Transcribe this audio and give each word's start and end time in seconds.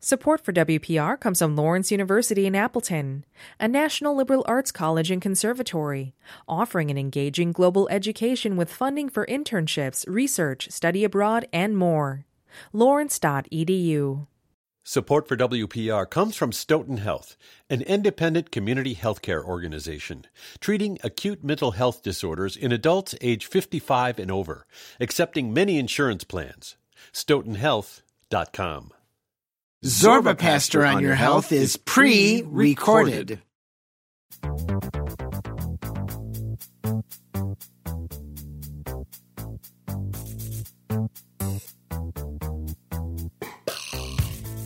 Support 0.00 0.44
for 0.44 0.52
WPR 0.52 1.18
comes 1.18 1.40
from 1.40 1.56
Lawrence 1.56 1.90
University 1.90 2.46
in 2.46 2.54
Appleton, 2.54 3.24
a 3.58 3.66
national 3.66 4.14
liberal 4.14 4.44
arts 4.46 4.70
college 4.70 5.10
and 5.10 5.20
conservatory, 5.20 6.14
offering 6.46 6.88
an 6.92 6.96
engaging 6.96 7.50
global 7.50 7.88
education 7.90 8.56
with 8.56 8.70
funding 8.70 9.08
for 9.08 9.26
internships, 9.26 10.06
research, 10.08 10.70
study 10.70 11.02
abroad, 11.02 11.48
and 11.52 11.76
more. 11.76 12.24
Lawrence.edu. 12.72 14.28
Support 14.84 15.26
for 15.26 15.36
WPR 15.36 16.08
comes 16.08 16.36
from 16.36 16.52
Stoughton 16.52 16.98
Health, 16.98 17.36
an 17.68 17.82
independent 17.82 18.52
community 18.52 18.94
healthcare 18.94 19.42
organization 19.42 20.28
treating 20.60 20.98
acute 21.02 21.42
mental 21.42 21.72
health 21.72 22.04
disorders 22.04 22.56
in 22.56 22.70
adults 22.70 23.16
age 23.20 23.46
55 23.46 24.20
and 24.20 24.30
over, 24.30 24.64
accepting 25.00 25.52
many 25.52 25.76
insurance 25.76 26.22
plans. 26.22 26.76
StoughtonHealth.com. 27.12 28.92
Zorba 29.84 30.36
Paster 30.36 30.84
on 30.84 31.00
Your 31.00 31.14
Health 31.14 31.52
is 31.52 31.76
pre 31.76 32.42
recorded. 32.46 33.40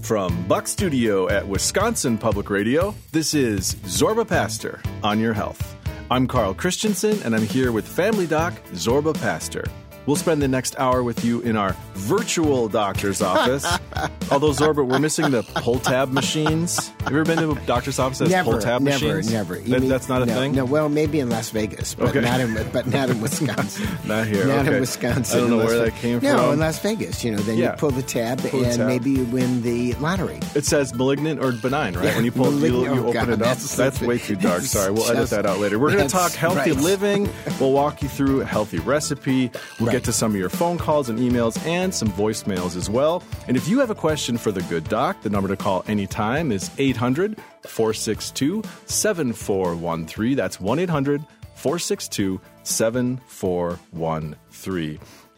From 0.01 0.49
Buck 0.49 0.67
Studio 0.67 1.29
at 1.29 1.47
Wisconsin 1.47 2.17
Public 2.17 2.49
Radio, 2.49 2.95
this 3.13 3.35
is 3.35 3.75
Zorba 3.85 4.27
Paster 4.27 4.81
on 5.03 5.21
Your 5.21 5.35
Health. 5.35 5.77
I'm 6.11 6.27
Karl 6.27 6.55
Christensen, 6.55 7.21
and 7.23 7.35
I'm 7.35 7.47
here 7.47 7.71
with 7.71 7.87
Family 7.87 8.27
Doc 8.27 8.55
Zorba 8.73 9.15
Paster. 9.21 9.65
We'll 10.07 10.17
spend 10.17 10.43
the 10.43 10.49
next 10.49 10.79
hour 10.79 11.03
with 11.03 11.25
you 11.25 11.41
in 11.43 11.57
our 11.57 11.77
virtual 11.95 12.69
doctor's 12.69 13.23
office. 13.23 13.65
Although, 14.33 14.51
Zorba, 14.51 14.87
we're 14.87 14.99
missing 14.99 15.31
the 15.31 15.43
pull 15.43 15.79
tab 15.79 16.11
machines. 16.11 16.89
Have 17.05 17.13
you 17.13 17.21
ever 17.21 17.25
been 17.25 17.39
to 17.39 17.53
a 17.53 17.67
doctor's 17.67 17.99
office 17.99 18.19
that 18.19 18.25
has 18.25 18.33
Never, 18.33 18.53
pull 18.53 18.61
tab 18.61 18.83
never, 18.83 19.07
machines? 19.07 19.33
never. 19.33 19.57
You 19.59 19.69
That- 19.69 19.81
mean- 19.81 19.91
that's 19.91 20.09
not 20.09 20.23
a 20.23 20.27
no, 20.27 20.35
thing? 20.35 20.55
No, 20.55 20.65
well, 20.65 20.89
maybe 20.89 21.21
in 21.21 21.31
Las 21.31 21.51
Vegas, 21.51 21.95
but 21.95 22.09
Okay. 22.09 22.21
not 22.21 22.41
in 22.41 22.53
but 22.73 22.87
not 22.89 23.11
in 23.11 23.21
Wisconsin. 23.21 23.89
Not 24.07 24.27
here. 24.27 24.47
Not 24.47 24.61
okay. 24.67 24.75
in 24.75 24.81
Wisconsin. 24.81 25.37
I 25.39 25.41
don't 25.43 25.51
know 25.51 25.65
where 25.65 25.79
that 25.79 25.95
came 25.97 26.19
no, 26.21 26.37
from. 26.37 26.53
in 26.55 26.59
Las 26.61 26.79
Vegas. 26.81 27.23
You 27.25 27.33
know, 27.33 27.39
then 27.39 27.59
Yeah. 27.59 27.71
you 27.73 27.77
pull 27.77 27.91
the 27.91 28.03
tab 28.03 28.41
Pull 28.41 28.61
the 28.61 28.67
and 28.67 28.77
tab. 28.79 28.89
maybe 28.89 29.11
you 29.11 29.25
win 29.27 29.63
the 29.63 29.95
lottery. 29.95 30.41
It 30.55 30.65
says 30.65 30.95
malignant 30.95 31.43
or 31.43 31.53
benign, 31.53 31.95
right? 31.95 32.07
Yeah, 32.07 32.17
when 32.17 32.25
you 32.25 32.33
pull, 32.33 32.53
you, 32.59 32.83
you 32.83 32.89
oh, 32.89 32.99
open 33.01 33.13
God, 33.13 33.29
it 33.29 33.33
up. 33.35 33.39
that's- 33.39 33.77
That's, 33.77 34.01
way 34.01 34.19
too 34.19 34.35
dark. 34.37 34.63
Sorry, 34.63 34.91
we'll 34.91 35.09
edit 35.11 35.31
that 35.31 35.47
out 35.47 35.59
later. 35.61 35.79
We're 35.79 35.93
going 35.93 36.07
to 36.09 36.13
talk 36.13 36.33
healthy 36.33 36.73
right. 36.73 36.81
living. 36.81 37.29
We'll 37.61 37.73
walk 37.73 38.03
you 38.03 38.09
through 38.09 38.41
a 38.41 38.45
healthy 38.45 38.79
recipe. 38.81 39.51
We'll 39.79 39.92
Get 39.93 40.05
to 40.05 40.13
some 40.13 40.33
of 40.33 40.39
your 40.39 40.49
phone 40.49 40.79
calls 40.79 41.11
and 41.11 41.19
emails 41.19 41.63
and 41.67 41.95
some 41.95 42.09
voicemails 42.13 42.77
as 42.77 42.89
well. 42.89 43.23
And 43.47 43.59
if 43.59 43.69
you 43.69 43.79
have 43.81 43.91
a 43.91 43.95
question 43.95 44.39
for 44.39 44.51
the 44.51 44.63
good 44.63 44.85
doc, 44.85 45.21
the 45.21 45.29
number 45.29 45.49
to 45.49 45.57
call 45.57 45.85
anytime 45.87 46.51
is 46.51 46.71
800 46.79 47.37
462 47.67 48.63
7413. 48.87 50.35
That's 50.35 50.59
1 50.59 50.79
800 50.79 51.21
462 51.57 52.41
7413. 52.63 54.42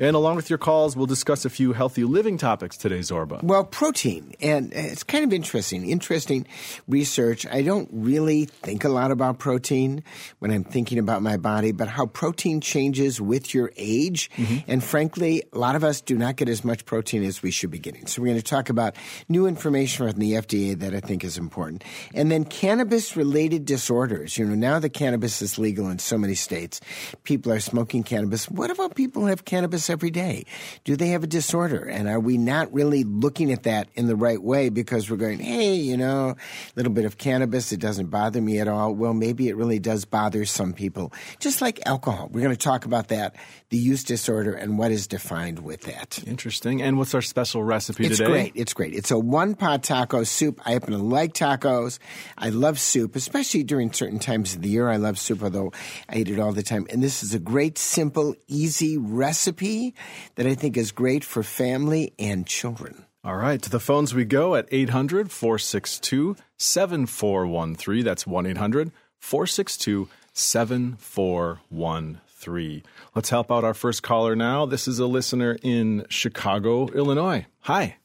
And 0.01 0.17
along 0.17 0.35
with 0.35 0.51
your 0.51 0.59
calls, 0.59 0.97
we'll 0.97 1.07
discuss 1.07 1.45
a 1.45 1.51
few 1.51 1.73
healthy 1.73 2.03
living 2.03 2.37
topics 2.37 2.77
today, 2.77 2.99
Zorba. 2.99 3.41
Well, 3.45 3.63
protein, 3.63 4.35
and 4.41 4.73
it's 4.73 5.05
kind 5.05 5.23
of 5.23 5.33
interesting. 5.33 5.89
Interesting 5.89 6.49
research. 6.89 7.47
I 7.47 7.63
don't 7.63 7.89
really 7.93 8.47
think 8.47 8.83
a 8.83 8.89
lot 8.89 9.13
about 9.13 9.39
protein 9.39 10.03
when 10.41 10.51
I'm 10.51 10.65
thinking 10.65 10.99
about 10.99 11.23
my 11.23 11.37
body, 11.37 11.71
but 11.71 11.87
how 11.87 12.07
protein 12.07 12.61
changes 12.61 13.21
with 13.21 13.55
your 13.55 13.71
age. 13.77 14.33
Mm-hmm. 14.37 14.69
And 14.69 14.83
frankly, 14.83 15.45
a 15.53 15.59
lot 15.59 15.77
of 15.77 15.85
us 15.85 16.01
do 16.01 16.19
not 16.19 16.35
get 16.35 16.49
as 16.49 16.65
much 16.65 16.85
protein 16.87 17.23
as 17.23 17.41
we 17.41 17.53
should 17.53 17.71
be 17.71 17.79
getting. 17.79 18.09
So 18.09 18.21
we're 18.21 18.29
going 18.29 18.39
to 18.39 18.43
talk 18.43 18.71
about 18.71 18.97
new 19.29 19.47
information 19.47 20.11
from 20.11 20.19
the 20.19 20.33
FDA 20.33 20.77
that 20.81 20.93
I 20.93 20.99
think 20.99 21.23
is 21.23 21.39
important. 21.39 21.85
And 22.13 22.33
then 22.33 22.45
cannabis 22.45 23.17
related 23.17 23.65
disorders. 23.65 24.37
You 24.37 24.45
know, 24.45 24.57
now 24.57 24.81
that 24.81 24.89
cannabis 24.89 25.41
is 25.41 25.57
legal 25.57 25.89
in 25.89 26.01
so 26.01 26.19
many 26.19 26.35
states, 26.35 26.81
people 27.23 27.53
are 27.53 27.61
smoking 27.61 28.03
cannabis. 28.03 28.51
What 28.51 28.73
about 28.73 28.97
people 28.97 29.04
who 29.13 29.27
have 29.27 29.45
cannabis 29.45 29.91
every 29.91 30.11
day? 30.11 30.45
Do 30.85 30.97
they 30.97 31.09
have 31.09 31.25
a 31.25 31.27
disorder? 31.27 31.85
And 31.85 32.09
are 32.09 32.21
we 32.21 32.39
not 32.39 32.73
really 32.73 33.05
looking 33.05 33.53
at 33.53 33.65
that 33.65 33.89
in 33.95 34.07
the 34.07 34.17
right 34.17 34.43
way 34.43 34.69
because 34.69 35.11
we're 35.11 35.17
going, 35.17 35.39
hey, 35.39 35.75
you 35.75 35.97
know, 35.97 36.31
a 36.31 36.37
little 36.77 36.93
bit 36.93 37.05
of 37.05 37.19
cannabis, 37.19 37.73
it 37.73 37.81
doesn't 37.81 38.07
bother 38.07 38.41
me 38.41 38.59
at 38.59 38.69
all. 38.69 38.95
Well, 38.95 39.15
maybe 39.15 39.49
it 39.49 39.57
really 39.57 39.79
does 39.79 40.05
bother 40.05 40.45
some 40.45 40.73
people. 40.73 41.13
Just 41.39 41.61
like 41.61 41.87
alcohol. 41.87 42.29
We're 42.31 42.43
going 42.43 42.57
to 42.57 42.63
talk 42.63 42.85
about 42.85 43.09
that, 43.09 43.37
the 43.75 43.81
use 43.81 44.05
disorder, 44.05 44.55
and 44.55 44.79
what 44.79 44.93
is 44.93 45.09
defined 45.09 45.59
with 45.59 45.81
that. 45.81 46.23
Interesting. 46.29 46.81
And 46.81 46.97
what's 46.97 47.13
our 47.13 47.21
special 47.21 47.65
recipe 47.65 48.07
It's 48.07 48.19
today? 48.19 48.25
It's 48.25 48.31
great. 48.31 48.53
It's 48.55 48.75
great. 48.75 48.95
It's 48.95 49.11
a 49.11 49.19
one 49.19 49.57
pot 49.57 49.83
taco 49.83 50.23
soup. 50.23 50.61
I 50.65 50.75
happen 50.75 50.93
to 50.93 50.99
like 50.99 51.35
tacos. 51.35 51.99
I 52.39 52.51
love 52.51 52.79
soup, 52.79 53.17
especially 53.17 53.65
during 53.65 53.93
certain 53.93 54.21
times 54.21 54.55
of 54.55 54.63
the 54.63 54.69
year. 54.69 54.89
I 54.89 54.95
love 54.95 55.19
soup, 55.19 55.43
although 55.43 55.73
I 56.09 56.19
eat 56.19 56.29
it 56.29 56.39
all 56.39 56.53
the 56.53 56.63
time. 56.63 56.87
And 56.89 57.03
this 57.03 57.25
is 57.25 57.35
a 57.35 57.41
great, 57.41 57.77
simple, 57.77 58.37
easy 58.47 58.97
recipe 58.97 59.97
that 60.37 60.47
I 60.47 60.55
think 60.55 60.77
is 60.77 60.93
great 60.93 61.25
for 61.25 61.43
family 61.43 62.15
and 62.17 62.47
children. 62.47 63.07
All 63.25 63.35
right, 63.35 63.61
to 63.61 63.71
the 63.71 63.81
phones 63.81 64.15
we 64.15 64.25
go 64.25 64.55
at 64.55 64.69
800 64.71 65.33
462 65.33 66.37
7413. 66.59 68.05
That's 68.05 68.25
1 68.25 68.47
800 68.47 68.93
462 69.19 70.09
7413. 70.33 72.21
Let's 72.49 73.31
help 73.31 73.51
out 73.51 73.65
our 73.65 73.75
first 73.75 74.03
caller 74.03 74.37
now. 74.37 74.67
This 74.67 74.87
is 74.89 74.99
a 74.99 75.07
listener 75.07 75.57
in 75.63 76.05
Chicago, 76.09 76.89
Illinois. 76.89 77.47
Hi. 77.61 77.97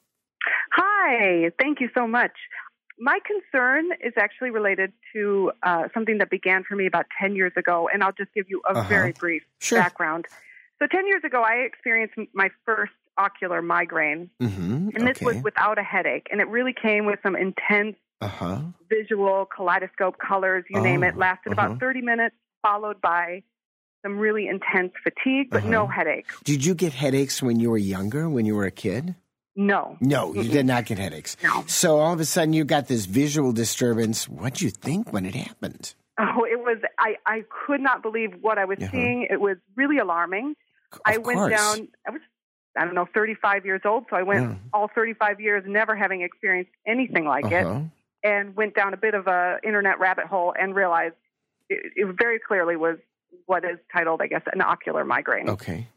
Hi, 0.73 1.51
thank 1.59 1.79
you 1.81 1.89
so 1.93 2.07
much. 2.07 2.31
My 2.99 3.19
concern 3.25 3.85
is 4.03 4.13
actually 4.17 4.51
related 4.51 4.91
to 5.13 5.51
uh, 5.63 5.87
something 5.93 6.17
that 6.17 6.29
began 6.29 6.63
for 6.63 6.75
me 6.75 6.85
about 6.85 7.05
10 7.19 7.35
years 7.35 7.53
ago, 7.55 7.89
and 7.91 8.03
I'll 8.03 8.11
just 8.11 8.33
give 8.33 8.49
you 8.49 8.61
a 8.67 8.71
Uh-huh. 8.71 8.89
very 8.89 9.13
brief 9.13 9.43
Sure. 9.59 9.79
background. 9.79 10.25
So, 10.79 10.87
10 10.87 11.07
years 11.07 11.23
ago, 11.23 11.41
I 11.41 11.55
experienced 11.65 12.15
my 12.33 12.49
first 12.65 12.91
ocular 13.17 13.61
migraine, 13.61 14.29
Mm-hmm. 14.41 14.89
and 14.95 15.07
this 15.07 15.19
was 15.21 15.37
without 15.43 15.77
a 15.77 15.83
headache, 15.83 16.27
and 16.31 16.39
it 16.41 16.47
really 16.49 16.73
came 16.73 17.05
with 17.05 17.19
some 17.23 17.35
intense 17.35 17.95
Uh 18.21 18.27
huh. 18.27 18.59
visual 18.89 19.45
kaleidoscope 19.45 20.17
colors, 20.19 20.65
you 20.69 20.81
name 20.81 21.03
Oh, 21.03 21.07
it. 21.07 21.17
Lasted 21.17 21.53
uh-huh. 21.53 21.67
about 21.67 21.79
30 21.79 22.01
minutes, 22.01 22.35
followed 22.61 22.99
by 23.01 23.43
some 24.01 24.17
really 24.17 24.47
intense 24.47 24.93
fatigue, 25.03 25.49
but 25.51 25.65
no 25.65 25.83
Uh-huh. 25.83 25.91
headache. 25.93 26.27
Did 26.43 26.65
you 26.65 26.73
get 26.75 26.93
headaches 26.93 27.41
when 27.43 27.59
you 27.59 27.69
were 27.69 27.77
younger, 27.77 28.29
when 28.29 28.45
you 28.45 28.55
were 28.55 28.65
a 28.65 28.71
kid? 28.71 29.15
No. 29.55 29.97
No, 29.99 30.33
you 30.33 30.49
did 30.49 30.65
not 30.65 30.85
get 30.85 30.99
headaches. 30.99 31.35
No. 31.43 31.63
So 31.67 31.99
all 31.99 32.13
of 32.13 32.19
a 32.19 32.25
sudden 32.25 32.53
you 32.53 32.63
got 32.63 32.87
this 32.87 33.05
visual 33.05 33.51
disturbance. 33.51 34.27
What'd 34.29 34.61
you 34.61 34.69
think 34.69 35.11
when 35.11 35.25
it 35.25 35.35
happened? 35.35 35.93
Oh, 36.17 36.45
it 36.45 36.59
was, 36.59 36.77
I, 36.97 37.15
I 37.25 37.43
could 37.65 37.81
not 37.81 38.01
believe 38.01 38.31
what 38.41 38.57
I 38.57 38.65
was 38.65 38.77
Uh-huh. 38.79 38.89
seeing. 38.91 39.27
It 39.29 39.41
was 39.41 39.57
really 39.75 39.97
alarming. 39.97 40.55
Of 40.93 41.01
I 41.05 41.17
went 41.17 41.37
course. 41.39 41.51
down, 41.51 41.87
I 42.07 42.11
was, 42.11 42.21
I 42.77 42.85
don't 42.85 42.95
know, 42.95 43.07
35 43.13 43.65
years 43.65 43.81
old. 43.85 44.05
So 44.09 44.15
I 44.15 44.23
went 44.23 44.41
Yeah. 44.49 44.55
all 44.73 44.87
35 44.93 45.41
years 45.41 45.63
never 45.67 45.95
having 45.95 46.21
experienced 46.21 46.71
anything 46.87 47.25
like 47.25 47.45
Uh-huh. 47.45 47.81
it 48.23 48.27
and 48.27 48.55
went 48.55 48.75
down 48.75 48.93
a 48.93 48.97
bit 48.97 49.13
of 49.13 49.27
a 49.27 49.59
internet 49.63 49.99
rabbit 49.99 50.25
hole 50.27 50.53
and 50.57 50.73
realized 50.75 51.15
it, 51.69 51.79
it 51.95 52.15
very 52.17 52.39
clearly 52.39 52.75
was 52.77 52.97
what 53.45 53.63
is 53.63 53.77
titled, 53.95 54.21
I 54.21 54.27
guess, 54.27 54.43
an 54.51 54.61
ocular 54.61 55.03
migraine. 55.03 55.49
Okay. 55.49 55.87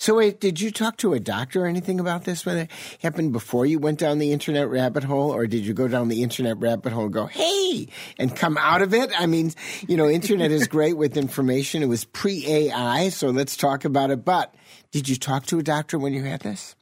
So 0.00 0.14
wait, 0.14 0.38
did 0.38 0.60
you 0.60 0.70
talk 0.70 0.96
to 0.98 1.12
a 1.12 1.18
doctor 1.18 1.64
or 1.64 1.66
anything 1.66 1.98
about 1.98 2.22
this 2.22 2.46
when 2.46 2.56
it 2.56 2.70
happened 3.02 3.32
before 3.32 3.66
you 3.66 3.80
went 3.80 3.98
down 3.98 4.18
the 4.18 4.32
internet 4.32 4.68
rabbit 4.68 5.02
hole, 5.02 5.32
or 5.32 5.48
did 5.48 5.66
you 5.66 5.74
go 5.74 5.88
down 5.88 6.06
the 6.06 6.22
internet 6.22 6.56
rabbit 6.58 6.92
hole 6.92 7.04
and 7.04 7.12
go, 7.12 7.26
"Hey," 7.26 7.88
and 8.16 8.34
come 8.34 8.56
out 8.58 8.80
of 8.80 8.94
it? 8.94 9.10
I 9.18 9.26
mean, 9.26 9.52
you 9.88 9.96
know, 9.96 10.08
internet 10.08 10.52
is 10.52 10.68
great 10.68 10.96
with 10.96 11.16
information. 11.16 11.82
It 11.82 11.86
was 11.86 12.04
pre 12.04 12.46
AI, 12.46 13.08
so 13.08 13.30
let's 13.30 13.56
talk 13.56 13.84
about 13.84 14.10
it. 14.10 14.24
But 14.24 14.54
did 14.92 15.08
you 15.08 15.16
talk 15.16 15.46
to 15.46 15.58
a 15.58 15.64
doctor 15.64 15.98
when 15.98 16.12
you 16.12 16.22
had 16.22 16.40
this? 16.40 16.76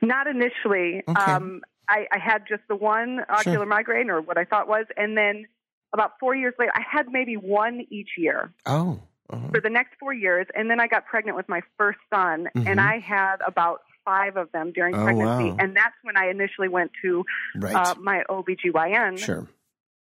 Not 0.00 0.26
initially. 0.26 1.04
Okay. 1.06 1.32
Um, 1.32 1.62
I, 1.88 2.06
I 2.10 2.18
had 2.18 2.42
just 2.48 2.62
the 2.68 2.76
one 2.76 3.20
ocular 3.28 3.66
migraine, 3.66 4.10
or 4.10 4.20
what 4.20 4.36
I 4.36 4.46
thought 4.46 4.66
was, 4.66 4.86
and 4.96 5.16
then 5.16 5.46
about 5.92 6.12
four 6.18 6.34
years 6.34 6.54
later, 6.58 6.72
I 6.74 6.82
had 6.90 7.06
maybe 7.08 7.36
one 7.36 7.86
each 7.88 8.10
year. 8.18 8.52
Oh. 8.66 9.00
Uh-huh. 9.32 9.48
for 9.52 9.60
the 9.60 9.70
next 9.70 9.94
four 9.98 10.12
years, 10.12 10.46
and 10.54 10.70
then 10.70 10.78
I 10.80 10.86
got 10.86 11.06
pregnant 11.06 11.36
with 11.36 11.48
my 11.48 11.62
first 11.78 11.98
son, 12.12 12.48
Mhm. 12.56 12.66
and 12.66 12.80
I 12.80 12.98
had 12.98 13.36
about 13.46 13.80
five 14.04 14.36
of 14.36 14.50
them 14.52 14.72
during 14.72 14.94
Oh, 14.94 15.04
pregnancy, 15.04 15.50
wow. 15.50 15.56
and 15.58 15.76
that's 15.76 15.94
when 16.02 16.16
I 16.16 16.28
initially 16.28 16.68
went 16.68 16.90
to 17.02 17.24
Right. 17.56 17.74
uh, 17.74 17.94
my 18.00 18.24
OBGYN, 18.28 19.18
sure. 19.18 19.46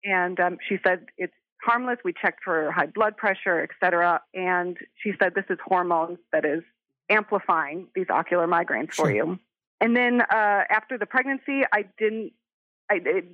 and 0.04 0.39
um, 0.39 0.57
she 0.68 0.80
said 0.86 1.06
it's 1.18 1.33
harmless. 1.63 2.00
We 2.04 2.13
checked 2.13 2.44
for 2.44 2.72
high 2.72 2.88
blood 2.88 3.16
pressure, 3.18 3.62
et 3.62 3.69
cetera, 3.80 4.22
and 4.33 4.78
she 4.95 5.13
said 5.19 5.36
this 5.36 5.45
is 5.50 5.60
hormones 5.63 6.18
that 6.31 6.45
is 6.45 6.63
amplifying 7.10 7.88
these 7.94 8.10
ocular 8.10 8.48
migraines 8.48 8.94
for 8.94 9.12
you. 9.12 9.38
And 9.80 9.95
then 9.95 10.22
uh, 10.22 10.63
after 10.69 10.98
the 10.98 11.06
pregnancy, 11.06 11.63
I 11.72 11.83
didn't. 11.98 12.33
I, 12.89 13.01
it, 13.06 13.25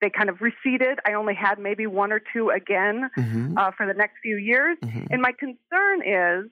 they 0.00 0.10
kind 0.10 0.28
of 0.28 0.40
receded. 0.40 0.98
I 1.04 1.14
only 1.14 1.34
had 1.34 1.58
maybe 1.58 1.86
one 1.86 2.12
or 2.12 2.20
two 2.32 2.50
again 2.50 3.10
hmm 3.14 3.56
uh, 3.58 3.70
for 3.76 3.86
the 3.86 3.94
next 3.94 4.14
few 4.22 4.36
years. 4.36 4.76
hmm 4.82 5.06
And 5.10 5.20
my 5.22 5.32
concern 5.32 6.02
is 6.06 6.50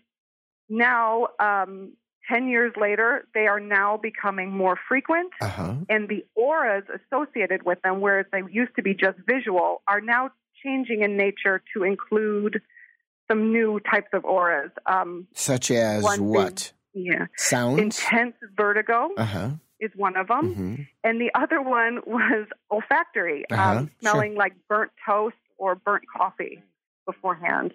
now, 0.69 1.29
um, 1.39 1.93
10 2.29 2.49
years 2.49 2.73
later, 2.77 3.27
they 3.35 3.47
are 3.47 3.61
now 3.61 3.97
becoming 3.97 4.51
more 4.51 4.77
frequent, 4.89 5.33
Uh-huh. 5.41 5.75
and 5.89 6.09
the 6.09 6.27
auras 6.35 6.83
associated 6.99 7.63
with 7.65 7.81
them, 7.83 8.01
whereas 8.01 8.27
they 8.33 8.43
used 8.51 8.75
to 8.77 8.83
be 8.83 8.95
just 8.95 9.17
visual, 9.29 9.83
are 9.87 10.01
now 10.01 10.31
changing 10.65 11.03
in 11.03 11.17
nature 11.17 11.63
to 11.75 11.85
include 11.85 12.61
some 13.29 13.53
new 13.53 13.79
types 13.81 14.09
of 14.13 14.25
auras. 14.25 14.73
Um, 14.87 15.29
Such 15.35 15.71
as 15.71 16.03
what? 16.19 16.73
yeah. 16.95 17.27
Sounds? 17.37 17.79
Intense 17.81 18.35
vertigo 18.57 19.11
Uh-huh. 19.17 19.51
Is 19.81 19.91
one 19.95 20.17
of 20.17 20.29
them. 20.29 20.55
hmm 20.55 20.75
And 21.05 21.21
the 21.21 21.31
other 21.35 21.61
one 21.63 22.01
was 22.07 22.47
olfactory, 22.71 23.45
Uh-huh, 23.51 23.79
um, 23.79 23.91
smelling 24.01 24.35
like 24.35 24.55
burnt 24.69 24.93
toast 25.07 25.37
or 25.59 25.75
burnt 25.75 26.05
coffee 26.15 26.63
beforehand. 27.07 27.73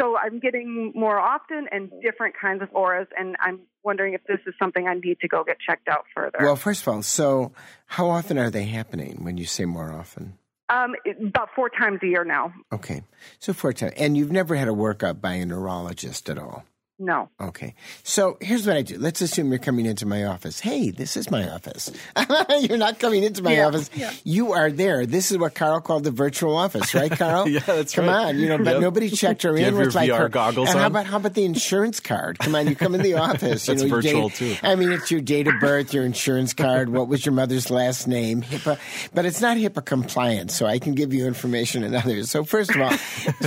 So 0.00 0.16
I'm 0.16 0.40
getting 0.40 0.92
more 0.94 1.20
often 1.20 1.68
and 1.70 1.90
different 2.02 2.34
kinds 2.36 2.62
of 2.62 2.68
auras, 2.72 3.06
and 3.16 3.36
I'm 3.38 3.60
wondering 3.84 4.14
if 4.14 4.24
this 4.24 4.40
is 4.46 4.54
something 4.58 4.88
I 4.88 4.94
need 4.94 5.20
to 5.20 5.28
go 5.28 5.44
get 5.44 5.58
checked 5.60 5.86
out 5.88 6.04
further. 6.14 6.38
Well, 6.40 6.56
first 6.56 6.82
of 6.82 6.88
all, 6.88 7.02
so 7.02 7.52
how 7.86 8.08
often 8.10 8.36
are 8.36 8.50
they 8.50 8.64
happening 8.64 9.22
when 9.22 9.36
you 9.38 9.44
say 9.44 9.64
more 9.64 9.92
often? 9.92 10.38
um, 10.70 10.94
about 11.26 11.50
four 11.54 11.68
times 11.68 12.00
a 12.02 12.06
year 12.06 12.24
now. 12.24 12.52
Okay. 12.72 13.02
So 13.38 13.52
four 13.52 13.72
times. 13.74 13.92
And 13.98 14.16
you've 14.16 14.32
never 14.32 14.56
had 14.56 14.66
a 14.66 14.72
workup 14.72 15.20
by 15.20 15.34
a 15.34 15.44
neurologist 15.44 16.28
at 16.30 16.38
all? 16.38 16.64
No. 16.96 17.28
Okay. 17.40 17.74
So 18.04 18.38
here's 18.40 18.66
what 18.68 18.76
I 18.76 18.82
do. 18.82 18.98
Let's 18.98 19.20
assume 19.20 19.50
you're 19.50 19.58
coming 19.58 19.84
into 19.84 20.06
my 20.06 20.24
office. 20.26 20.60
Hey, 20.60 20.90
this 20.90 21.16
is 21.16 21.28
my 21.28 21.50
office. 21.50 21.90
you're 22.60 22.78
not 22.78 23.00
coming 23.00 23.24
into 23.24 23.42
my 23.42 23.54
Yeah, 23.56 23.66
office. 23.66 23.90
yeah. 23.94 24.12
You 24.22 24.52
are 24.52 24.70
there. 24.70 25.04
This 25.04 25.32
is 25.32 25.38
what 25.38 25.54
Karl 25.56 25.80
called 25.80 26.04
the 26.04 26.12
virtual 26.12 26.56
office, 26.56 26.94
right, 26.94 27.10
Karl? 27.18 27.48
Yeah, 27.48 27.58
that's 27.66 27.98
right. 27.98 28.04
Come 28.06 28.14
right. 28.14 28.26
on, 28.28 28.38
you 28.38 28.48
know, 28.48 28.58
but 28.58 28.74
Yep. 28.74 28.80
nobody 28.80 29.10
checked 29.10 29.42
her 29.42 29.58
you 29.58 29.66
in 29.66 29.76
with 29.76 29.94
like 29.96 30.08
VR 30.08 30.18
her 30.18 30.28
goggles 30.28 30.70
And 30.70 30.78
how 30.78 30.86
about 30.86 31.06
how 31.06 31.16
about 31.16 31.34
the 31.34 31.44
insurance 31.44 31.98
card? 31.98 32.38
Come 32.38 32.54
on, 32.54 32.68
you 32.68 32.76
come 32.76 32.94
in 32.94 33.02
the 33.02 33.14
office. 33.28 33.66
That's 33.66 33.82
you 33.82 33.88
know, 33.88 33.96
virtual, 33.96 34.28
date- 34.28 34.36
too. 34.36 34.56
I 34.62 34.76
mean, 34.76 34.92
it's 34.92 35.10
your 35.10 35.20
date 35.20 35.48
of 35.48 35.58
birth, 35.58 35.92
your 35.92 36.04
insurance 36.04 36.54
card, 36.54 36.90
what 36.90 37.08
was 37.08 37.26
your 37.26 37.32
mother's 37.34 37.70
last 37.70 38.06
name, 38.06 38.42
HIPAA, 38.42 38.78
but 39.12 39.24
it's 39.26 39.40
not 39.40 39.56
HIPAA 39.56 39.84
compliant, 39.84 40.52
so 40.52 40.64
I 40.66 40.78
can 40.78 40.94
give 40.94 41.12
you 41.12 41.26
information 41.26 41.82
and 41.82 41.96
others. 41.96 42.30
So 42.30 42.44
first 42.44 42.70
of 42.70 42.80
all, 42.80 42.90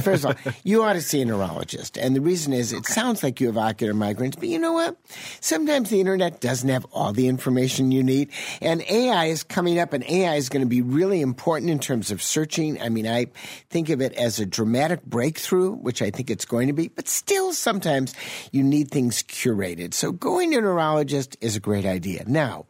first 0.02 0.26
of 0.26 0.38
all, 0.46 0.54
you 0.66 0.84
ought 0.84 0.94
to 0.94 1.02
see 1.02 1.22
a 1.22 1.26
neurologist, 1.26 1.98
and 1.98 2.14
the 2.14 2.22
reason 2.22 2.52
is 2.52 2.74
it 2.74 2.86
sounds 2.86 3.24
like 3.24 3.37
you 3.40 3.48
have 3.48 3.58
ocular 3.58 3.94
migraines, 3.94 4.36
but 4.36 4.48
you 4.48 4.60
know 4.60 4.74
what? 4.74 4.98
Sometimes 5.40 5.90
the 5.90 6.00
internet 6.00 6.42
doesn't 6.42 6.70
have 6.70 6.86
all 6.92 7.14
the 7.14 7.28
information 7.28 7.92
you 7.92 8.04
need, 8.04 8.32
and 8.62 8.82
AI 8.90 9.26
is 9.26 9.44
coming 9.44 9.80
up, 9.80 9.94
and 9.94 10.04
AI 10.06 10.36
is 10.36 10.50
going 10.50 10.62
to 10.62 10.68
be 10.68 10.82
really 10.82 11.22
important 11.22 11.72
in 11.72 11.80
terms 11.80 12.12
of 12.12 12.22
searching. 12.22 12.82
I 12.82 12.90
mean, 12.90 13.08
I 13.08 13.28
think 13.70 13.90
of 13.90 14.02
it 14.02 14.14
as 14.14 14.40
a 14.40 14.46
dramatic 14.46 15.04
breakthrough, 15.04 15.72
which 15.72 16.02
I 16.02 16.12
think 16.12 16.30
it's 16.30 16.46
going 16.46 16.68
to 16.68 16.74
be, 16.74 16.88
but 16.88 17.08
still 17.08 17.54
sometimes 17.54 18.14
you 18.52 18.64
need 18.64 18.92
things 18.92 19.24
curated. 19.24 19.94
So 19.94 20.12
going 20.12 20.52
to 20.52 20.58
a 20.58 20.62
neurologist 20.62 21.38
is 21.42 21.56
a 21.56 21.60
great 21.60 21.86
idea. 21.86 22.24
Now, 22.28 22.66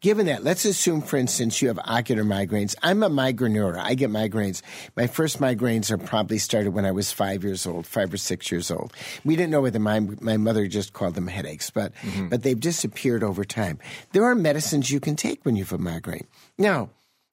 Given 0.00 0.26
that, 0.26 0.44
let's 0.44 0.64
assume, 0.64 1.02
for 1.02 1.16
instance, 1.16 1.62
you 1.62 1.68
have 1.68 1.78
ocular 1.84 2.24
migraines. 2.24 2.74
I'm 2.82 3.02
a 3.02 3.10
migraineur. 3.10 3.78
I 3.78 3.94
get 3.94 4.10
migraines. 4.10 4.62
My 4.96 5.06
first 5.06 5.40
migraines 5.40 5.90
are 5.90 5.98
probably 5.98 6.38
started 6.38 6.70
when 6.72 6.84
I 6.84 6.92
was 6.92 7.12
five 7.12 7.44
years 7.44 7.66
old, 7.66 7.86
five 7.86 8.12
or 8.12 8.16
six 8.16 8.50
years 8.50 8.70
old. 8.70 8.92
We 9.24 9.36
didn't 9.36 9.50
know 9.50 9.60
whether 9.60 9.78
my 9.78 10.00
my 10.00 10.36
mother 10.36 10.66
just 10.66 10.92
called 10.92 11.14
them 11.14 11.26
headaches, 11.26 11.70
but 11.70 11.94
mm-hmm. 11.96 12.28
but 12.28 12.42
they've 12.42 12.58
disappeared 12.58 13.22
over 13.22 13.44
time. 13.44 13.78
There 14.12 14.24
are 14.24 14.34
medicines 14.34 14.90
you 14.90 15.00
can 15.00 15.16
take 15.16 15.44
when 15.44 15.56
you 15.56 15.64
have 15.64 15.72
a 15.72 15.78
migraine. 15.78 16.26
Now, 16.58 16.90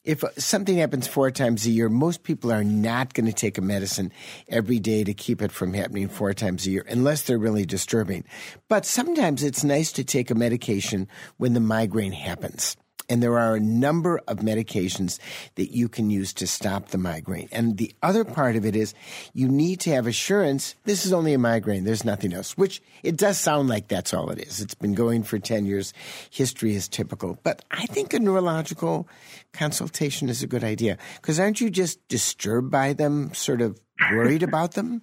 if 0.10 0.24
something 0.40 0.78
happens 0.78 1.08
four 1.08 1.30
times 1.30 1.68
a 1.68 1.70
year, 1.70 1.88
most 1.88 2.24
people 2.24 2.52
are 2.52 2.64
not 2.64 3.14
going 3.14 3.28
to 3.28 3.32
take 3.32 3.60
a 3.60 3.62
medicine 3.62 4.12
every 4.48 4.80
day 4.80 5.04
to 5.04 5.14
keep 5.14 5.40
it 5.40 5.52
from 5.52 5.72
happening 5.72 6.10
four 6.10 6.34
times 6.34 6.66
a 6.66 6.72
year, 6.72 6.86
unless 6.90 7.22
they're 7.22 7.38
really 7.38 7.64
disturbing. 7.64 8.24
But 8.70 8.88
sometimes 8.88 9.44
it's 9.44 9.64
nice 9.64 9.92
to 9.92 10.04
take 10.04 10.32
a 10.32 10.36
medication 10.36 11.08
when 11.38 11.54
the 11.54 11.60
migraine 11.60 12.12
happens. 12.12 12.76
And 13.10 13.24
there 13.24 13.40
are 13.40 13.56
a 13.56 13.60
number 13.60 14.22
of 14.28 14.38
medications 14.38 15.20
that 15.56 15.72
you 15.76 15.90
can 15.90 16.10
use 16.10 16.34
to 16.34 16.48
stop 16.48 16.90
the 16.90 16.98
migraine. 16.98 17.50
And 17.52 17.78
the 17.78 17.94
other 18.04 18.24
part 18.24 18.56
of 18.56 18.66
it 18.66 18.76
is 18.76 18.94
you 19.34 19.48
need 19.48 19.80
to 19.82 19.92
have 19.92 20.08
assurance 20.08 20.76
this 20.84 21.06
is 21.06 21.14
only 21.14 21.34
a 21.34 21.38
migraine, 21.38 21.84
there's 21.84 22.06
nothing 22.06 22.34
else, 22.34 22.58
which 22.58 22.82
it 23.04 23.18
does 23.18 23.38
sound 23.38 23.70
like 23.70 23.88
that's 23.88 24.14
all 24.14 24.30
it 24.30 24.40
is. 24.40 24.60
It's 24.60 24.76
been 24.76 24.94
going 24.94 25.24
for 25.24 25.40
10 25.40 25.66
years. 25.66 25.94
History 26.30 26.76
is 26.76 26.88
typical. 26.88 27.38
But 27.44 27.64
I 27.72 27.86
think 27.86 28.14
a 28.14 28.20
neurological 28.20 29.08
consultation 29.54 30.30
is 30.30 30.44
a 30.44 30.48
good 30.48 30.64
idea 30.64 30.98
because 31.16 31.40
aren't 31.40 31.62
you 31.62 31.70
just 31.70 32.06
disturbed 32.08 32.72
by 32.72 32.94
them, 32.94 33.34
sort 33.34 33.62
of 33.62 33.80
worried 34.12 34.44
about 34.44 34.74
them? 34.74 35.02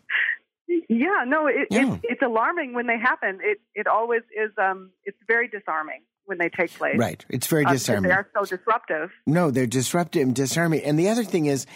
Yeah, 0.88 1.24
no, 1.26 1.46
it, 1.46 1.68
Yeah. 1.70 1.94
It's, 1.94 2.04
it's 2.04 2.22
alarming 2.22 2.72
when 2.74 2.86
they 2.86 2.98
happen. 2.98 3.38
It 3.42 3.60
it 3.74 3.86
always 3.86 4.22
is. 4.36 4.52
Um, 4.56 4.90
it's 5.04 5.18
very 5.26 5.48
disarming 5.48 6.02
when 6.26 6.38
they 6.38 6.48
take 6.48 6.72
place. 6.74 6.98
Right. 6.98 7.24
It's 7.28 7.46
very 7.46 7.64
Uh, 7.64 7.72
disarming. 7.72 8.10
They 8.10 8.14
are 8.14 8.28
so 8.34 8.44
disruptive. 8.44 9.10
No, 9.26 9.50
they're 9.50 9.66
disruptive 9.66 10.22
and 10.22 10.34
disarming. 10.34 10.82
And 10.82 10.98
the 10.98 11.08
other 11.08 11.24
thing 11.24 11.46
is 11.46 11.66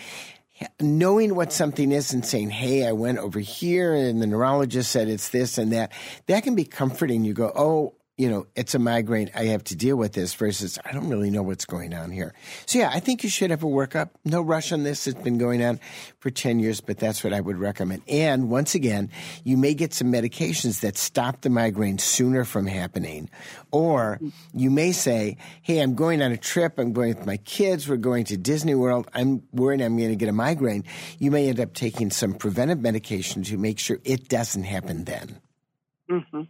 knowing 0.78 1.34
what 1.34 1.52
something 1.52 1.90
is 1.90 2.12
and 2.12 2.24
saying, 2.24 2.50
hey, 2.50 2.86
I 2.86 2.92
went 2.92 3.18
over 3.18 3.38
here 3.40 3.94
and 3.94 4.20
the 4.20 4.26
neurologist 4.26 4.90
said 4.90 5.08
it's 5.08 5.30
this 5.30 5.56
and 5.56 5.72
that, 5.72 5.92
that 6.26 6.42
can 6.42 6.54
be 6.54 6.64
comforting. 6.64 7.24
You 7.24 7.32
go, 7.32 7.50
oh, 7.56 7.94
you 8.20 8.28
know, 8.28 8.46
it's 8.54 8.74
a 8.74 8.78
migraine. 8.78 9.30
I 9.34 9.44
have 9.44 9.64
to 9.64 9.74
deal 9.74 9.96
with 9.96 10.12
this 10.12 10.34
versus 10.34 10.78
I 10.84 10.92
don't 10.92 11.08
really 11.08 11.30
know 11.30 11.42
what's 11.42 11.64
going 11.64 11.94
on 11.94 12.10
here. 12.10 12.34
So, 12.66 12.78
yeah, 12.78 12.90
I 12.92 13.00
think 13.00 13.24
you 13.24 13.30
should 13.30 13.48
have 13.50 13.62
a 13.62 13.66
workup. 13.66 14.10
No 14.26 14.42
rush 14.42 14.72
on 14.72 14.82
this. 14.82 15.06
It's 15.06 15.18
been 15.22 15.38
going 15.38 15.64
on 15.64 15.80
for 16.18 16.28
10 16.28 16.60
years, 16.60 16.82
but 16.82 16.98
that's 16.98 17.24
what 17.24 17.32
I 17.32 17.40
would 17.40 17.56
recommend. 17.56 18.02
And 18.06 18.50
once 18.50 18.74
again, 18.74 19.08
you 19.42 19.56
may 19.56 19.72
get 19.72 19.94
some 19.94 20.12
medications 20.12 20.80
that 20.80 20.98
stop 20.98 21.40
the 21.40 21.48
migraine 21.48 21.96
sooner 21.96 22.44
from 22.44 22.66
happening. 22.66 23.30
Or 23.70 24.20
you 24.52 24.70
may 24.70 24.92
say, 24.92 25.38
hey, 25.62 25.80
I'm 25.80 25.94
going 25.94 26.20
on 26.20 26.30
a 26.30 26.36
trip. 26.36 26.78
I'm 26.78 26.92
going 26.92 27.16
with 27.16 27.24
my 27.24 27.38
kids. 27.38 27.88
We're 27.88 27.96
going 27.96 28.24
to 28.24 28.36
Disney 28.36 28.74
World. 28.74 29.08
I'm 29.14 29.44
worried 29.50 29.80
I'm 29.80 29.96
going 29.96 30.10
to 30.10 30.16
get 30.16 30.28
a 30.28 30.32
migraine. 30.32 30.84
You 31.18 31.30
may 31.30 31.48
end 31.48 31.58
up 31.58 31.72
taking 31.72 32.10
some 32.10 32.34
preventive 32.34 32.80
medication 32.80 33.44
to 33.44 33.56
make 33.56 33.78
sure 33.78 33.96
it 34.04 34.28
doesn't 34.28 34.64
happen 34.64 35.04
then. 35.04 35.40
hmm 36.06 36.42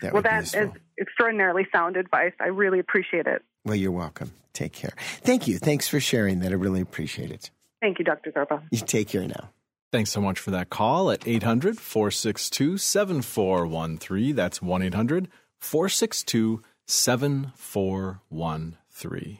That 0.00 0.12
Well, 0.12 0.22
would 0.22 0.22
be 0.22 0.28
that 0.28 0.54
is. 0.54 0.70
Extraordinarily 1.00 1.66
sound 1.72 1.96
advice. 1.96 2.32
I 2.40 2.48
really 2.48 2.78
appreciate 2.78 3.26
it. 3.26 3.42
Well, 3.64 3.76
you're 3.76 3.92
welcome. 3.92 4.32
Take 4.52 4.72
care. 4.72 4.92
Thank 5.22 5.46
you. 5.46 5.58
Thanks 5.58 5.88
for 5.88 6.00
sharing 6.00 6.40
that. 6.40 6.52
I 6.52 6.56
really 6.56 6.80
appreciate 6.80 7.30
it. 7.30 7.50
Thank 7.80 7.98
you, 7.98 8.04
Dr. 8.04 8.32
Zorba. 8.32 8.62
You 8.70 8.80
take 8.80 9.08
care 9.08 9.26
now. 9.26 9.50
Thanks 9.92 10.10
so 10.10 10.20
much 10.20 10.38
for 10.38 10.50
that 10.50 10.68
call 10.68 11.10
at 11.10 11.26
800 11.26 11.78
462 11.78 12.76
7413. 12.76 14.34
That's 14.34 14.60
1 14.60 14.82
800 14.82 15.28
462 15.58 16.62
7413. 16.86 19.38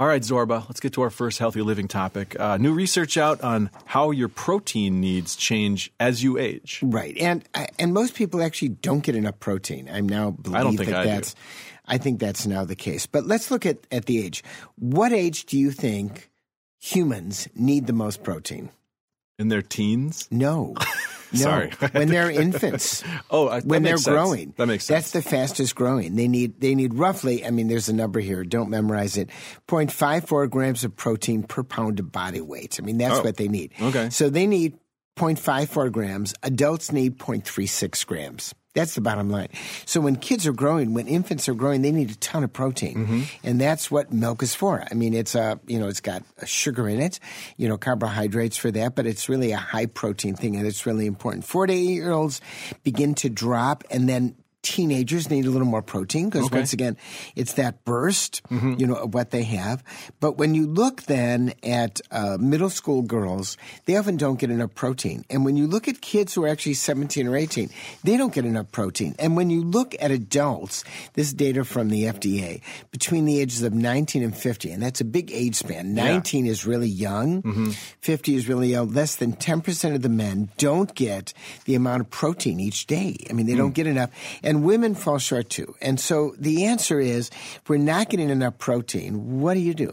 All 0.00 0.08
right, 0.08 0.22
Zorba, 0.22 0.68
let's 0.68 0.80
get 0.80 0.92
to 0.94 1.02
our 1.02 1.10
first 1.10 1.38
healthy 1.38 1.62
living 1.62 1.86
topic. 1.86 2.38
Uh, 2.38 2.56
new 2.56 2.72
research 2.72 3.16
out 3.16 3.40
on 3.42 3.70
how 3.84 4.10
your 4.10 4.28
protein 4.28 5.00
needs 5.00 5.36
change 5.36 5.92
as 6.00 6.20
you 6.20 6.36
age. 6.36 6.80
Right, 6.82 7.16
and 7.18 7.48
and 7.78 7.94
most 7.94 8.14
people 8.14 8.42
actually 8.42 8.70
don't 8.70 9.04
get 9.04 9.14
enough 9.14 9.38
protein. 9.38 9.88
I'm 9.88 10.08
now 10.08 10.32
believe 10.32 10.56
I 10.56 10.62
don't 10.64 10.76
think 10.76 10.90
that 10.90 11.00
I 11.00 11.04
do. 11.04 11.10
that's. 11.10 11.36
I 11.86 11.98
think 11.98 12.18
that's 12.18 12.44
now 12.44 12.64
the 12.64 12.74
case. 12.74 13.06
But 13.06 13.26
let's 13.26 13.52
look 13.52 13.64
at 13.64 13.86
at 13.92 14.06
the 14.06 14.24
age. 14.24 14.42
What 14.74 15.12
age 15.12 15.44
do 15.44 15.56
you 15.56 15.70
think 15.70 16.28
humans 16.80 17.46
need 17.54 17.86
the 17.86 17.92
most 17.92 18.24
protein? 18.24 18.70
In 19.38 19.46
their 19.46 19.62
teens? 19.62 20.26
No. 20.28 20.74
No, 21.34 21.40
Sorry. 21.40 21.70
when 21.92 22.08
they're 22.08 22.30
infants. 22.42 23.04
Oh, 23.30 23.48
uh, 23.48 23.50
I- 23.56 23.60
when 23.60 23.82
they're 23.82 23.96
sense. 23.96 24.06
growing. 24.14 24.54
That 24.56 24.66
makes 24.66 24.84
sense. 24.86 25.12
That's 25.12 25.24
the 25.24 25.28
fastest 25.30 25.74
growing. 25.74 26.16
They 26.16 26.28
need 26.28 26.60
they 26.60 26.74
need 26.74 26.94
roughly. 26.94 27.44
I 27.44 27.50
mean, 27.50 27.68
there's 27.68 27.88
a 27.88 27.92
number 27.92 28.20
here. 28.20 28.44
Don't 28.44 28.70
memorize 28.70 29.16
it. 29.16 29.30
0.54 29.68 30.48
grams 30.50 30.84
of 30.84 30.96
protein 30.96 31.42
per 31.42 31.62
pound 31.62 32.00
of 32.00 32.10
body 32.12 32.40
weight. 32.40 32.78
I 32.80 32.84
mean, 32.84 32.98
that's 32.98 33.18
Oh, 33.18 33.22
what 33.22 33.36
they 33.36 33.48
need. 33.48 33.72
okay. 33.80 34.10
So 34.10 34.30
they 34.30 34.46
need 34.46 34.78
0.54 35.16 35.92
grams. 35.92 36.34
Adults 36.42 36.90
need 36.92 37.18
0.36 37.18 38.04
grams. 38.06 38.54
That's 38.74 38.94
the 38.96 39.00
bottom 39.00 39.30
line. 39.30 39.48
So 39.86 40.00
when 40.00 40.16
kids 40.16 40.46
are 40.46 40.52
growing, 40.52 40.94
when 40.94 41.06
infants 41.06 41.48
are 41.48 41.54
growing, 41.54 41.82
they 41.82 41.92
need 41.92 42.10
a 42.10 42.16
ton 42.16 42.42
of 42.42 42.52
protein, 42.52 42.94
Mm-hmm. 42.94 43.22
and 43.44 43.60
that's 43.60 43.90
what 43.90 44.12
milk 44.12 44.42
is 44.42 44.54
for. 44.54 44.84
I 44.90 44.94
mean, 44.94 45.14
it's 45.14 45.34
a 45.34 45.60
you 45.66 45.78
know, 45.78 45.88
it's 45.88 46.00
got 46.00 46.22
a 46.38 46.46
sugar 46.46 46.88
in 46.88 47.00
it, 47.00 47.20
you 47.56 47.68
know, 47.68 47.78
carbohydrates 47.78 48.56
for 48.56 48.70
that, 48.72 48.94
but 48.96 49.06
it's 49.06 49.28
really 49.28 49.52
a 49.52 49.56
high 49.56 49.86
protein 49.86 50.34
thing, 50.34 50.56
and 50.56 50.66
it's 50.66 50.86
really 50.86 51.06
important. 51.06 51.44
Four 51.44 51.66
to 51.68 51.72
eight 51.72 51.84
year 51.86 52.10
olds 52.10 52.40
begin 52.82 53.14
to 53.16 53.30
drop, 53.30 53.84
and 53.90 54.08
then 54.08 54.34
teenagers 54.64 55.30
need 55.30 55.44
a 55.44 55.50
little 55.50 55.66
more 55.66 55.82
protein 55.82 56.28
because 56.28 56.46
Okay. 56.46 56.56
once 56.58 56.72
again, 56.72 56.96
it's 57.36 57.52
that 57.54 57.84
burst, 57.84 58.42
mm-hmm. 58.50 58.74
you 58.78 58.86
know, 58.86 58.96
of 58.96 59.14
what 59.14 59.30
they 59.30 59.44
have. 59.44 59.84
But 60.18 60.38
when 60.38 60.54
you 60.54 60.66
look 60.66 61.02
then 61.04 61.52
at 61.62 62.00
uh, 62.10 62.38
middle 62.40 62.70
school 62.70 63.02
girls, 63.02 63.56
they 63.84 63.96
often 63.96 64.16
don't 64.16 64.40
get 64.40 64.50
enough 64.50 64.74
protein. 64.74 65.24
And 65.30 65.44
when 65.44 65.56
you 65.56 65.66
look 65.66 65.86
at 65.86 66.00
kids 66.00 66.34
who 66.34 66.44
are 66.44 66.48
actually 66.48 66.74
17 66.74 67.28
or 67.28 67.36
18, 67.36 67.70
they 68.02 68.16
don't 68.16 68.32
get 68.32 68.44
enough 68.44 68.72
protein. 68.72 69.14
And 69.18 69.36
when 69.36 69.50
you 69.50 69.62
look 69.62 69.94
at 70.00 70.10
adults, 70.10 70.84
this 71.12 71.32
data 71.32 71.64
from 71.64 71.90
the 71.90 72.04
FDA, 72.04 72.62
between 72.90 73.26
the 73.26 73.40
ages 73.40 73.62
of 73.62 73.74
19 73.74 74.22
and 74.22 74.36
50, 74.36 74.70
and 74.70 74.82
that's 74.82 75.00
a 75.00 75.04
big 75.04 75.30
age 75.30 75.56
span. 75.56 75.94
19 75.94 76.46
is 76.46 76.66
really 76.66 76.88
young, 76.88 77.42
mm-hmm. 77.42 77.70
50 78.00 78.34
is 78.34 78.48
really 78.48 78.68
young. 78.68 78.92
Less 78.92 79.16
than 79.16 79.34
10% 79.34 79.94
of 79.94 80.02
the 80.02 80.08
men 80.08 80.48
don't 80.56 80.94
get 80.94 81.32
the 81.66 81.74
amount 81.74 82.00
of 82.00 82.10
protein 82.10 82.60
each 82.60 82.86
day. 82.86 83.16
I 83.28 83.32
mean, 83.34 83.46
they 83.46 83.52
mm. 83.52 83.58
don't 83.58 83.74
get 83.74 83.86
enough. 83.86 84.10
And 84.42 84.53
And 84.54 84.64
women 84.64 84.94
fall 84.94 85.18
short 85.18 85.50
too. 85.50 85.74
And 85.80 85.98
so 85.98 86.36
the 86.38 86.66
answer 86.66 87.00
is 87.00 87.28
if 87.56 87.68
we're 87.68 87.76
not 87.76 88.08
getting 88.08 88.30
enough 88.30 88.56
protein, 88.56 89.40
what 89.40 89.54
do 89.54 89.60
you 89.60 89.74
do? 89.74 89.92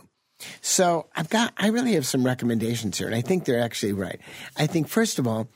So 0.61 1.07
I've 1.15 1.29
got, 1.31 1.51
I 1.57 1.69
really 1.69 1.93
have 1.93 2.05
some 2.05 2.23
recommendations 2.23 2.99
here, 2.99 3.07
and 3.07 3.15
I 3.15 3.21
think 3.21 3.45
they're 3.45 3.59
actually 3.59 3.93
right. 3.93 4.19
I 4.55 4.67
think, 4.67 4.87
first 4.87 5.17
of 5.17 5.25
all, 5.25 5.47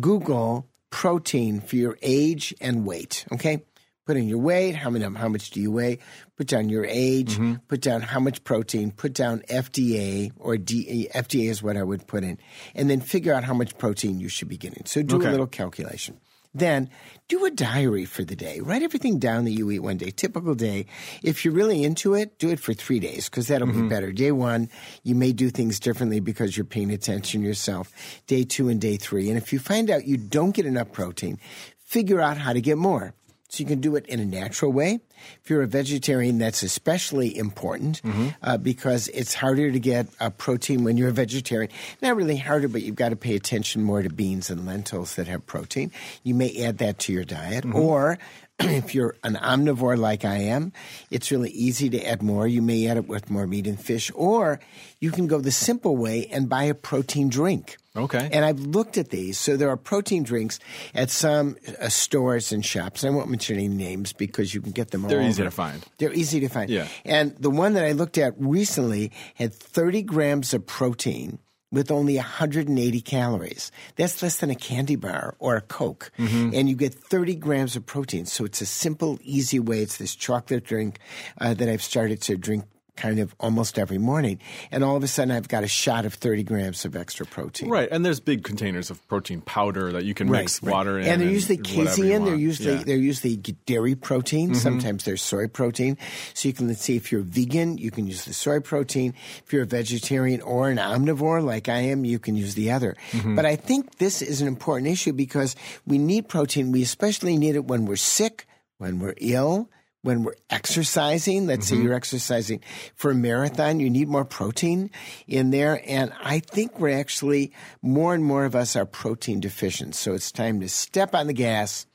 Google 0.00 0.66
protein 0.88 1.60
for 1.60 1.76
your 1.76 1.98
age 2.00 2.54
and 2.58 2.86
weight, 2.86 3.26
okay? 3.30 3.62
Put 4.06 4.16
in 4.16 4.26
your 4.26 4.38
weight, 4.38 4.74
how, 4.74 4.88
many, 4.88 5.04
how 5.04 5.28
much 5.28 5.50
do 5.50 5.60
you 5.60 5.70
weigh? 5.70 5.98
Put 6.38 6.46
down 6.46 6.70
your 6.70 6.86
age, 6.86 7.34
mm-hmm. 7.34 7.56
put 7.68 7.82
down 7.82 8.00
how 8.00 8.20
much 8.20 8.42
protein, 8.42 8.90
put 8.90 9.12
down 9.12 9.40
FDA 9.50 10.32
or 10.38 10.56
D, 10.56 11.10
FDA 11.14 11.50
is 11.50 11.62
what 11.62 11.76
I 11.76 11.82
would 11.82 12.06
put 12.06 12.24
in, 12.24 12.38
and 12.74 12.88
then 12.88 13.02
figure 13.02 13.34
out 13.34 13.44
how 13.44 13.52
much 13.52 13.76
protein 13.76 14.18
you 14.18 14.30
should 14.30 14.48
be 14.48 14.56
getting. 14.56 14.86
So 14.86 15.02
do 15.02 15.16
okay. 15.16 15.28
a 15.28 15.30
little 15.30 15.46
calculation. 15.46 16.20
Then 16.58 16.90
do 17.28 17.44
a 17.44 17.50
diary 17.50 18.04
for 18.04 18.24
the 18.24 18.36
day. 18.36 18.60
Write 18.60 18.82
everything 18.82 19.18
down 19.18 19.44
that 19.44 19.50
you 19.50 19.70
eat 19.70 19.80
one 19.80 19.96
day, 19.96 20.10
typical 20.10 20.54
day. 20.54 20.86
If 21.22 21.44
you're 21.44 21.54
really 21.54 21.84
into 21.84 22.14
it, 22.14 22.38
do 22.38 22.50
it 22.50 22.60
for 22.60 22.72
three 22.72 23.00
days 23.00 23.28
because 23.28 23.48
that'll 23.48 23.68
mm-hmm. 23.68 23.88
be 23.88 23.88
better. 23.88 24.12
Day 24.12 24.32
one, 24.32 24.70
you 25.02 25.14
may 25.14 25.32
do 25.32 25.50
things 25.50 25.80
differently 25.80 26.20
because 26.20 26.56
you're 26.56 26.64
paying 26.64 26.90
attention 26.90 27.42
yourself. 27.42 27.92
Day 28.26 28.44
two 28.44 28.68
and 28.68 28.80
day 28.80 28.96
three. 28.96 29.28
And 29.28 29.36
if 29.36 29.52
you 29.52 29.58
find 29.58 29.90
out 29.90 30.06
you 30.06 30.16
don't 30.16 30.52
get 30.52 30.66
enough 30.66 30.92
protein, 30.92 31.38
figure 31.78 32.20
out 32.20 32.38
how 32.38 32.52
to 32.52 32.60
get 32.60 32.78
more. 32.78 33.12
So 33.48 33.62
you 33.62 33.66
can 33.66 33.80
do 33.80 33.96
it 33.96 34.06
in 34.06 34.18
a 34.18 34.24
natural 34.24 34.72
way. 34.72 35.00
If 35.42 35.50
you're 35.50 35.62
a 35.62 35.68
vegetarian, 35.68 36.38
that's 36.38 36.62
especially 36.62 37.36
important 37.36 38.02
mm-hmm. 38.02 38.28
uh, 38.42 38.58
because 38.58 39.08
it's 39.08 39.34
harder 39.34 39.70
to 39.70 39.78
get 39.78 40.08
a 40.20 40.30
protein 40.30 40.84
when 40.84 40.96
you're 40.96 41.10
a 41.10 41.12
vegetarian. 41.12 41.70
Not 42.02 42.16
really 42.16 42.36
harder, 42.36 42.68
but 42.68 42.82
you've 42.82 42.96
got 42.96 43.10
to 43.10 43.16
pay 43.16 43.36
attention 43.36 43.82
more 43.82 44.02
to 44.02 44.10
beans 44.10 44.50
and 44.50 44.66
lentils 44.66 45.14
that 45.14 45.28
have 45.28 45.46
protein. 45.46 45.92
You 46.22 46.34
may 46.34 46.64
add 46.64 46.78
that 46.78 46.98
to 47.00 47.12
your 47.12 47.24
diet. 47.24 47.64
Mm-hmm. 47.64 47.76
Or 47.76 48.18
if 48.58 48.94
you're 48.94 49.14
an 49.22 49.34
omnivore 49.36 49.96
like 49.96 50.24
I 50.24 50.36
am, 50.36 50.72
it's 51.10 51.30
really 51.30 51.50
easy 51.50 51.88
to 51.90 52.02
add 52.04 52.22
more. 52.22 52.46
You 52.46 52.62
may 52.62 52.86
add 52.88 52.96
it 52.96 53.06
with 53.06 53.30
more 53.30 53.46
meat 53.46 53.66
and 53.66 53.80
fish, 53.80 54.10
or 54.14 54.60
you 55.00 55.10
can 55.10 55.26
go 55.26 55.40
the 55.40 55.52
simple 55.52 55.96
way 55.96 56.26
and 56.26 56.48
buy 56.48 56.64
a 56.64 56.74
protein 56.74 57.28
drink. 57.28 57.76
Okay. 57.96 58.28
And 58.32 58.44
I've 58.44 58.60
looked 58.60 58.98
at 58.98 59.10
these. 59.10 59.38
So 59.38 59.56
there 59.56 59.70
are 59.70 59.76
protein 59.76 60.22
drinks 60.22 60.58
at 60.94 61.10
some 61.10 61.56
uh, 61.80 61.88
stores 61.88 62.52
and 62.52 62.64
shops. 62.64 63.04
I 63.04 63.10
won't 63.10 63.30
mention 63.30 63.56
any 63.56 63.68
names 63.68 64.12
because 64.12 64.54
you 64.54 64.60
can 64.60 64.72
get 64.72 64.90
them. 64.90 65.04
All. 65.04 65.10
They're 65.10 65.22
easy 65.22 65.42
to 65.42 65.50
find. 65.50 65.84
They're 65.98 66.12
easy 66.12 66.40
to 66.40 66.48
find. 66.48 66.70
Yeah. 66.70 66.88
And 67.04 67.36
the 67.36 67.50
one 67.50 67.74
that 67.74 67.84
I 67.84 67.92
looked 67.92 68.18
at 68.18 68.34
recently 68.38 69.12
had 69.34 69.54
30 69.54 70.02
grams 70.02 70.54
of 70.54 70.66
protein 70.66 71.38
with 71.72 71.90
only 71.90 72.16
180 72.16 73.00
calories. 73.00 73.72
That's 73.96 74.22
less 74.22 74.36
than 74.38 74.50
a 74.50 74.54
candy 74.54 74.96
bar 74.96 75.34
or 75.38 75.56
a 75.56 75.60
Coke. 75.60 76.10
Mm-hmm. 76.18 76.50
And 76.54 76.68
you 76.68 76.76
get 76.76 76.94
30 76.94 77.34
grams 77.36 77.76
of 77.76 77.84
protein. 77.84 78.26
So 78.26 78.44
it's 78.44 78.60
a 78.60 78.66
simple, 78.66 79.18
easy 79.22 79.58
way. 79.58 79.80
It's 79.80 79.98
this 79.98 80.14
chocolate 80.14 80.64
drink 80.64 80.98
uh, 81.40 81.54
that 81.54 81.68
I've 81.68 81.82
started 81.82 82.20
to 82.22 82.36
drink 82.36 82.64
kind 82.96 83.18
of 83.18 83.34
almost 83.38 83.78
every 83.78 83.98
morning. 83.98 84.38
And 84.70 84.82
all 84.82 84.96
of 84.96 85.02
a 85.02 85.08
sudden, 85.08 85.30
I've 85.30 85.48
got 85.48 85.64
a 85.64 85.68
shot 85.68 86.04
of 86.04 86.14
30 86.14 86.42
grams 86.42 86.84
of 86.84 86.96
extra 86.96 87.26
protein. 87.26 87.68
Right. 87.68 87.88
And 87.90 88.04
there's 88.04 88.20
big 88.20 88.44
containers 88.44 88.90
of 88.90 89.06
protein 89.08 89.40
powder 89.42 89.92
that 89.92 90.04
you 90.04 90.14
can 90.14 90.28
right, 90.28 90.40
mix 90.40 90.62
right. 90.62 90.72
water 90.72 90.98
in. 90.98 91.06
And 91.06 91.22
they're 91.22 91.30
usually 91.30 91.58
casein. 91.58 92.24
They're 92.24 92.34
usually, 92.34 92.76
yeah. 92.76 92.84
they're 92.84 92.96
usually 92.96 93.36
dairy 93.36 93.94
protein. 93.94 94.50
Mm-hmm. 94.50 94.58
Sometimes 94.58 95.04
there's 95.04 95.22
soy 95.22 95.46
protein. 95.46 95.98
So 96.34 96.48
you 96.48 96.54
can, 96.54 96.68
let's 96.68 96.82
see, 96.82 96.96
if 96.96 97.12
you're 97.12 97.22
vegan, 97.22 97.78
you 97.78 97.90
can 97.90 98.06
use 98.06 98.24
the 98.24 98.34
soy 98.34 98.60
protein. 98.60 99.14
If 99.44 99.52
you're 99.52 99.62
a 99.62 99.66
vegetarian 99.66 100.40
or 100.40 100.70
an 100.70 100.78
omnivore 100.78 101.44
like 101.44 101.68
I 101.68 101.78
am, 101.78 102.04
you 102.04 102.18
can 102.18 102.36
use 102.36 102.54
the 102.54 102.70
other. 102.70 102.96
Mm-hmm. 103.12 103.34
But 103.34 103.46
I 103.46 103.56
think 103.56 103.98
this 103.98 104.22
is 104.22 104.40
an 104.40 104.48
important 104.48 104.90
issue 104.90 105.12
because 105.12 105.56
we 105.86 105.98
need 105.98 106.28
protein. 106.28 106.72
We 106.72 106.82
especially 106.82 107.36
need 107.36 107.56
it 107.56 107.66
when 107.66 107.84
we're 107.86 107.96
sick, 107.96 108.46
when 108.78 108.98
we're 108.98 109.14
ill, 109.18 109.70
when 110.06 110.22
we're 110.22 110.36
exercising, 110.48 111.48
let's 111.48 111.66
mm-hmm. 111.66 111.76
say 111.78 111.82
you're 111.82 111.92
exercising 111.92 112.60
for 112.94 113.10
a 113.10 113.14
marathon, 113.14 113.80
you 113.80 113.90
need 113.90 114.06
more 114.06 114.24
protein 114.24 114.88
in 115.26 115.50
there. 115.50 115.82
And 115.84 116.12
I 116.22 116.38
think 116.38 116.78
we're 116.78 116.96
actually, 116.96 117.52
more 117.82 118.14
and 118.14 118.24
more 118.24 118.44
of 118.44 118.54
us 118.54 118.76
are 118.76 118.86
protein 118.86 119.40
deficient. 119.40 119.96
So 119.96 120.14
it's 120.14 120.30
time 120.30 120.60
to 120.60 120.68
step 120.68 121.12
on 121.12 121.26
the 121.26 121.32
gas 121.32 121.86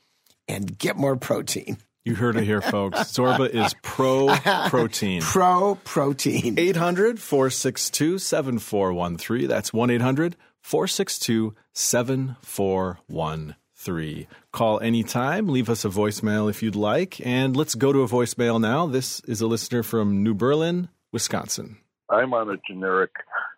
and 0.46 0.78
get 0.78 0.98
more 0.98 1.16
protein. 1.16 1.78
You 2.04 2.14
heard 2.14 2.36
it 2.36 2.44
here, 2.44 2.60
folks. 2.60 2.98
Zorba 3.16 3.48
is 3.48 3.74
pro 3.80 4.36
protein. 4.68 5.22
pro 5.22 5.76
protein. 5.76 6.58
800 6.58 7.18
462 7.18 8.18
7413. 8.18 9.48
That's 9.48 9.72
1 9.72 9.88
800 9.88 10.36
462 10.60 11.54
7413 11.72 13.56
three. 13.82 14.28
Call 14.52 14.80
anytime, 14.80 15.48
leave 15.48 15.68
us 15.68 15.84
a 15.84 15.88
voicemail 15.88 16.48
if 16.48 16.62
you'd 16.62 16.76
like, 16.76 17.24
and 17.26 17.56
let's 17.56 17.74
go 17.74 17.92
to 17.92 18.02
a 18.02 18.08
voicemail 18.08 18.60
now. 18.60 18.86
This 18.86 19.20
is 19.20 19.40
a 19.40 19.46
listener 19.46 19.82
from 19.82 20.22
New 20.22 20.34
Berlin, 20.34 20.88
Wisconsin. 21.12 21.78
I'm 22.08 22.32
on 22.34 22.50
a 22.50 22.56
generic 22.66 23.10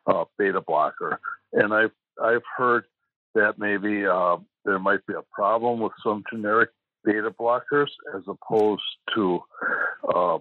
uh, 0.07 0.25
beta 0.39 0.61
blocker, 0.61 1.21
and 1.53 1.75
I've 1.75 1.93
I've 2.23 2.43
heard 2.57 2.85
that 3.35 3.59
maybe 3.59 4.07
uh, 4.07 4.37
there 4.65 4.79
might 4.79 5.05
be 5.07 5.15
a 5.15 5.23
problem 5.33 5.81
with 5.81 5.93
some 6.03 6.23
generic 6.33 6.71
beta 7.05 7.31
blockers 7.31 7.89
as 8.17 8.23
opposed 8.27 8.83
to 9.15 9.41
uh, 10.15 10.39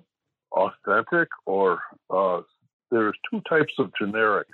authentic, 0.51 1.27
or 1.45 1.81
uh, 2.09 2.41
there's 2.91 3.15
two 3.29 3.41
types 3.49 3.73
of 3.79 3.91
generic. 3.99 4.47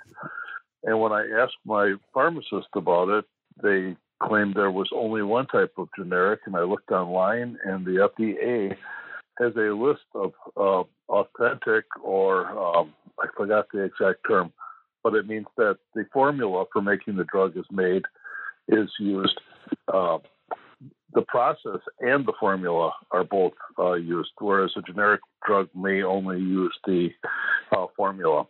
And 0.82 0.98
when 0.98 1.12
I 1.12 1.26
asked 1.42 1.58
my 1.64 1.94
pharmacist 2.14 2.68
about 2.74 3.10
it, 3.10 3.24
they 3.62 3.96
claimed 4.22 4.54
there 4.54 4.70
was 4.70 4.88
only 4.94 5.22
one 5.22 5.46
type 5.46 5.72
of 5.76 5.88
generic, 5.96 6.40
and 6.46 6.56
I 6.56 6.62
looked 6.62 6.90
online, 6.90 7.58
and 7.64 7.84
the 7.84 8.08
FDA 8.10 8.76
has 9.38 9.56
a 9.56 9.74
list 9.74 10.02
of 10.14 10.32
uh, 10.56 10.84
authentic 11.08 11.84
or 12.02 12.46
um, 12.50 12.92
I 13.18 13.26
forgot 13.36 13.66
the 13.72 13.82
exact 13.82 14.20
term, 14.28 14.52
but 15.02 15.14
it 15.14 15.26
means 15.26 15.46
that 15.56 15.78
the 15.94 16.04
formula 16.12 16.64
for 16.72 16.82
making 16.82 17.16
the 17.16 17.24
drug 17.24 17.56
is 17.56 17.64
made 17.70 18.02
is 18.68 18.90
used. 18.98 19.40
Uh, 19.92 20.18
the 21.12 21.22
process 21.22 21.80
and 22.00 22.24
the 22.24 22.32
formula 22.38 22.92
are 23.10 23.24
both 23.24 23.52
uh, 23.78 23.94
used, 23.94 24.30
whereas 24.38 24.70
a 24.76 24.82
generic 24.82 25.20
drug 25.46 25.68
may 25.74 26.02
only 26.02 26.38
use 26.38 26.76
the 26.86 27.08
uh, 27.76 27.86
formula. 27.96 28.46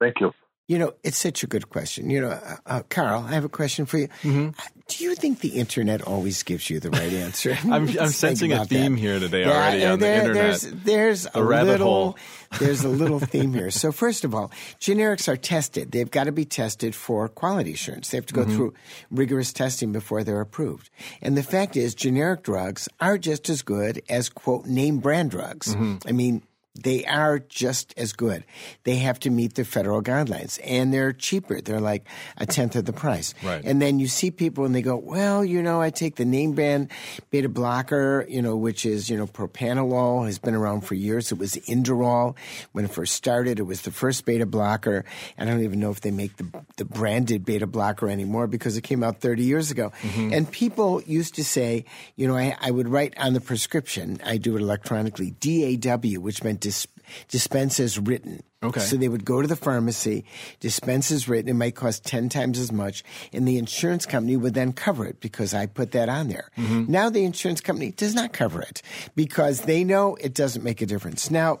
Thank 0.00 0.16
you. 0.20 0.32
You 0.66 0.78
know, 0.78 0.94
it's 1.02 1.18
such 1.18 1.42
a 1.42 1.46
good 1.46 1.68
question. 1.68 2.08
You 2.08 2.22
know, 2.22 2.30
uh, 2.30 2.56
uh, 2.64 2.82
Karl, 2.88 3.22
I 3.22 3.32
have 3.32 3.44
a 3.44 3.50
question 3.50 3.84
for 3.84 3.98
you. 3.98 4.08
Mm-hmm. 4.22 4.50
Do 4.88 5.04
you 5.04 5.14
think 5.14 5.40
the 5.40 5.60
internet 5.60 6.00
always 6.00 6.42
gives 6.42 6.70
you 6.70 6.80
the 6.80 6.90
right 6.90 7.12
answer? 7.12 7.56
I'm, 7.64 7.86
I'm 7.98 8.08
sensing 8.08 8.52
a 8.52 8.64
theme 8.64 8.94
that. 8.94 9.00
here 9.00 9.18
today 9.18 9.42
yeah, 9.42 9.50
already 9.50 9.84
on 9.84 9.98
there, 9.98 10.20
the 10.20 10.28
internet. 10.28 10.60
There's, 10.60 10.62
there's 10.62 11.22
the 11.24 11.38
a 11.38 11.64
little, 11.64 11.86
hole. 11.86 12.18
there's 12.60 12.82
a 12.82 12.88
little 12.88 13.20
theme 13.20 13.52
here. 13.52 13.70
So 13.84 13.92
first 13.92 14.24
of 14.24 14.34
all, 14.34 14.50
generics 14.80 15.28
are 15.28 15.36
tested. 15.36 15.90
They've 15.90 16.10
got 16.10 16.24
to 16.24 16.32
be 16.32 16.46
tested 16.46 16.94
for 16.94 17.28
quality 17.28 17.72
assurance. 17.72 18.08
They 18.08 18.16
have 18.16 18.26
to 18.26 18.34
go 18.34 18.42
mm-hmm. 18.42 18.56
through 18.56 18.74
rigorous 19.10 19.52
testing 19.52 19.92
before 19.92 20.24
they're 20.24 20.40
approved. 20.40 20.88
And 21.20 21.36
the 21.36 21.42
fact 21.42 21.76
is, 21.76 21.94
generic 21.94 22.42
drugs 22.42 22.88
are 23.00 23.18
just 23.18 23.50
as 23.50 23.60
good 23.60 24.00
as 24.08 24.30
quote 24.30 24.64
name 24.64 24.98
brand 25.00 25.30
drugs. 25.30 25.74
Mm-hmm. 25.74 26.08
I 26.08 26.12
mean 26.12 26.42
they 26.74 27.04
are 27.04 27.38
just 27.38 27.94
as 27.96 28.12
good. 28.12 28.44
They 28.82 28.96
have 28.96 29.20
to 29.20 29.30
meet 29.30 29.54
the 29.54 29.64
federal 29.64 30.02
guidelines 30.02 30.58
and 30.64 30.92
they're 30.92 31.12
cheaper. 31.12 31.60
They're 31.60 31.80
like 31.80 32.06
a 32.36 32.46
tenth 32.46 32.74
of 32.74 32.84
the 32.84 32.92
price. 32.92 33.32
Right. 33.44 33.64
And 33.64 33.80
then 33.80 34.00
you 34.00 34.08
see 34.08 34.32
people 34.32 34.64
and 34.64 34.74
they 34.74 34.82
go, 34.82 34.96
well, 34.96 35.44
you 35.44 35.62
know, 35.62 35.80
I 35.80 35.90
take 35.90 36.16
the 36.16 36.24
name 36.24 36.52
brand 36.52 36.90
beta 37.30 37.48
blocker, 37.48 38.26
you 38.28 38.42
know, 38.42 38.56
which 38.56 38.84
is, 38.84 39.08
you 39.08 39.16
know, 39.16 39.26
propranolol 39.26 40.26
has 40.26 40.40
been 40.40 40.54
around 40.54 40.80
for 40.80 40.94
years. 40.94 41.30
It 41.30 41.38
was 41.38 41.56
Inderal 41.68 42.36
when 42.72 42.84
it 42.84 42.90
first 42.90 43.14
started. 43.14 43.60
It 43.60 43.64
was 43.64 43.82
the 43.82 43.92
first 43.92 44.24
beta 44.24 44.44
blocker. 44.44 45.04
I 45.38 45.44
don't 45.44 45.62
even 45.62 45.78
know 45.78 45.90
if 45.90 46.00
they 46.00 46.10
make 46.10 46.36
the, 46.38 46.46
the 46.76 46.84
branded 46.84 47.44
beta 47.44 47.68
blocker 47.68 48.08
anymore 48.08 48.48
because 48.48 48.76
it 48.76 48.82
came 48.82 49.04
out 49.04 49.20
30 49.20 49.44
years 49.44 49.70
ago. 49.70 49.92
Mm-hmm. 50.02 50.32
And 50.32 50.50
people 50.50 51.02
used 51.02 51.36
to 51.36 51.44
say, 51.44 51.84
you 52.16 52.26
know, 52.26 52.36
I, 52.36 52.56
I 52.60 52.72
would 52.72 52.88
write 52.88 53.14
on 53.16 53.32
the 53.32 53.40
prescription, 53.40 54.18
I 54.24 54.38
do 54.38 54.56
it 54.56 54.60
electronically, 54.60 55.30
DAW, 55.30 56.20
which 56.20 56.42
meant 56.42 56.63
dis- 56.64 56.86
dispense 57.28 57.78
as 57.78 57.98
written. 57.98 58.42
Okay. 58.62 58.80
So 58.80 58.96
they 58.96 59.08
would 59.08 59.24
go 59.24 59.42
to 59.42 59.46
the 59.46 59.56
pharmacy, 59.56 60.24
dispense 60.58 61.10
as 61.10 61.28
written. 61.28 61.50
It 61.50 61.54
might 61.54 61.74
cost 61.74 62.04
10 62.04 62.30
times 62.30 62.58
as 62.58 62.72
much. 62.72 63.04
And 63.32 63.46
the 63.46 63.58
insurance 63.58 64.06
company 64.06 64.36
would 64.36 64.54
then 64.54 64.72
cover 64.72 65.06
it 65.06 65.20
because 65.20 65.52
I 65.52 65.66
put 65.66 65.92
that 65.92 66.08
on 66.08 66.28
there. 66.28 66.50
Mm-hmm. 66.56 66.90
Now 66.90 67.10
the 67.10 67.24
insurance 67.24 67.60
company 67.60 67.90
does 67.90 68.14
not 68.14 68.32
cover 68.32 68.62
it 68.62 68.80
because 69.14 69.62
they 69.62 69.84
know 69.84 70.16
it 70.16 70.34
doesn't 70.34 70.64
make 70.64 70.80
a 70.80 70.86
difference. 70.86 71.30
Now, 71.30 71.60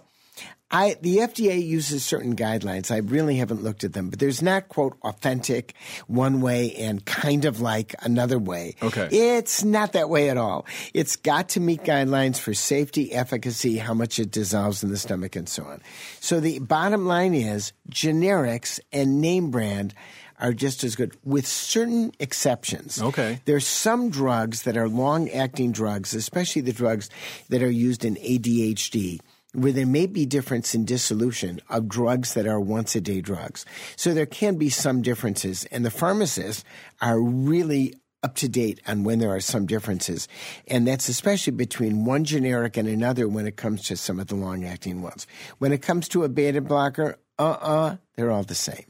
I, 0.70 0.96
the 1.00 1.18
FDA 1.18 1.64
uses 1.64 2.04
certain 2.04 2.34
guidelines. 2.34 2.90
I 2.90 2.98
really 2.98 3.36
haven't 3.36 3.62
looked 3.62 3.84
at 3.84 3.92
them, 3.92 4.10
but 4.10 4.18
there's 4.18 4.42
not 4.42 4.68
quote 4.68 4.96
authentic 5.02 5.74
one 6.06 6.40
way 6.40 6.74
and 6.74 7.04
kind 7.04 7.44
of 7.44 7.60
like 7.60 7.94
another 8.02 8.38
way. 8.38 8.74
Okay. 8.82 9.08
It's 9.12 9.62
not 9.62 9.92
that 9.92 10.08
way 10.08 10.30
at 10.30 10.36
all. 10.36 10.66
It's 10.92 11.16
got 11.16 11.50
to 11.50 11.60
meet 11.60 11.84
guidelines 11.84 12.38
for 12.38 12.54
safety, 12.54 13.12
efficacy, 13.12 13.76
how 13.76 13.94
much 13.94 14.18
it 14.18 14.30
dissolves 14.30 14.82
in 14.82 14.90
the 14.90 14.96
stomach 14.96 15.36
and 15.36 15.48
so 15.48 15.64
on. 15.64 15.80
So 16.20 16.40
the 16.40 16.58
bottom 16.58 17.06
line 17.06 17.34
is 17.34 17.72
generics 17.90 18.80
and 18.92 19.20
name 19.20 19.50
brand 19.50 19.94
are 20.40 20.52
just 20.52 20.82
as 20.82 20.96
good, 20.96 21.16
with 21.24 21.46
certain 21.46 22.12
exceptions. 22.18 23.00
Okay. 23.00 23.40
There's 23.44 23.66
some 23.66 24.10
drugs 24.10 24.62
that 24.62 24.76
are 24.76 24.88
long 24.88 25.30
acting 25.30 25.70
drugs, 25.70 26.14
especially 26.14 26.62
the 26.62 26.72
drugs 26.72 27.08
that 27.50 27.62
are 27.62 27.70
used 27.70 28.04
in 28.04 28.16
ADHD 28.16 29.20
where 29.54 29.72
there 29.72 29.86
may 29.86 30.06
be 30.06 30.26
difference 30.26 30.74
in 30.74 30.84
dissolution 30.84 31.60
of 31.70 31.88
drugs 31.88 32.34
that 32.34 32.46
are 32.46 32.60
once 32.60 32.94
a 32.94 33.00
day 33.00 33.20
drugs. 33.20 33.64
So 33.96 34.12
there 34.12 34.26
can 34.26 34.56
be 34.56 34.68
some 34.68 35.02
differences 35.02 35.64
and 35.66 35.84
the 35.84 35.90
pharmacists 35.90 36.64
are 37.00 37.20
really 37.20 37.94
up 38.22 38.34
to 38.36 38.48
date 38.48 38.80
on 38.86 39.04
when 39.04 39.18
there 39.18 39.30
are 39.30 39.40
some 39.40 39.66
differences. 39.66 40.26
And 40.66 40.88
that's 40.88 41.08
especially 41.08 41.52
between 41.52 42.06
one 42.06 42.24
generic 42.24 42.76
and 42.76 42.88
another 42.88 43.28
when 43.28 43.46
it 43.46 43.56
comes 43.56 43.82
to 43.84 43.96
some 43.96 44.18
of 44.18 44.28
the 44.28 44.34
long 44.34 44.64
acting 44.64 45.02
ones. 45.02 45.26
When 45.58 45.72
it 45.72 45.82
comes 45.82 46.08
to 46.08 46.24
a 46.24 46.28
beta 46.28 46.62
blocker, 46.62 47.18
uh 47.38 47.42
uh-uh, 47.42 47.86
uh, 47.86 47.96
they 48.16 48.22
are 48.22 48.30
all 48.30 48.44
the 48.44 48.54
same. 48.54 48.84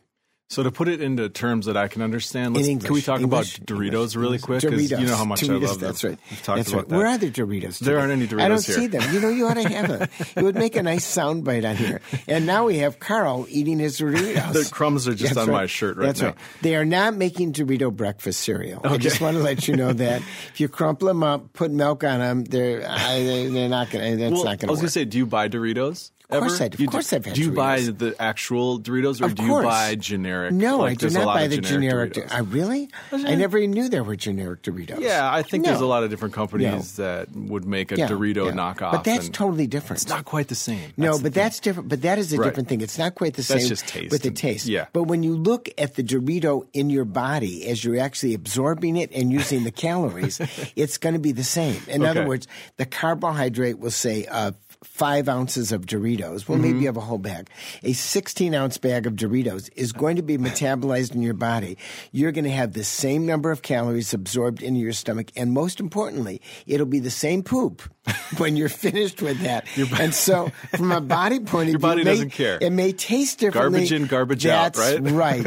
So 0.55 0.63
to 0.63 0.71
put 0.71 0.87
it 0.89 1.01
into 1.01 1.29
terms 1.29 1.67
that 1.67 1.77
I 1.77 1.89
can 1.89 2.01
understand, 2.01 2.55
let's, 2.55 2.69
English, 2.69 2.87
can 2.87 2.95
we 2.95 3.03
talk 3.03 3.21
English, 3.21 3.59
about 3.59 3.67
Doritos 3.67 3.93
English, 3.93 4.15
really 4.15 4.39
quick? 4.39 4.61
Because 4.63 4.89
you 4.89 5.07
know 5.07 5.17
how 5.17 5.25
much 5.25 5.41
Doritos, 5.41 5.65
I 5.65 5.67
love 5.67 5.81
That's 5.81 6.05
right. 6.05 6.19
We've 6.31 6.43
talked 6.43 6.57
that's 6.59 6.69
about 6.71 6.79
right. 6.79 6.89
that. 6.91 6.97
Where 6.97 7.07
are 7.09 7.19
the 7.19 7.31
Doritos? 7.31 7.79
There 7.81 7.95
today? 7.95 8.01
aren't 8.01 8.13
any 8.13 8.29
Doritos 8.29 8.41
I 8.41 8.49
don't 8.49 8.65
here. 8.65 8.77
see 8.77 8.87
them. 8.87 9.15
You 9.15 9.21
know, 9.21 9.29
you 9.31 9.47
ought 9.49 9.55
to 9.55 9.69
have 9.69 9.89
them. 9.89 10.09
It 10.37 10.43
would 10.45 10.55
make 10.55 10.77
a 10.77 10.83
nice 10.85 11.05
soundbite 11.05 11.69
on 11.69 11.75
here. 11.77 12.01
And 12.29 12.47
now 12.47 12.67
we 12.67 12.79
have 12.79 13.01
Karl 13.01 13.47
eating 13.49 13.81
his 13.81 13.99
Doritos. 13.99 14.53
The 14.53 14.71
crumbs 14.73 15.09
are 15.09 15.15
just 15.15 15.35
That's 15.35 15.49
on 15.49 15.53
right. 15.53 15.63
my 15.63 15.67
shirt 15.67 15.97
right 15.97 16.07
That's 16.07 16.21
now. 16.21 16.29
right. 16.29 16.37
They 16.63 16.77
are 16.77 16.85
not 16.85 17.17
making 17.17 17.53
Dorito 17.53 17.93
breakfast 17.93 18.41
cereal. 18.43 18.81
I 18.85 18.97
just 18.99 19.21
want 19.21 19.37
to 19.37 19.43
let 19.43 19.67
you 19.67 19.75
know 19.75 19.93
that 19.93 20.23
if 20.53 20.61
you 20.61 20.69
crumple 20.69 21.09
them 21.09 21.25
up, 21.25 21.53
put 21.53 21.73
milk 21.73 22.05
on 22.05 22.21
them, 22.21 22.45
they're 22.45 22.89
I, 22.89 23.49
they're 23.51 23.69
not 23.69 23.91
going. 23.91 24.13
to 24.13 24.17
That's 24.19 24.33
Well, 24.33 24.45
not 24.45 24.63
I 24.63 24.71
was 24.71 24.79
going 24.79 24.87
to 24.87 24.91
say, 24.91 25.05
do 25.05 25.19
you 25.19 25.27
buy 25.27 25.49
Doritos? 25.49 26.13
Of 26.31 26.41
course 26.41 26.55
ever? 26.55 26.65
I 26.65 26.69
do. 26.69 26.75
Of 26.75 26.81
You 26.81 26.89
course 26.89 27.13
I've 27.13 27.25
had 27.27 27.35
Do 27.35 27.43
you 27.43 27.53
buy 27.53 27.81
the 27.81 28.17
actual 28.19 28.81
Doritos, 28.81 29.21
or 29.21 29.27
Of 29.27 29.35
do 29.35 29.45
you 29.45 29.63
buy 29.63 29.95
generic? 29.95 30.53
no, 30.53 30.79
like, 30.79 30.93
I 30.93 30.95
do 30.95 31.11
not 31.11 31.27
buy 31.27 31.47
the 31.49 31.59
generic. 31.59 32.15
Doritos. 32.15 32.33
I 32.33 32.39
really? 32.41 32.89
I 33.13 33.35
never 33.35 33.59
even 33.59 33.73
knew 33.73 33.89
there 33.89 34.03
were 34.03 34.17
generic 34.17 34.63
Doritos. 34.63 35.01
yeah, 35.01 35.31
I 35.33 35.43
think 35.43 35.65
No. 35.65 35.71
there's 35.71 35.83
a 35.83 35.87
lot 35.87 36.03
of 36.03 36.11
different 36.11 36.35
companies 36.35 36.97
that 36.97 37.31
would 37.35 37.67
make 37.67 37.93
a 37.93 37.97
Yeah, 37.97 38.09
Dorito 38.09 38.47
yeah. 38.47 38.53
knockoff. 38.53 38.93
But 38.93 39.05
that's 39.05 39.29
totally 39.29 39.67
different. 39.67 40.01
It's 40.03 40.09
not 40.09 40.25
quite 40.25 40.49
the 40.49 40.55
same. 40.55 40.93
No, 40.97 41.13
That's 41.13 41.23
but 41.23 41.35
that's 41.35 41.61
different. 41.61 41.89
But 41.91 42.03
that 42.03 42.19
is 42.19 42.33
a 42.33 42.39
Right. 42.39 42.47
different 42.47 42.69
thing. 42.69 42.81
It's 42.81 42.99
not 42.99 43.15
quite 43.15 43.35
the 43.35 43.43
That's 43.43 43.61
same 43.63 43.69
just 43.69 43.87
taste 43.87 44.11
with 44.11 44.23
the 44.23 44.31
taste. 44.31 44.67
yeah. 44.67 44.87
But 44.93 45.05
when 45.05 45.23
you 45.23 45.37
look 45.37 45.69
at 45.79 45.95
the 45.95 46.03
Dorito 46.03 46.67
in 46.73 46.89
your 46.91 47.05
body 47.05 47.67
as 47.67 47.85
you're 47.85 48.01
actually 48.01 48.33
absorbing 48.35 48.97
it 48.97 49.11
and 49.13 49.31
using 49.31 49.65
the 49.65 49.71
calories, 49.85 50.41
it's 50.75 50.97
going 50.99 51.13
to 51.13 51.19
be 51.21 51.33
the 51.33 51.45
same. 51.45 51.81
In 51.89 52.05
other 52.05 52.27
words, 52.27 52.47
the 52.79 52.87
carbohydrate 52.87 53.79
will 53.79 53.91
say 53.91 54.25
uh, 54.27 54.53
five 54.85 55.29
ounces 55.29 55.73
of 55.73 55.87
Doritos. 55.87 56.49
Well, 56.49 56.59
Mm-hmm. 56.59 56.63
maybe 56.63 56.79
you 56.81 56.87
have 56.87 56.97
a 56.97 57.01
whole 57.01 57.19
bag. 57.19 57.49
A 57.83 57.93
16 57.93 58.55
ounce 58.55 58.79
bag 58.79 59.07
of 59.07 59.15
Doritos 59.15 59.71
is 59.77 59.93
going 59.93 60.17
to 60.17 60.23
be 60.23 60.39
metabolized 60.39 61.15
in 61.15 61.23
your 61.23 61.35
body. 61.35 61.77
You're 62.13 62.33
going 62.33 62.45
to 62.45 62.51
have 62.51 62.73
the 62.75 62.85
same 62.85 63.27
number 63.27 63.51
of 63.51 63.63
calories 63.63 64.15
absorbed 64.15 64.63
into 64.63 64.81
your 64.81 64.93
stomach. 64.93 65.33
And 65.37 65.53
most 65.53 65.81
importantly, 65.81 66.41
it'll 66.67 66.87
be 66.87 67.01
the 67.01 67.11
same 67.11 67.43
poop 67.43 67.83
when 68.39 68.57
you're 68.57 68.69
finished 68.69 69.23
with 69.23 69.41
that. 69.41 69.67
and 70.01 70.15
so, 70.15 70.51
from 70.77 70.93
a 70.93 71.01
body 71.01 71.41
point 71.41 71.69
of 71.69 71.73
Your 71.73 71.79
view, 71.79 71.89
body 71.89 72.01
it 72.03 72.05
doesn't 72.05 72.31
care. 72.31 72.59
It 72.61 72.71
may 72.71 72.93
taste 72.93 73.39
differently. 73.39 73.81
Garbage 73.81 73.93
in, 73.93 74.07
garbage 74.07 74.47
out, 74.47 74.75
That's 74.75 75.01
right? 75.01 75.13
right. 75.13 75.43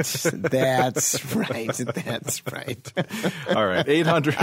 That's 0.52 1.36
right. 1.36 1.68
That's 1.78 2.52
right. 2.52 2.94
All 3.56 3.66
right, 3.66 3.88
800. 3.88 4.34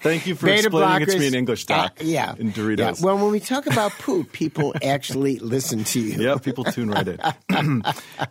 Thank 0.00 0.26
you 0.26 0.34
for 0.34 0.46
Beta 0.46 0.66
explaining 0.66 1.02
it 1.02 1.12
to 1.12 1.18
me 1.18 1.26
in 1.28 1.34
English, 1.34 1.66
Doc. 1.66 1.92
uh, 2.00 2.04
yeah. 2.04 2.34
In 2.38 2.52
Doritos. 2.52 2.78
Yeah. 2.78 2.94
Well, 3.04 3.18
when 3.18 3.30
we 3.30 3.40
talk 3.40 3.66
about 3.66 3.92
poop, 3.92 4.32
people 4.32 4.74
actually 4.82 5.38
listen 5.38 5.84
to 5.84 6.00
you. 6.00 6.22
Yeah, 6.22 6.36
people 6.38 6.64
tune 6.64 6.90
right 6.90 7.06
in. 7.06 7.20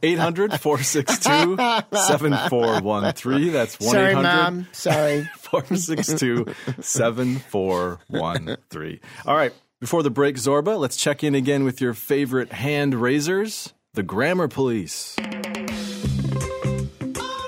800 0.04 0.60
462 0.60 1.58
7413. 1.98 3.52
That's 3.54 3.80
1 3.80 3.90
Sorry, 3.90 4.12
800 4.12 4.24
Mom. 4.24 4.68
Sorry. 4.72 5.30
462 5.52 6.46
7413. 6.82 9.00
All 9.26 9.36
right, 9.36 9.54
before 9.80 10.04
the 10.04 10.10
break, 10.10 10.36
Zorba, 10.36 10.78
let's 10.78 10.98
check 10.98 11.24
in 11.24 11.36
again 11.36 11.64
with 11.64 11.80
your 11.80 11.94
favorite 11.94 12.52
hand 12.52 12.96
raisers, 12.96 13.74
the 13.94 14.04
Grammar 14.04 14.48
Police. 14.48 15.16
Oh 15.20 15.24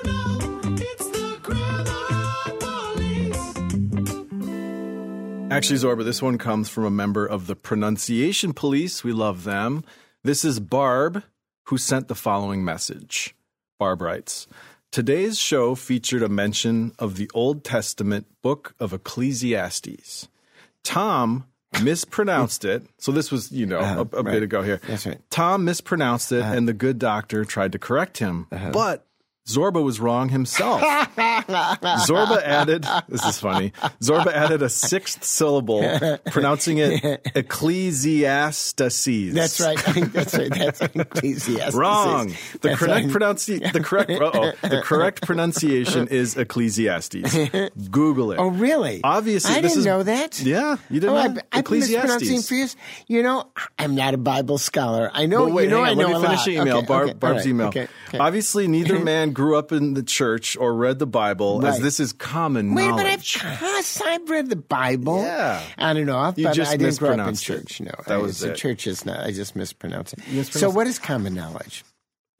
no, 0.04 0.38
it's 0.74 1.08
the 1.10 1.38
Grammar 1.42 2.58
Police. 2.60 3.56
Actually, 5.52 5.78
Zorba, 5.78 6.04
this 6.04 6.22
one 6.22 6.38
comes 6.38 6.68
from 6.68 6.84
a 6.84 6.90
member 6.90 7.26
of 7.26 7.46
the 7.46 7.56
Pronunciation 7.56 8.52
Police. 8.52 9.02
We 9.04 9.12
love 9.12 9.44
them. 9.44 9.84
This 10.22 10.44
is 10.44 10.60
Barb, 10.60 11.22
who 11.66 11.78
sent 11.78 12.08
the 12.08 12.14
following 12.14 12.64
message. 12.64 13.34
Barb 13.78 14.02
writes 14.02 14.46
Today's 14.92 15.38
show 15.38 15.76
featured 15.76 16.22
a 16.22 16.28
mention 16.28 16.92
of 16.98 17.16
the 17.16 17.30
Old 17.32 17.62
Testament 17.62 18.26
book 18.42 18.74
of 18.80 18.92
Ecclesiastes. 18.92 20.26
Tom 20.82 21.44
mispronounced 21.80 22.64
it. 22.64 22.82
So 22.98 23.12
this 23.12 23.30
was, 23.30 23.52
you 23.52 23.66
know, 23.66 23.78
a, 23.78 24.00
a 24.00 24.04
bit 24.04 24.16
Uh-huh. 24.26 24.36
ago 24.42 24.62
here. 24.62 24.80
That's 24.88 25.06
right. 25.06 25.14
Uh-huh. 25.14 25.24
Tom 25.30 25.64
mispronounced 25.64 26.32
it, 26.32 26.42
and 26.42 26.66
the 26.66 26.72
good 26.72 26.98
doctor 26.98 27.44
tried 27.44 27.70
to 27.72 27.78
correct 27.78 28.18
him. 28.18 28.48
But 28.72 29.06
Zorba 29.46 29.82
was 29.82 29.98
wrong 30.00 30.28
himself. 30.28 30.80
Zorba 31.16 32.42
added, 32.42 32.84
this 33.08 33.24
is 33.24 33.40
funny, 33.40 33.72
Zorba 34.00 34.32
added 34.32 34.62
a 34.62 34.68
sixth 34.68 35.24
syllable, 35.24 35.82
pronouncing 36.26 36.78
it 36.78 37.02
Ecclesiastes. 37.34 39.32
That's 39.32 39.60
right. 39.60 39.78
That's 40.12 40.34
right. 40.34 40.50
That's 40.50 40.80
Ecclesiastes. 40.80 41.74
Wrong. 41.74 42.28
The 42.28 42.58
That's 42.60 42.78
correct 42.78 43.06
right. 43.06 43.14
pronunci- 43.14 43.72
the 43.72 43.80
correct 43.80 44.10
uh-oh. 44.10 44.52
the 44.62 44.82
correct 44.82 45.22
pronunciation 45.22 46.08
is 46.08 46.36
Ecclesiastes. 46.36 47.70
Google 47.90 48.32
it. 48.32 48.38
Oh, 48.38 48.48
really? 48.48 49.00
Obviously, 49.02 49.52
I 49.54 49.60
didn't 49.62 49.78
is- 49.78 49.86
know 49.86 50.02
that. 50.02 50.40
Yeah, 50.40 50.76
you 50.88 51.00
didn't 51.00 51.10
Oh, 51.10 51.14
know 51.14 51.20
I've, 51.20 51.38
I've 51.52 51.70
mispronouncing 51.70 52.42
for 52.42 52.54
years. 52.54 52.76
You 53.08 53.22
know, 53.22 53.48
I'm 53.78 53.94
not 53.94 54.14
a 54.14 54.18
Bible 54.18 54.58
scholar. 54.58 55.10
I 55.12 55.26
know. 55.26 55.46
But 55.46 55.54
wait, 55.54 55.64
you 55.64 55.70
know, 55.70 55.84
hang 55.84 55.86
I 55.86 55.90
on, 55.90 55.98
know 56.12 56.18
let 56.18 56.20
me 56.20 56.26
finish 56.26 56.38
lot. 56.38 56.44
the 56.46 56.52
email. 56.52 56.76
Okay, 56.78 56.86
Barb, 56.86 57.08
okay, 57.08 57.18
Barb's 57.18 57.36
right, 57.38 57.46
email. 57.46 57.66
okay, 57.68 57.88
okay. 58.08 58.18
Obviously, 58.18 58.68
neither 58.68 58.98
man 59.04 59.29
grew 59.30 59.56
up 59.56 59.72
in 59.72 59.94
the 59.94 60.02
church 60.02 60.56
or 60.56 60.74
read 60.74 60.98
the 60.98 61.06
Bible, 61.06 61.64
as 61.66 61.80
this 61.80 61.98
is 62.00 62.12
common 62.12 62.74
Wait, 62.74 62.86
knowledge. 62.88 63.38
but 63.38 63.46
I've, 63.46 63.60
gosh, 63.60 64.00
I've 64.02 64.28
read 64.30 64.48
the 64.50 64.56
Bible. 64.56 65.22
Yeah. 65.22 65.62
On 65.78 65.96
and 65.96 66.10
off, 66.10 66.36
You 66.38 66.44
but 66.44 66.54
just 66.54 66.72
I 66.72 66.76
didn't 66.76 66.98
grow 66.98 67.10
up 67.14 67.20
in 67.28 67.34
it. 67.34 67.38
church. 67.38 67.80
No, 67.80 67.92
That 68.06 68.14
I- 68.14 68.18
was 68.18 68.40
the 68.40 68.52
it. 68.52 68.56
church 68.56 68.86
is 68.86 69.04
not. 69.06 69.20
I 69.20 69.32
just 69.32 69.56
mispronounced 69.56 70.12
it. 70.14 70.18
mispronounced 70.20 70.52
so, 70.60 70.70
what 70.70 70.86
is 70.86 70.98
common 70.98 71.34
knowledge? 71.34 71.84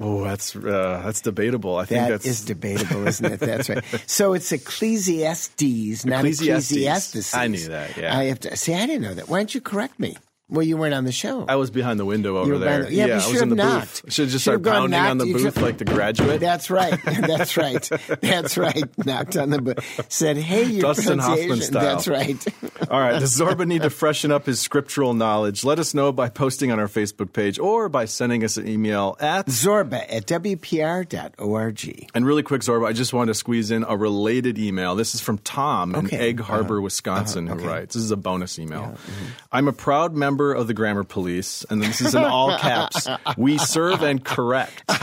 oh, 0.03 0.25
that's 0.25 0.57
uh, 0.57 1.03
that's 1.05 1.21
debatable. 1.21 1.77
I 1.77 1.85
think 1.85 2.01
That 2.03 2.09
that's 2.11 2.27
is 2.27 2.43
debatable, 2.45 3.07
isn't 3.07 3.33
it? 3.35 3.39
That's 3.41 3.69
right. 3.69 3.85
So 4.07 4.33
it's 4.33 4.51
Ecclesiastes, 4.51 6.05
not 6.07 6.21
Ecclesiastes. 6.21 6.71
Ecclesiastes. 6.73 7.35
I 7.35 7.47
knew 7.49 7.69
that, 7.69 7.97
yeah. 7.97 8.17
I 8.17 8.25
have 8.25 8.41
to 8.41 8.57
see. 8.57 8.75
I 8.75 8.87
didn't 8.87 9.03
know 9.03 9.15
that. 9.15 9.29
Why 9.29 9.39
don't 9.39 9.55
you 9.55 9.61
correct 9.61 9.99
me? 10.01 10.17
Well, 10.51 10.63
you 10.65 10.77
weren't 10.77 10.95
on 10.95 11.05
the 11.05 11.13
show. 11.13 11.45
I 11.49 11.57
was 11.57 11.71
behind 11.71 11.99
the 12.01 12.05
window 12.05 12.37
over 12.39 12.59
there. 12.59 12.85
the- 12.85 12.93
yeah, 12.93 13.07
you 13.07 13.13
I 13.13 13.17
was 13.31 13.41
in 13.43 13.49
the 13.51 13.63
have 13.63 13.81
booth. 14.03 14.13
Should 14.13 14.25
have 14.25 14.33
just 14.33 14.45
started 14.45 14.65
pounding 14.65 14.99
on 15.01 15.19
the 15.19 15.33
booth 15.33 15.57
like 15.61 15.79
the 15.79 15.85
graduate. 15.85 16.41
That's 16.41 16.71
right. 16.71 16.99
That's 17.05 17.57
right. 17.57 17.89
That's 18.21 18.57
right. 18.59 18.85
Knocked 19.07 19.37
on 19.37 19.51
the 19.51 19.61
booth. 19.63 20.07
Said, 20.13 20.37
"Hey, 20.37 20.65
your 20.65 20.83
Dustin 20.83 21.19
Hoffman 21.21 21.61
style. 21.61 21.83
That's 21.83 22.09
right. 22.09 22.45
All 22.91 23.01
right. 23.01 23.19
Does 23.21 23.39
Zorba 23.39 23.67
need 23.67 23.83
to 23.83 23.91
freshen 23.91 24.33
up 24.33 24.47
his 24.47 24.61
scriptural 24.61 25.15
knowledge? 25.15 25.65
Let 25.65 25.79
us 25.79 25.95
know 25.95 26.11
by 26.13 26.29
posting 26.29 26.73
on 26.73 26.81
our 26.81 26.89
Facebook 26.89 27.33
page 27.33 27.59
or 27.59 27.89
by 27.89 28.07
sending 28.07 28.43
us 28.45 28.57
an 28.57 28.67
email 28.67 29.17
at. 29.21 29.47
Zorba 29.47 30.05
at 30.09 30.27
wpr.org. 30.27 32.09
And 32.15 32.27
really 32.27 32.43
quick, 32.43 32.63
Zorba, 32.63 32.87
I 32.87 32.93
just 32.93 33.13
wanted 33.13 33.29
to 33.33 33.35
squeeze 33.35 33.71
in 33.71 33.85
a 33.87 33.97
related 33.97 34.59
email. 34.59 34.95
This 34.95 35.15
is 35.15 35.21
from 35.21 35.39
Tom 35.39 35.95
in 35.95 36.13
Egg 36.15 36.41
Harbor, 36.41 36.77
Uh-huh. 36.77 36.83
Wisconsin, 36.83 37.47
Uh-huh. 37.49 37.55
who 37.57 37.61
Okay. 37.65 37.69
writes. 37.73 37.95
This 37.95 38.03
is 38.03 38.11
a 38.11 38.17
bonus 38.17 38.59
email. 38.59 38.81
mm-hmm. 38.83 39.25
I'm 39.53 39.69
a 39.69 39.73
proud 39.73 40.15
member 40.15 40.40
of 40.53 40.67
the 40.67 40.75
Grammar 40.75 41.05
Police, 41.05 41.65
and 41.71 41.83
this 41.83 42.01
is 42.01 42.15
in 42.15 42.25
all 42.25 42.57
caps. 42.59 43.07
We 43.37 43.59
serve 43.59 44.03
and 44.03 44.25
correct. 44.25 44.83
I 44.89 44.97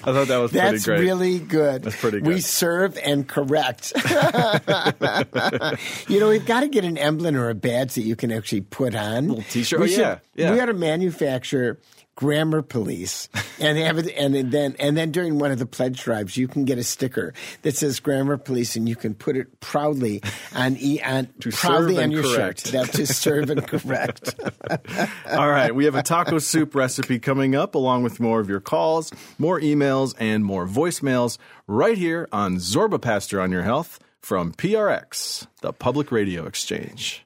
thought 0.00 0.28
that 0.28 0.38
was 0.38 0.50
pretty 0.50 0.70
That's 0.70 0.84
great. 0.84 1.00
really 1.00 1.38
good. 1.38 1.82
That's 1.82 1.96
pretty 2.00 2.20
good. 2.20 2.26
We 2.28 2.40
serve 2.40 2.98
and 3.02 3.26
correct. 3.28 3.92
you 6.08 6.20
know, 6.20 6.28
we've 6.28 6.46
got 6.46 6.60
to 6.60 6.68
get 6.68 6.84
an 6.84 6.98
emblem 6.98 7.36
or 7.36 7.50
a 7.50 7.54
badge 7.54 7.94
that 7.94 8.02
you 8.02 8.16
can 8.16 8.32
actually 8.32 8.62
put 8.62 8.94
on. 8.94 9.28
Little 9.28 9.44
t-shirt. 9.44 9.80
We 9.80 9.86
Oh, 9.86 9.88
should- 9.88 9.98
yeah, 10.00 10.18
yeah. 10.34 10.52
We 10.52 10.60
ought 10.60 10.66
to 10.66 10.74
manufacture 10.74 11.78
grammar 12.16 12.62
police 12.62 13.28
and 13.60 13.76
have 13.78 13.98
it 13.98 14.12
and 14.16 14.34
then 14.52 14.76
and 14.78 14.96
then 14.96 15.10
during 15.10 15.38
one 15.38 15.50
of 15.50 15.58
the 15.58 15.66
pledge 15.66 16.00
drives 16.02 16.36
you 16.36 16.46
can 16.46 16.64
get 16.64 16.78
a 16.78 16.84
sticker 16.84 17.34
that 17.62 17.76
says 17.76 17.98
grammar 17.98 18.36
police 18.36 18.76
and 18.76 18.88
you 18.88 18.94
can 18.94 19.14
put 19.14 19.36
it 19.36 19.58
proudly 19.60 20.22
on 20.54 20.76
e 20.78 21.00
on 21.02 21.28
To 21.40 21.50
proudly 21.50 22.00
on 22.02 22.10
your 22.12 22.22
correct. 22.22 22.66
shirt 22.66 22.72
that 22.72 22.92
to 22.92 23.06
serve 23.06 23.50
and 23.50 23.66
correct 23.66 24.34
All 25.30 25.48
right, 25.50 25.74
we 25.74 25.84
have 25.86 25.94
a 25.94 26.02
taco 26.02 26.38
soup 26.38 26.74
recipe 26.74 27.18
coming 27.18 27.54
up, 27.54 27.74
along 27.74 28.02
with 28.02 28.20
more 28.20 28.40
of 28.40 28.48
your 28.48 28.60
calls, 28.60 29.12
more 29.38 29.60
emails, 29.60 30.14
and 30.18 30.44
more 30.44 30.66
voicemails 30.66 31.38
right 31.66 31.98
here 31.98 32.28
on 32.32 32.56
Zorba 32.56 33.00
Paster 33.00 33.40
on 33.40 33.50
Your 33.50 33.62
Health 33.62 33.98
from 34.20 34.52
PRX, 34.52 35.46
the 35.62 35.72
Public 35.72 36.10
Radio 36.12 36.46
Exchange. 36.46 37.24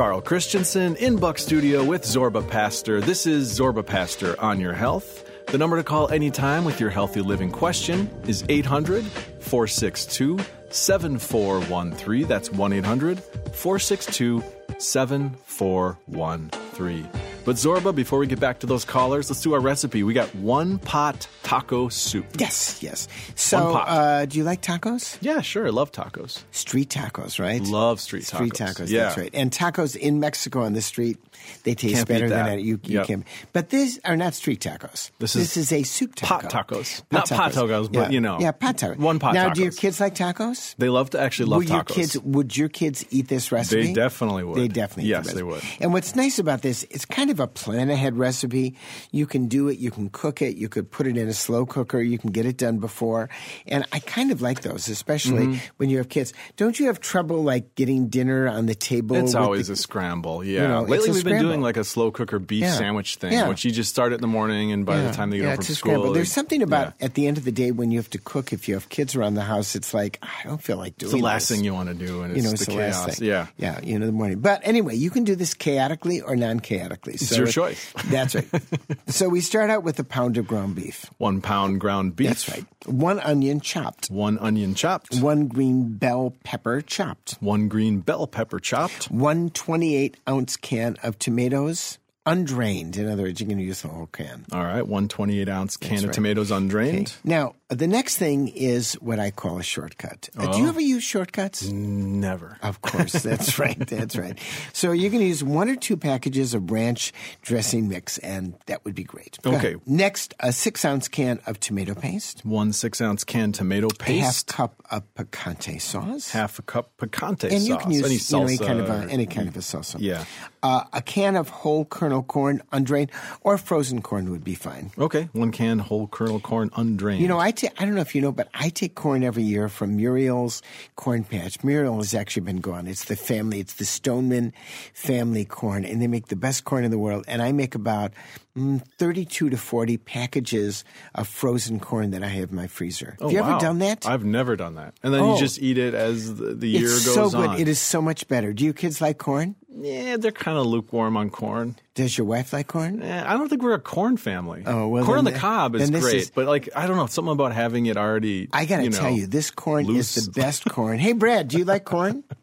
Karl 0.00 0.22
Christensen 0.22 0.96
in 0.96 1.16
Buck 1.16 1.36
Studio 1.36 1.84
with 1.84 2.04
Zorba 2.04 2.48
Paster. 2.48 3.02
This 3.02 3.26
is 3.26 3.60
Zorba 3.60 3.84
Paster 3.84 4.34
on 4.40 4.58
your 4.58 4.72
health. 4.72 5.30
The 5.48 5.58
number 5.58 5.76
to 5.76 5.84
call 5.84 6.08
anytime 6.08 6.64
with 6.64 6.80
your 6.80 6.88
healthy 6.88 7.20
living 7.20 7.50
question 7.50 8.08
is 8.26 8.42
800 8.48 9.04
462 9.04 10.38
7413. 10.70 12.26
That's 12.26 12.50
1 12.50 12.72
800 12.72 13.18
462 13.52 14.42
7413. 14.78 17.10
But 17.44 17.56
Zorba, 17.56 17.94
before 17.94 18.20
we 18.20 18.26
get 18.26 18.40
back 18.40 18.58
to 18.60 18.66
those 18.66 18.86
callers, 18.86 19.28
let's 19.28 19.42
do 19.42 19.52
our 19.52 19.60
recipe. 19.60 20.02
We 20.02 20.14
got 20.14 20.34
one 20.34 20.78
pot 20.78 21.28
taco 21.50 21.88
soup. 21.88 22.26
Yes, 22.38 22.78
yes. 22.80 23.08
So, 23.34 23.72
pot. 23.72 23.88
uh, 23.88 24.24
do 24.26 24.38
you 24.38 24.44
like 24.44 24.62
tacos? 24.62 25.18
Yeah, 25.20 25.40
sure. 25.40 25.66
I 25.66 25.70
love 25.70 25.90
tacos. 25.90 26.42
Street 26.52 26.88
tacos, 26.90 27.40
right? 27.40 27.60
Love 27.60 27.98
street 28.00 28.22
tacos. 28.22 28.36
Street 28.36 28.52
tacos, 28.54 28.88
Yeah. 28.88 29.04
that's 29.06 29.18
right. 29.18 29.30
And 29.34 29.50
tacos 29.50 29.96
in 29.96 30.20
Mexico 30.20 30.60
on 30.62 30.74
the 30.74 30.80
street, 30.82 31.18
they 31.64 31.74
taste 31.74 31.94
Can't 31.96 32.06
beat 32.08 32.14
better 32.14 32.28
than 32.28 32.46
that. 32.46 32.52
at, 32.52 32.62
you, 32.62 32.78
you 32.84 32.98
Yep. 32.98 33.06
can. 33.06 33.24
But 33.52 33.70
these 33.70 33.98
are 34.04 34.16
not 34.16 34.34
street 34.34 34.60
tacos. 34.60 35.10
This 35.18 35.34
is 35.56 35.72
a 35.72 35.82
soup 35.82 36.14
taco. 36.14 36.46
pot 36.48 36.68
tacos. 36.68 37.02
Not 37.10 37.28
pot 37.28 37.50
tacos, 37.52 37.90
but, 37.90 38.02
Yeah. 38.02 38.10
you 38.10 38.20
know, 38.20 38.38
Yeah, 38.38 38.52
pot 38.52 38.76
tacos. 38.78 38.98
one 38.98 39.18
pot 39.18 39.34
Now, 39.34 39.48
do 39.50 39.62
your 39.62 39.72
tacos. 39.72 39.78
kids 39.78 39.98
like 40.00 40.14
tacos? 40.14 40.74
They 40.78 40.88
love 40.88 41.10
to 41.10 41.20
actually 41.20 41.46
love 41.50 41.64
Will 41.64 41.70
your 41.70 41.82
tacos. 41.82 41.94
kids 41.94 42.18
would 42.20 42.56
your 42.56 42.68
kids 42.68 43.04
eat 43.10 43.26
this 43.26 43.50
recipe? 43.50 43.86
They 43.88 43.92
definitely 43.92 44.44
would. 44.44 44.56
They 44.56 44.68
definitely 44.68 45.06
eat 45.10 45.16
Yes, 45.18 45.26
the 45.26 45.34
they 45.34 45.42
recipe. 45.42 45.66
would. 45.66 45.82
And 45.82 45.92
what's 45.92 46.14
nice 46.14 46.38
about 46.38 46.62
this, 46.62 46.84
it's 46.90 47.04
kind 47.06 47.30
of 47.30 47.40
a 47.40 47.48
plan 47.48 47.90
ahead 47.90 48.16
recipe. 48.16 48.76
You 49.10 49.26
can 49.26 49.48
do 49.48 49.66
it, 49.68 49.78
you 49.78 49.90
can 49.90 50.10
cook 50.10 50.42
it, 50.42 50.56
you 50.56 50.68
could 50.68 50.90
put 50.92 51.06
it 51.08 51.16
in 51.16 51.26
a 51.26 51.34
slow 51.40 51.66
cooker, 51.66 52.00
you 52.00 52.18
can 52.18 52.30
get 52.30 52.46
it 52.46 52.56
done 52.56 52.78
before. 52.78 53.28
And 53.66 53.84
I 53.92 53.98
kind 54.00 54.30
of 54.30 54.40
like 54.42 54.62
those, 54.62 54.88
especially 54.88 55.30
Mm-hmm. 55.46 55.56
when 55.78 55.90
you 55.90 55.98
have 55.98 56.08
kids. 56.08 56.32
Don't 56.56 56.78
you 56.78 56.86
have 56.86 57.00
trouble 57.00 57.42
like 57.42 57.74
getting 57.74 58.08
dinner 58.08 58.48
on 58.48 58.66
the 58.66 58.74
table? 58.74 59.16
It's 59.16 59.34
always 59.34 59.66
the- 59.68 59.72
a 59.74 59.76
scramble. 59.76 60.44
Yeah. 60.44 60.66
know, 60.68 60.82
Lately, 60.82 61.10
we've 61.10 61.24
been 61.24 61.40
doing 61.40 61.60
like 61.62 61.76
a 61.76 61.84
slow 61.84 62.10
cooker 62.10 62.38
beef 62.38 62.62
Yeah. 62.62 62.74
sandwich 62.74 63.16
thing, 63.16 63.32
Yeah. 63.32 63.48
which 63.48 63.64
you 63.64 63.70
just 63.70 63.90
start 63.90 64.12
it 64.12 64.16
in 64.16 64.20
the 64.20 64.26
morning, 64.26 64.72
and 64.72 64.84
by 64.86 65.00
the 65.00 65.12
time 65.12 65.30
they 65.30 65.38
get 65.38 65.44
yeah, 65.44 65.48
home 65.50 65.56
from 65.64 65.74
school, 65.74 65.74
scramble. 65.92 66.12
There's 66.12 66.32
something 66.32 66.62
about 66.62 66.94
yeah. 66.98 67.06
at 67.06 67.14
the 67.14 67.26
end 67.26 67.38
of 67.38 67.44
the 67.44 67.52
day 67.52 67.70
when 67.72 67.90
you 67.90 67.98
have 67.98 68.10
to 68.10 68.18
cook. 68.18 68.52
If 68.52 68.68
you 68.68 68.74
have 68.74 68.88
kids 68.88 69.14
around 69.14 69.34
the 69.34 69.42
house, 69.42 69.74
it's 69.74 69.94
like 69.94 70.18
I 70.22 70.46
don't 70.48 70.62
feel 70.62 70.76
like 70.76 70.98
doing. 70.98 71.10
It's 71.12 71.18
the 71.20 71.24
last 71.24 71.48
this. 71.48 71.56
thing 71.58 71.64
you 71.64 71.72
want 71.74 71.88
to 71.88 71.94
do, 71.94 72.22
and 72.22 72.32
it's 72.32 72.36
you 72.38 72.42
know, 72.42 72.48
the 72.50 72.54
it's 72.54 72.66
the 72.66 72.72
chaos. 72.72 73.06
last 73.06 73.18
thing. 73.18 73.28
Yeah. 73.28 73.46
yeah, 73.56 73.80
you 73.82 73.98
know, 73.98 74.06
the 74.06 74.12
morning. 74.12 74.40
But 74.40 74.60
anyway, 74.64 74.96
you 74.96 75.10
can 75.10 75.24
do 75.24 75.34
this 75.36 75.54
chaotically 75.54 76.20
or 76.20 76.36
non-chaotically. 76.36 77.16
So 77.18 77.24
It's 77.24 77.36
your 77.36 77.46
it- 77.48 77.52
choice. 77.52 77.92
That's 78.10 78.34
right. 78.34 78.46
so 79.08 79.28
we 79.28 79.40
start 79.40 79.70
out 79.70 79.82
with 79.84 79.98
a 79.98 80.04
pound 80.04 80.36
of 80.36 80.46
ground 80.46 80.74
beef. 80.74 81.06
One 81.18 81.29
pound 81.40 81.80
ground 81.80 82.16
beef. 82.16 82.28
That's 82.28 82.48
right. 82.48 82.66
One 82.86 83.20
onion 83.20 83.60
chopped. 83.60 84.10
One 84.10 84.38
onion 84.38 84.74
chopped. 84.74 85.14
One 85.20 85.46
green 85.46 85.92
bell 85.96 86.34
pepper 86.44 86.80
chopped. 86.80 87.34
One 87.40 87.68
green 87.68 88.00
bell 88.00 88.26
pepper 88.26 88.58
chopped. 88.58 89.04
One 89.10 89.50
28 89.50 90.16
ounce 90.28 90.56
can 90.56 90.96
of 91.02 91.18
tomatoes 91.18 91.98
undrained. 92.26 92.96
In 92.96 93.08
other 93.08 93.22
words, 93.24 93.40
you're 93.40 93.46
going 93.48 93.58
to 93.58 93.64
use 93.64 93.82
the 93.82 93.88
whole 93.88 94.06
can. 94.06 94.44
All 94.52 94.62
right. 94.64 94.86
One 94.86 95.08
28 95.08 95.48
ounce 95.48 95.76
can 95.76 95.90
That's 95.90 96.02
of 96.02 96.08
right. 96.08 96.14
tomatoes 96.14 96.50
undrained. 96.50 97.14
Now, 97.24 97.54
the 97.70 97.86
next 97.86 98.16
thing 98.18 98.48
is 98.48 98.94
what 98.94 99.18
I 99.18 99.30
call 99.30 99.58
a 99.58 99.62
shortcut. 99.62 100.28
Oh. 100.36 100.52
do 100.52 100.58
you 100.58 100.68
ever 100.68 100.80
use 100.80 101.02
shortcuts? 101.02 101.68
Never. 101.70 102.58
Of 102.62 102.82
course, 102.82 103.12
that's 103.22 103.58
right. 103.58 103.78
That's 103.78 104.16
right. 104.16 104.38
So 104.72 104.92
you're 104.92 105.10
going 105.10 105.22
to 105.22 105.26
use 105.28 105.42
one 105.44 105.68
or 105.68 105.76
two 105.76 105.96
packages 105.96 106.52
of 106.54 106.70
ranch 106.70 107.12
dressing 107.42 107.88
mix, 107.88 108.18
and 108.18 108.54
that 108.66 108.84
would 108.84 108.94
be 108.94 109.04
great. 109.04 109.38
Go 109.42 109.50
Okay. 109.54 109.68
ahead. 109.74 109.80
Next, 109.86 110.34
a 110.40 110.52
six 110.52 110.84
ounce 110.84 111.08
can 111.08 111.40
of 111.46 111.60
tomato 111.60 111.94
paste, 111.94 112.44
One 112.44 112.72
six 112.72 113.00
ounce 113.00 113.24
can 113.24 113.52
tomato 113.52 113.86
a 113.88 113.90
half 113.90 113.98
paste. 114.06 114.46
cup 114.48 114.74
of 114.90 115.02
picante 115.14 115.80
sauce, 115.80 116.30
Half 116.30 116.58
a 116.58 116.62
cup 116.62 116.90
picante 116.98 117.44
and 117.50 117.60
sauce. 117.62 117.68
you 117.68 117.76
can 117.78 117.90
use 117.92 118.04
any 118.04 118.14
you 118.14 118.20
know, 118.32 118.46
any 118.46 118.58
kind 118.58 118.80
of 118.80 118.88
a, 118.90 119.06
or- 119.06 119.08
any 119.08 119.26
kind 119.26 119.48
of 119.48 119.56
a 119.56 119.60
salsa. 119.60 119.96
Yeah. 120.00 120.24
Uh, 120.62 120.84
a 120.92 121.00
can 121.00 121.36
of 121.36 121.48
whole 121.48 121.84
kernel 121.86 122.22
corn, 122.22 122.60
undrained, 122.72 123.10
or 123.42 123.56
frozen 123.56 124.02
corn 124.02 124.30
would 124.30 124.44
be 124.44 124.54
fine. 124.54 124.90
Okay. 124.98 125.28
One 125.32 125.52
can 125.52 125.78
whole 125.78 126.06
kernel 126.08 126.40
corn 126.40 126.70
undrained. 126.76 127.22
You 127.22 127.28
know, 127.28 127.38
I 127.38 127.50
ta- 127.60 127.74
I 127.78 127.84
don't 127.84 127.94
know 127.94 128.00
if 128.00 128.14
you 128.14 128.20
know, 128.20 128.32
but 128.32 128.48
I 128.54 128.68
take 128.68 128.94
corn 128.94 129.22
every 129.22 129.42
year 129.42 129.68
from 129.68 129.96
Muriel's 129.96 130.62
Corn 130.96 131.24
Patch. 131.24 131.62
Muriel 131.62 131.96
has 131.98 132.14
actually 132.14 132.42
been 132.42 132.60
gone. 132.60 132.86
It's 132.86 133.04
the 133.04 133.16
family, 133.16 133.60
it's 133.60 133.74
the 133.74 133.84
Stoneman 133.84 134.52
family 134.94 135.44
corn, 135.44 135.84
and 135.84 136.00
they 136.00 136.06
make 136.06 136.28
the 136.28 136.36
best 136.36 136.64
corn 136.64 136.84
in 136.84 136.90
the 136.90 136.98
world. 136.98 137.24
And 137.28 137.42
I 137.42 137.52
make 137.52 137.74
about 137.74 138.12
mm, 138.56 138.82
32 138.98 139.50
to 139.50 139.56
40 139.56 139.96
packages 139.98 140.84
of 141.14 141.28
frozen 141.28 141.80
corn 141.80 142.10
that 142.10 142.22
I 142.22 142.28
have 142.28 142.50
in 142.50 142.56
my 142.56 142.66
freezer. 142.66 143.16
Oh, 143.20 143.24
have 143.28 143.32
you 143.32 143.40
wow. 143.40 143.50
ever 143.50 143.60
done 143.60 143.78
that? 143.80 144.06
I've 144.06 144.24
never 144.24 144.56
done 144.56 144.74
that. 144.76 144.94
And 145.02 145.12
then 145.14 145.20
Oh. 145.22 145.34
you 145.34 145.40
just 145.40 145.60
eat 145.60 145.78
it 145.78 145.94
as 145.94 146.36
the, 146.36 146.54
the 146.54 146.68
year 146.68 146.84
it's 146.84 147.04
goes 147.06 147.14
so 147.14 147.30
good. 147.30 147.50
on. 147.50 147.60
It 147.60 147.68
is 147.68 147.80
so 147.80 148.00
much 148.02 148.28
better. 148.28 148.52
Do 148.52 148.64
you 148.64 148.72
kids 148.72 149.00
like 149.00 149.18
corn? 149.18 149.56
Yeah, 149.72 150.16
they're 150.16 150.32
kind 150.32 150.58
of 150.58 150.66
lukewarm 150.66 151.16
on 151.16 151.30
corn. 151.30 151.76
Does 151.94 152.18
your 152.18 152.26
wife 152.26 152.52
like 152.52 152.66
corn? 152.66 153.02
Eh, 153.02 153.24
I 153.26 153.34
don't 153.34 153.48
think 153.48 153.62
we're 153.62 153.74
a 153.74 153.78
corn 153.80 154.16
family. 154.16 154.64
Oh, 154.66 154.88
well, 154.88 155.04
corn 155.04 155.18
on 155.18 155.24
the 155.24 155.32
cob 155.32 155.76
is 155.76 155.90
great, 155.90 156.14
is- 156.14 156.30
but 156.30 156.46
like 156.46 156.68
I 156.74 156.86
don't 156.86 156.96
know, 156.96 157.06
something 157.06 157.32
about 157.32 157.52
having 157.52 157.86
it 157.86 157.96
already. 157.96 158.48
I 158.52 158.64
got 158.66 158.78
to 158.78 158.82
you 158.84 158.90
know, 158.90 158.98
tell 158.98 159.10
you, 159.10 159.26
this 159.26 159.50
corn 159.50 159.86
loose. 159.86 160.16
is 160.16 160.26
the 160.26 160.32
best 160.32 160.64
corn. 160.68 160.98
Hey, 160.98 161.12
Brad, 161.12 161.48
do 161.48 161.58
you 161.58 161.64
like 161.64 161.84
corn? 161.84 162.24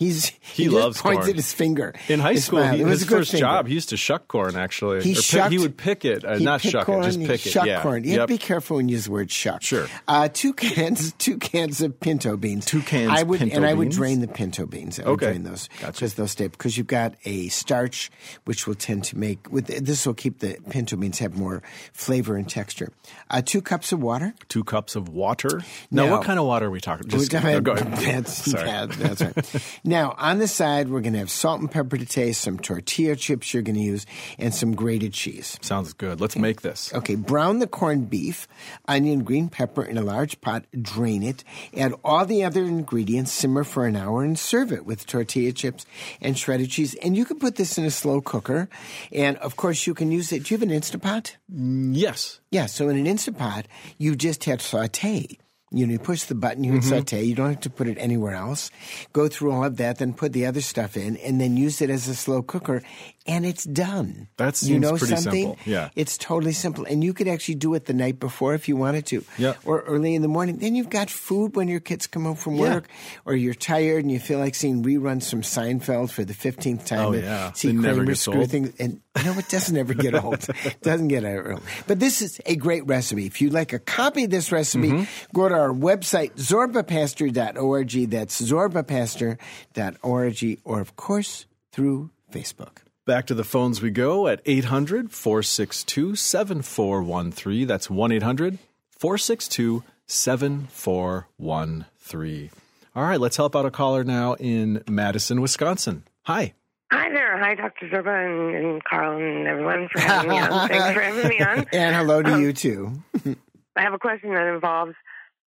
He's 0.00 0.32
He 0.40 0.64
just 0.64 0.74
loves 0.74 1.00
points 1.02 1.18
corn. 1.18 1.28
at 1.30 1.36
his 1.36 1.52
finger. 1.52 1.94
In 2.08 2.20
high 2.20 2.36
school, 2.36 2.62
he, 2.66 2.78
his 2.78 3.04
first 3.04 3.32
finger. 3.32 3.44
job, 3.44 3.66
he 3.68 3.74
used 3.74 3.90
to 3.90 3.98
shuck 3.98 4.28
corn. 4.28 4.56
Actually, 4.56 5.02
He 5.02 5.12
Or 5.12 5.20
pick- 5.22 5.52
he 5.52 5.58
would 5.58 5.76
pick 5.76 6.06
it, 6.06 6.24
uh, 6.24 6.38
not 6.38 6.62
shuck 6.62 6.86
corn, 6.86 7.02
it, 7.02 7.06
just 7.08 7.20
pick 7.20 7.44
it. 7.46 7.50
shuck 7.50 7.66
yeah, 7.66 7.82
corn. 7.82 8.02
You 8.04 8.12
have 8.12 8.20
Yep. 8.20 8.28
to 8.28 8.34
be 8.34 8.38
careful 8.38 8.76
when 8.78 8.88
you 8.88 8.94
use 8.96 9.04
the 9.04 9.10
word 9.12 9.30
shuck. 9.30 9.62
Sure. 9.62 9.86
Uh, 10.08 10.28
two 10.32 10.54
cans, 10.54 11.12
two 11.18 11.36
cans 11.36 11.82
of 11.82 12.00
pinto 12.00 12.38
beans. 12.38 12.64
Two 12.64 12.80
cans 12.80 13.10
I 13.14 13.22
would, 13.22 13.40
pinto 13.40 13.56
and 13.56 13.66
I 13.66 13.74
would 13.74 13.90
drain 13.90 14.20
the 14.22 14.26
pinto 14.28 14.64
beans. 14.64 14.98
I 14.98 15.02
would 15.02 15.10
Okay. 15.12 15.26
drain 15.26 15.42
those 15.42 15.68
Gotcha. 15.80 15.92
because 15.92 16.14
they'll 16.14 16.26
stay. 16.28 16.46
Because 16.48 16.78
you've 16.78 16.86
got 16.86 17.14
a 17.26 17.48
starch, 17.48 18.10
which 18.46 18.66
will 18.66 18.74
tend 18.76 19.04
to 19.04 19.18
make 19.18 19.52
with 19.52 19.66
this 19.66 20.06
will 20.06 20.14
keep 20.14 20.38
the 20.38 20.56
pinto 20.70 20.96
beans 20.96 21.18
have 21.18 21.36
more 21.36 21.62
flavor 21.92 22.36
and 22.36 22.48
texture. 22.48 22.88
Uh, 23.28 23.42
two 23.44 23.60
cups 23.60 23.92
of 23.92 24.02
water. 24.02 24.32
Two 24.48 24.64
cups 24.64 24.96
of 24.96 25.10
water. 25.10 25.60
Now, 25.90 26.06
Now- 26.06 26.12
what 26.12 26.24
kind 26.24 26.38
of 26.38 26.46
water 26.46 26.66
are 26.66 26.70
we 26.70 26.80
talking? 26.80 27.06
Just 27.06 27.30
We're 27.30 27.40
talking 27.40 27.54
no, 27.56 27.60
go 27.60 27.72
about- 27.72 27.92
ahead. 27.92 28.24
That's, 28.24 28.50
Sorry. 28.50 28.66
yeah, 28.66 28.86
that's 28.86 29.20
right. 29.20 29.62
Now, 29.90 30.14
on 30.16 30.38
the 30.38 30.48
side, 30.48 30.88
we're 30.88 31.00
going 31.00 31.12
to 31.12 31.18
have 31.18 31.30
salt 31.30 31.60
and 31.60 31.70
pepper 31.70 31.98
to 31.98 32.06
taste, 32.06 32.40
some 32.40 32.58
tortilla 32.58 33.16
chips 33.16 33.52
you're 33.52 33.62
going 33.62 33.76
to 33.76 33.82
use, 33.82 34.06
and 34.38 34.54
some 34.54 34.74
grated 34.74 35.12
cheese. 35.12 35.58
Sounds 35.60 35.92
good. 35.92 36.20
Let's 36.20 36.36
make 36.36 36.62
this. 36.62 36.94
Okay, 36.94 37.16
brown 37.16 37.58
the 37.58 37.66
corned 37.66 38.08
beef, 38.08 38.48
onion, 38.88 39.24
green 39.24 39.48
pepper 39.48 39.82
in 39.82 39.98
a 39.98 40.02
large 40.02 40.40
pot, 40.40 40.64
drain 40.80 41.22
it, 41.22 41.44
add 41.76 41.92
all 42.04 42.24
the 42.24 42.44
other 42.44 42.62
ingredients, 42.62 43.32
simmer 43.32 43.64
for 43.64 43.86
an 43.86 43.96
hour, 43.96 44.22
and 44.22 44.38
serve 44.38 44.72
it 44.72 44.86
with 44.86 45.06
tortilla 45.06 45.52
chips 45.52 45.84
and 46.20 46.38
shredded 46.38 46.70
cheese. 46.70 46.94
And 47.02 47.16
you 47.16 47.24
can 47.24 47.38
put 47.38 47.56
this 47.56 47.76
in 47.76 47.84
a 47.84 47.90
slow 47.90 48.20
cooker. 48.20 48.68
And 49.12 49.36
of 49.38 49.56
course, 49.56 49.86
you 49.86 49.94
can 49.94 50.12
use 50.12 50.32
it. 50.32 50.44
Do 50.44 50.54
you 50.54 50.58
have 50.58 50.62
an 50.62 50.70
Instant 50.70 51.02
Pot? 51.02 51.36
Mm, 51.52 51.90
yes. 51.94 52.40
Yeah, 52.50 52.66
so 52.66 52.88
in 52.88 52.96
an 52.96 53.06
Instant 53.06 53.38
Pot, 53.38 53.66
you 53.98 54.14
just 54.14 54.44
have 54.44 54.62
saute. 54.62 55.38
You 55.72 55.86
know, 55.86 55.92
you 55.92 55.98
push 56.00 56.24
the 56.24 56.34
button, 56.34 56.64
you 56.64 56.72
Mm-hmm. 56.72 56.88
saute. 56.88 57.22
You 57.22 57.34
don't 57.34 57.50
have 57.50 57.60
to 57.60 57.70
put 57.70 57.86
it 57.86 57.96
anywhere 57.98 58.34
else. 58.34 58.70
Go 59.12 59.28
through 59.28 59.52
all 59.52 59.64
of 59.64 59.76
that, 59.76 59.98
then 59.98 60.14
put 60.14 60.32
the 60.32 60.44
other 60.46 60.60
stuff 60.60 60.96
in, 60.96 61.16
and 61.18 61.40
then 61.40 61.56
use 61.56 61.80
it 61.80 61.90
as 61.90 62.08
a 62.08 62.14
slow 62.14 62.42
cooker, 62.42 62.82
and 63.26 63.44
it's 63.44 63.64
done. 63.64 64.28
That 64.38 64.60
you 64.62 64.78
know 64.80 64.96
pretty 64.96 65.14
something? 65.16 65.32
simple, 65.54 65.58
yeah. 65.66 65.90
it's 65.94 66.16
totally 66.16 66.52
simple, 66.52 66.84
and 66.86 67.04
you 67.04 67.12
could 67.12 67.28
actually 67.28 67.56
do 67.56 67.74
it 67.74 67.84
the 67.84 67.92
night 67.92 68.18
before 68.18 68.54
if 68.54 68.66
you 68.68 68.76
wanted 68.76 69.04
to, 69.06 69.22
Yeah. 69.38 69.54
or 69.64 69.82
early 69.82 70.14
in 70.14 70.22
the 70.22 70.28
morning. 70.28 70.56
Then 70.58 70.74
you've 70.74 70.88
got 70.90 71.10
food 71.10 71.54
when 71.54 71.68
your 71.68 71.80
kids 71.80 72.06
come 72.06 72.24
home 72.24 72.36
from 72.36 72.54
Yeah. 72.56 72.62
work, 72.76 72.88
or 73.26 73.34
you're 73.36 73.52
tired 73.54 74.04
and 74.04 74.10
you 74.10 74.18
feel 74.20 74.38
like 74.38 74.54
seeing 74.54 74.82
reruns 74.82 75.28
from 75.28 75.42
Seinfeld 75.42 76.10
for 76.10 76.24
the 76.24 76.32
fifteenth 76.34 76.86
time. 76.86 77.00
Oh, 77.06 77.12
and 77.12 77.22
yeah. 77.22 77.52
see 77.52 77.68
It 77.70 77.74
never 77.74 77.96
Kramer 77.98 78.14
screw 78.14 78.40
old. 78.40 78.50
things 78.50 78.72
and 78.80 79.00
no, 79.24 79.32
it 79.38 79.48
doesn't 79.48 79.76
ever 79.76 79.92
get 79.92 80.14
old. 80.24 80.46
It 80.64 80.80
doesn't 80.82 81.08
get 81.08 81.24
old. 81.24 81.60
But 81.86 82.00
this 82.00 82.22
is 82.22 82.40
a 82.46 82.56
great 82.56 82.86
recipe. 82.86 83.26
If 83.26 83.42
you'd 83.42 83.52
like 83.52 83.72
a 83.74 83.78
copy 83.78 84.24
of 84.24 84.30
this 84.30 84.50
recipe, 84.50 84.80
Mm-hmm. 84.90 85.04
go 85.34 85.46
to 85.48 85.54
our 85.54 85.72
website, 85.74 86.32
zorbapaster.org. 86.36 88.10
That's 88.10 88.40
zorbapaster.org, 88.40 90.58
or 90.64 90.80
of 90.80 90.96
course, 90.96 91.46
through 91.72 92.10
Facebook. 92.32 92.78
Back 93.10 93.26
to 93.26 93.34
the 93.34 93.42
phones 93.42 93.82
we 93.82 93.90
go 93.90 94.28
at 94.28 94.40
800 94.46 95.10
462 95.10 96.14
7413. 96.14 97.66
That's 97.66 97.90
1 97.90 98.12
800 98.12 98.56
462 99.00 99.82
7413. 100.06 102.50
All 102.94 103.02
right, 103.02 103.18
let's 103.18 103.36
help 103.36 103.56
out 103.56 103.66
a 103.66 103.70
caller 103.72 104.04
now 104.04 104.34
in 104.34 104.84
Madison, 104.88 105.40
Wisconsin. 105.40 106.04
Hi. 106.22 106.54
Hi 106.92 107.10
there. 107.10 107.36
Hi, 107.36 107.56
Dr. 107.56 107.88
Zorba 107.88 108.24
and, 108.24 108.54
and 108.54 108.84
Karl 108.84 109.16
and 109.20 109.48
everyone 109.48 109.88
for 109.92 109.98
having 109.98 110.30
me 110.30 110.38
on. 110.38 110.68
Thanks 110.68 110.92
for 110.92 111.00
having 111.00 111.28
me 111.30 111.40
on. 111.40 111.66
And 111.72 111.96
hello 111.96 112.22
to 112.22 112.34
Um, 112.34 112.42
you 112.42 112.52
too. 112.52 112.92
I 113.74 113.82
have 113.82 113.92
a 113.92 113.98
question 113.98 114.34
that 114.34 114.46
involves 114.46 114.94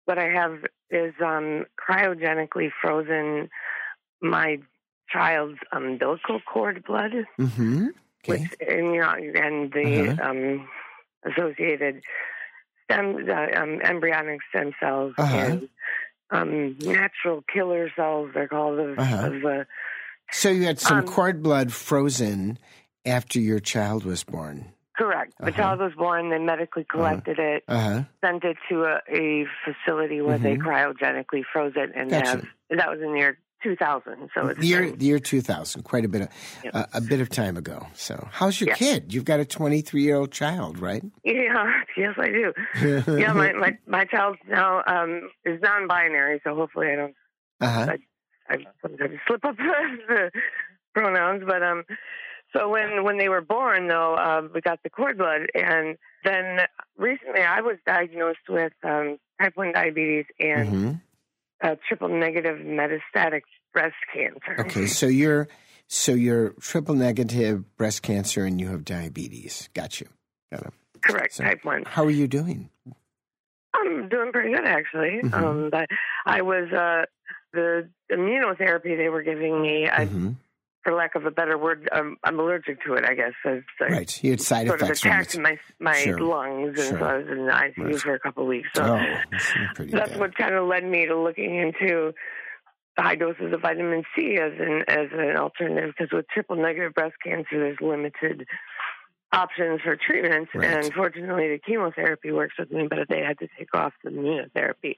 what 0.06 0.16
I 0.16 0.30
have 0.30 0.64
is 0.88 1.12
um, 1.22 1.66
cryogenically 1.78 2.70
frozen 2.80 3.50
my 4.22 4.60
child's 5.12 5.58
umbilical 5.72 6.40
cord 6.40 6.84
blood, 6.84 7.12
Mm-hmm. 7.38 7.88
Okay. 8.28 8.42
which 8.42 8.68
and, 8.68 8.94
you 8.94 9.00
know, 9.00 9.14
and 9.14 9.72
the 9.72 10.10
Uh-huh. 10.20 10.30
um, 10.30 10.68
associated 11.24 12.02
stem 12.84 13.16
uh, 13.28 13.60
um, 13.60 13.80
embryonic 13.82 14.40
stem 14.50 14.72
cells 14.80 15.14
Uh-huh. 15.18 15.36
and 15.36 15.68
um, 16.30 16.76
natural 16.78 17.42
killer 17.52 17.90
cells. 17.96 18.30
They're 18.34 18.48
called 18.48 18.78
of, 18.78 18.98
Uh-huh. 18.98 19.26
of 19.26 19.32
the 19.42 19.66
So 20.32 20.48
you 20.50 20.64
had 20.64 20.78
some 20.78 20.98
Um, 20.98 21.06
cord 21.06 21.42
blood 21.42 21.72
frozen 21.72 22.58
after 23.04 23.40
your 23.40 23.58
child 23.58 24.04
was 24.04 24.22
born. 24.22 24.72
Correct. 24.96 25.32
The 25.38 25.46
Uh-huh. 25.46 25.52
child 25.56 25.80
was 25.80 25.92
born. 25.94 26.28
They 26.30 26.38
medically 26.38 26.84
collected 26.84 27.38
it, 27.38 27.64
Uh 27.66 27.78
huh. 27.80 28.02
sent 28.22 28.44
it 28.44 28.58
to 28.68 28.84
a, 28.84 29.00
a 29.08 29.46
facility 29.64 30.20
where 30.20 30.38
they 30.38 30.56
Mhm. 30.56 30.62
cryogenically 30.62 31.42
froze 31.50 31.72
it, 31.74 31.90
and 31.94 32.10
Gotcha. 32.10 32.26
have, 32.30 32.44
that 32.70 32.90
was 32.90 33.00
in 33.00 33.12
the 33.12 33.18
year 33.18 33.38
2000. 33.62 34.30
So 34.34 34.48
it's 34.48 34.60
The 34.60 34.66
year, 34.66 34.90
the 34.90 35.04
year 35.06 35.18
2000, 35.18 35.82
quite 35.82 36.04
a 36.04 36.08
bit 36.08 36.22
of 36.22 36.28
Yep. 36.64 36.74
uh, 36.74 36.86
a 36.94 37.00
bit 37.00 37.20
of 37.20 37.28
time 37.28 37.56
ago. 37.56 37.86
So, 37.94 38.28
how's 38.32 38.60
your 38.60 38.74
kid? 38.74 39.12
You've 39.12 39.24
got 39.24 39.40
a 39.40 39.44
23 39.44 40.02
year 40.02 40.16
old 40.16 40.32
child, 40.32 40.78
right? 40.78 41.02
yeah, 41.24 41.66
yes, 41.96 42.14
I 42.18 42.28
do. 42.28 42.52
yeah, 43.18 43.32
my, 43.32 43.52
my 43.52 43.78
my 43.86 44.04
child 44.04 44.36
now 44.48 44.82
um, 44.86 45.30
is 45.44 45.60
non-binary, 45.60 46.40
so 46.44 46.54
hopefully 46.54 46.88
I 46.92 46.96
don't 46.96 47.14
Uh-huh. 47.60 47.96
I 48.48 48.56
sometimes 48.82 49.18
slip 49.26 49.44
up 49.44 49.56
the 50.08 50.30
pronouns, 50.94 51.44
but 51.46 51.62
um, 51.62 51.84
so 52.52 52.68
when 52.68 53.04
when 53.04 53.16
they 53.18 53.28
were 53.28 53.40
born, 53.42 53.86
though, 53.88 54.16
um, 54.16 54.50
we 54.54 54.60
got 54.60 54.82
the 54.82 54.90
cord 54.90 55.18
blood, 55.18 55.42
and 55.54 55.96
then 56.24 56.60
recently 56.96 57.42
I 57.42 57.60
was 57.60 57.76
diagnosed 57.86 58.48
with 58.48 58.72
um, 58.82 59.18
type 59.40 59.52
one 59.56 59.72
diabetes 59.72 60.24
and 60.40 60.68
hmm 60.68 60.92
uh, 61.62 61.76
triple 61.86 62.08
negative 62.08 62.58
metastatic 62.58 63.42
breast 63.72 63.94
cancer. 64.14 64.60
Okay, 64.60 64.86
so 64.86 65.06
you're 65.06 65.48
so 65.86 66.12
you're 66.12 66.50
triple 66.60 66.94
negative 66.94 67.76
breast 67.76 68.02
cancer 68.02 68.44
and 68.44 68.60
you 68.60 68.68
have 68.68 68.84
diabetes. 68.84 69.68
Got 69.74 70.00
you. 70.00 70.08
Got 70.52 70.62
it. 70.62 70.72
correct, 71.02 71.34
So- 71.34 71.44
type 71.44 71.64
one. 71.64 71.84
How 71.86 72.04
are 72.04 72.10
you 72.10 72.26
doing? 72.28 72.68
I'm 73.74 74.08
doing 74.08 74.32
pretty 74.32 74.50
good 74.54 74.66
actually. 74.66 75.20
Mhm. 75.22 75.32
Um, 75.32 75.70
but 75.70 75.88
I 76.26 76.42
was 76.42 76.70
uh, 76.72 77.06
the 77.52 77.88
immunotherapy 78.12 78.96
they 78.96 79.08
were 79.08 79.22
giving 79.22 79.60
me. 79.62 79.88
I, 79.88 80.06
Mhm. 80.06 80.34
For 80.82 80.94
lack 80.94 81.14
of 81.14 81.26
a 81.26 81.30
better 81.30 81.58
word, 81.58 81.88
um, 81.92 82.16
I'm 82.24 82.38
allergic 82.40 82.82
to 82.84 82.94
it. 82.94 83.04
I 83.04 83.14
guess. 83.14 83.32
It's, 83.44 83.66
Right. 83.80 84.24
You 84.24 84.30
had 84.32 84.40
side 84.40 84.66
sort 84.66 84.80
of 84.80 84.86
effects 84.86 85.00
from 85.02 85.10
attacked 85.12 85.38
my 85.38 85.58
my 85.78 85.94
Sure. 85.96 86.20
lungs, 86.20 86.78
and 86.78 86.88
Sure. 86.88 86.98
so 86.98 87.04
I 87.04 87.16
was 87.18 87.26
in 87.28 87.46
the 87.46 87.52
ICU 87.52 87.84
Right. 87.84 87.98
for 88.00 88.14
a 88.14 88.18
couple 88.20 88.42
of 88.44 88.48
weeks. 88.48 88.68
So 88.74 88.82
Oh, 88.84 89.14
that's 89.30 89.52
pretty 89.74 89.92
that's 89.92 90.16
what 90.16 90.34
kind 90.36 90.54
of 90.54 90.66
led 90.66 90.84
me 90.84 91.06
to 91.06 91.16
looking 91.18 91.56
into 91.56 92.12
high 92.98 93.14
doses 93.14 93.52
of 93.52 93.60
vitamin 93.62 94.04
C 94.16 94.36
as 94.36 94.52
an 94.58 94.84
as 94.88 95.08
an 95.12 95.36
alternative. 95.36 95.94
Because 95.96 96.12
with 96.12 96.26
triple 96.28 96.56
negative 96.56 96.94
breast 96.94 97.14
cancer, 97.24 97.46
there's 97.58 97.80
limited 97.80 98.46
options 99.32 99.80
for 99.82 99.96
treatment, 99.96 100.48
Right. 100.54 100.68
and 100.84 100.92
fortunately, 100.92 101.48
the 101.48 101.58
chemotherapy 101.58 102.32
works 102.32 102.54
with 102.58 102.70
me. 102.72 102.86
But 102.88 102.98
they 103.08 103.20
had 103.22 103.38
to 103.38 103.48
take 103.58 103.74
off 103.74 103.92
the 104.02 104.10
immunotherapy. 104.10 104.96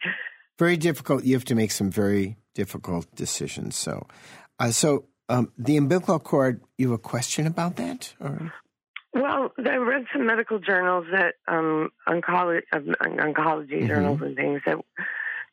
very 0.58 0.76
difficult. 0.76 1.24
You 1.24 1.34
have 1.34 1.44
to 1.46 1.54
make 1.54 1.70
some 1.72 1.90
very 1.90 2.36
difficult 2.54 3.12
decisions. 3.16 3.74
So, 3.74 4.06
uh, 4.60 4.70
so 4.70 5.06
um, 5.28 5.52
the 5.58 5.76
umbilical 5.76 6.18
cord. 6.18 6.60
You 6.78 6.90
have 6.90 6.98
a 6.98 7.02
question 7.02 7.46
about 7.46 7.76
that? 7.76 8.14
Or? 8.20 8.52
Well, 9.14 9.52
I 9.58 9.76
read 9.76 10.06
some 10.12 10.26
medical 10.26 10.58
journals 10.58 11.06
that 11.12 11.34
um, 11.46 11.90
oncology, 12.08 12.62
uh, 12.72 12.78
oncology 12.78 13.82
Mhm. 13.82 13.86
journals 13.86 14.20
and 14.22 14.36
things 14.36 14.62
that 14.66 14.78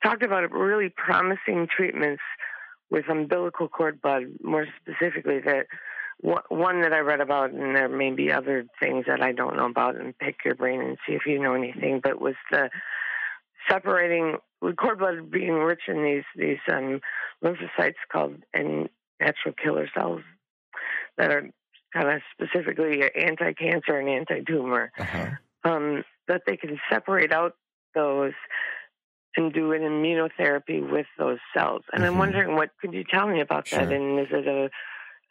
talked 0.03 0.23
about 0.23 0.49
really 0.51 0.89
promising 0.89 1.67
treatments 1.67 2.23
with 2.89 3.09
umbilical 3.09 3.67
cord 3.67 4.01
blood. 4.01 4.23
More 4.41 4.65
specifically, 4.81 5.39
that 5.41 5.67
one- 6.21 6.43
one 6.49 6.81
that 6.81 6.93
I 6.93 6.99
read 6.99 7.21
about, 7.21 7.51
and 7.51 7.75
there 7.75 7.89
may 7.89 8.11
be 8.11 8.31
other 8.31 8.65
things 8.79 9.05
that 9.07 9.21
I 9.21 9.31
don't 9.33 9.55
know 9.57 9.67
about, 9.67 9.95
and 9.95 10.17
pick 10.17 10.43
your 10.45 10.55
brain 10.55 10.81
and 10.81 10.97
see 11.05 11.13
if 11.13 11.25
you 11.25 11.37
know 11.39 11.53
anything. 11.53 11.99
But 11.99 12.19
was 12.19 12.35
the 12.51 12.69
separating 13.69 14.37
with 14.61 14.77
cord 14.77 14.99
blood 14.99 15.29
being 15.29 15.53
rich 15.53 15.83
in 15.87 16.03
these 16.03 16.23
these 16.35 16.59
um, 16.71 17.01
lymphocytes 17.43 17.95
called 18.11 18.43
and 18.53 18.89
natural 19.19 19.53
killer 19.61 19.89
cells 19.95 20.21
that 21.17 21.31
are 21.31 21.49
kind 21.93 22.09
of 22.09 22.21
specifically 22.31 23.01
anti-cancer 23.15 23.97
and 23.97 24.09
anti-tumor, 24.09 24.91
Uh-huh. 24.99 25.29
um, 25.63 26.03
that 26.27 26.43
they 26.45 26.55
can 26.55 26.79
separate 26.89 27.33
out 27.33 27.55
those 27.95 28.33
and 29.35 29.53
do 29.53 29.71
an 29.73 29.81
immunotherapy 29.81 30.87
with 30.91 31.05
those 31.17 31.39
cells. 31.55 31.83
And 31.91 32.03
Mhm. 32.03 32.07
I'm 32.07 32.17
wondering, 32.17 32.55
what 32.55 32.71
could 32.81 32.93
you 32.93 33.03
tell 33.03 33.27
me 33.27 33.41
about 33.41 33.65
that? 33.71 33.91
And 33.91 34.19
is 34.19 34.27
it 34.31 34.47
a 34.47 34.69